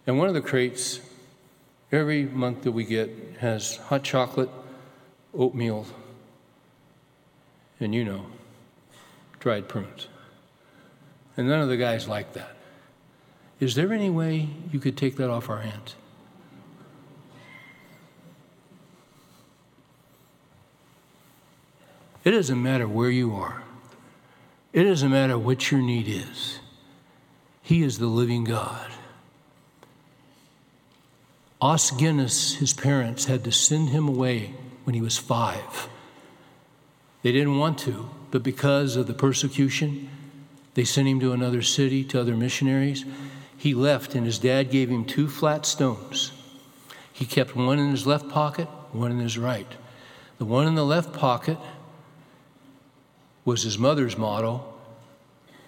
And 0.06 0.18
one 0.18 0.28
of 0.28 0.34
the 0.34 0.42
crates, 0.42 1.00
every 1.96 2.26
month 2.26 2.64
that 2.64 2.72
we 2.72 2.84
get, 2.84 3.10
has 3.39 3.78
hot 3.78 4.04
chocolate, 4.04 4.50
oatmeal, 5.34 5.86
and 7.80 7.93
you 7.93 8.04
know, 8.04 8.26
dried 9.39 9.68
prunes. 9.68 10.08
And 11.38 11.48
none 11.48 11.62
of 11.62 11.70
the 11.70 11.78
guys 11.78 12.08
like 12.08 12.34
that. 12.34 12.56
Is 13.60 13.76
there 13.76 13.91
any 13.93 14.10
way 14.10 14.50
you 14.72 14.80
could 14.80 14.98
take 14.98 15.16
that 15.18 15.30
off 15.30 15.50
our 15.50 15.62
hands? 15.62 15.96
It 22.24 22.32
doesn't 22.32 22.62
matter 22.62 22.88
where 22.88 23.12
you 23.12 23.36
are. 23.36 23.64
It 24.74 24.84
doesn't 24.84 25.12
matter 25.12 25.38
what 25.38 25.72
your 25.72 25.82
need 25.82 26.08
is. 26.08 26.60
He 27.62 27.84
is 27.84 28.00
the 28.00 28.08
living 28.08 28.43
God. 28.43 28.91
Os 31.66 31.89
Guinness, 31.89 32.57
his 32.57 32.74
parents, 32.74 33.26
had 33.26 33.43
to 33.43 33.51
send 33.51 33.89
him 33.89 34.07
away 34.07 34.53
when 34.84 34.93
he 34.93 35.01
was 35.01 35.18
five. 35.18 35.89
They 37.24 37.32
didn't 37.32 37.57
want 37.57 37.80
to, 37.80 38.07
but 38.30 38.43
because 38.43 38.95
of 38.95 39.07
the 39.07 39.16
persecution, 39.16 40.07
they 40.76 40.84
sent 40.84 41.07
him 41.07 41.20
to 41.22 41.32
another 41.32 41.63
city, 41.63 42.03
to 42.03 42.22
other 42.22 42.36
missionaries. 42.38 43.03
He 43.57 43.74
left, 43.74 44.13
and 44.13 44.28
his 44.28 44.38
dad 44.38 44.70
gave 44.70 44.91
him 44.91 45.05
two 45.05 45.28
flat 45.28 45.66
stones. 45.66 46.32
He 47.11 47.26
kept 47.26 47.55
one 47.55 47.80
in 47.80 47.89
his 47.89 48.05
left 48.05 48.30
pocket, 48.30 48.68
one 48.91 49.09
in 49.09 49.18
his 49.18 49.39
right. 49.39 49.72
The 50.38 50.45
one 50.45 50.68
in 50.68 50.76
the 50.76 50.86
left 50.86 51.13
pocket 51.13 51.57
was 53.43 53.63
his 53.63 53.80
mother's 53.80 54.20
motto, 54.20 54.72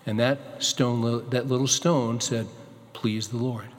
and 0.06 0.20
that 0.20 0.62
stone, 0.64 1.28
that 1.32 1.48
little 1.48 1.66
stone 1.66 2.22
said, 2.22 2.48
"Please 2.94 3.30
the 3.30 3.38
Lord." 3.38 3.70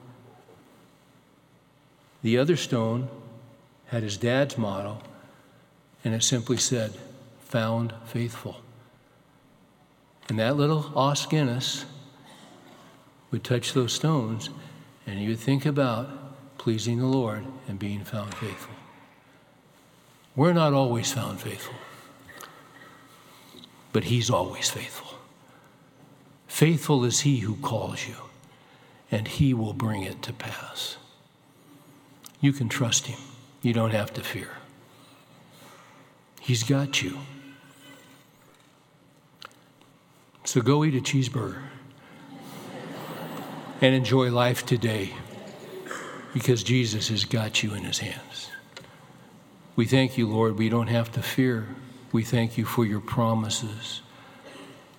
The 2.22 2.38
other 2.38 2.56
stone 2.56 3.08
had 3.86 4.02
his 4.02 4.16
dad's 4.16 4.58
motto, 4.58 4.98
and 6.04 6.14
it 6.14 6.22
simply 6.22 6.56
said, 6.56 6.94
"Found 7.46 7.94
faithful." 8.06 8.60
And 10.28 10.38
that 10.38 10.56
little 10.56 10.92
Os 10.94 11.26
Guinness 11.26 11.84
would 13.30 13.44
touch 13.44 13.72
those 13.72 13.92
stones, 13.92 14.50
and 15.06 15.18
he 15.18 15.28
would 15.28 15.38
think 15.38 15.64
about 15.64 16.58
pleasing 16.58 16.98
the 16.98 17.06
Lord 17.06 17.46
and 17.66 17.78
being 17.78 18.04
found 18.04 18.34
faithful. 18.34 18.74
We're 20.36 20.52
not 20.52 20.72
always 20.72 21.12
found 21.12 21.40
faithful 21.40 21.74
but 23.92 24.04
He's 24.04 24.30
always 24.30 24.70
faithful. 24.70 25.18
Faithful 26.46 27.04
is 27.04 27.20
He 27.20 27.38
who 27.38 27.56
calls 27.56 28.06
you, 28.06 28.14
and 29.10 29.26
He 29.26 29.54
will 29.54 29.72
bring 29.72 30.02
it 30.02 30.22
to 30.22 30.32
pass. 30.32 30.96
You 32.41 32.53
can 32.53 32.68
trust 32.68 33.07
Him, 33.07 33.18
you 33.62 33.72
don't 33.72 33.91
have 33.91 34.12
to 34.14 34.22
fear. 34.22 34.51
He's 36.41 36.62
got 36.62 37.03
you. 37.03 37.18
So 40.45 40.62
go 40.62 40.84
eat 40.84 40.95
a 40.95 41.01
cheeseburger 41.01 41.61
and 43.82 43.95
enjoy 43.95 44.30
life 44.30 44.64
today 44.64 45.12
because 46.32 46.62
Jesus 46.62 47.09
has 47.09 47.24
got 47.26 47.62
you 47.62 47.74
in 47.74 47.84
his 47.84 47.99
hands. 47.99 48.49
We 49.76 49.84
thank 49.84 50.16
you, 50.16 50.26
Lord. 50.26 50.59
We 50.59 50.70
don't 50.70 50.86
have 50.86 51.12
to 51.12 51.22
fear 51.22 51.68
we 52.11 52.24
thank 52.24 52.57
you 52.57 52.64
for 52.64 52.86
your 52.86 53.01
promises. 53.01 54.01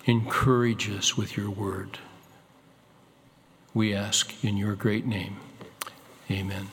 Encourage 0.04 0.88
us 0.90 1.16
with 1.16 1.36
your 1.36 1.50
word. 1.50 1.98
We 3.74 3.94
ask 3.94 4.44
in 4.44 4.56
your 4.56 4.74
great 4.74 5.06
name. 5.06 5.36
Amen. 6.30 6.68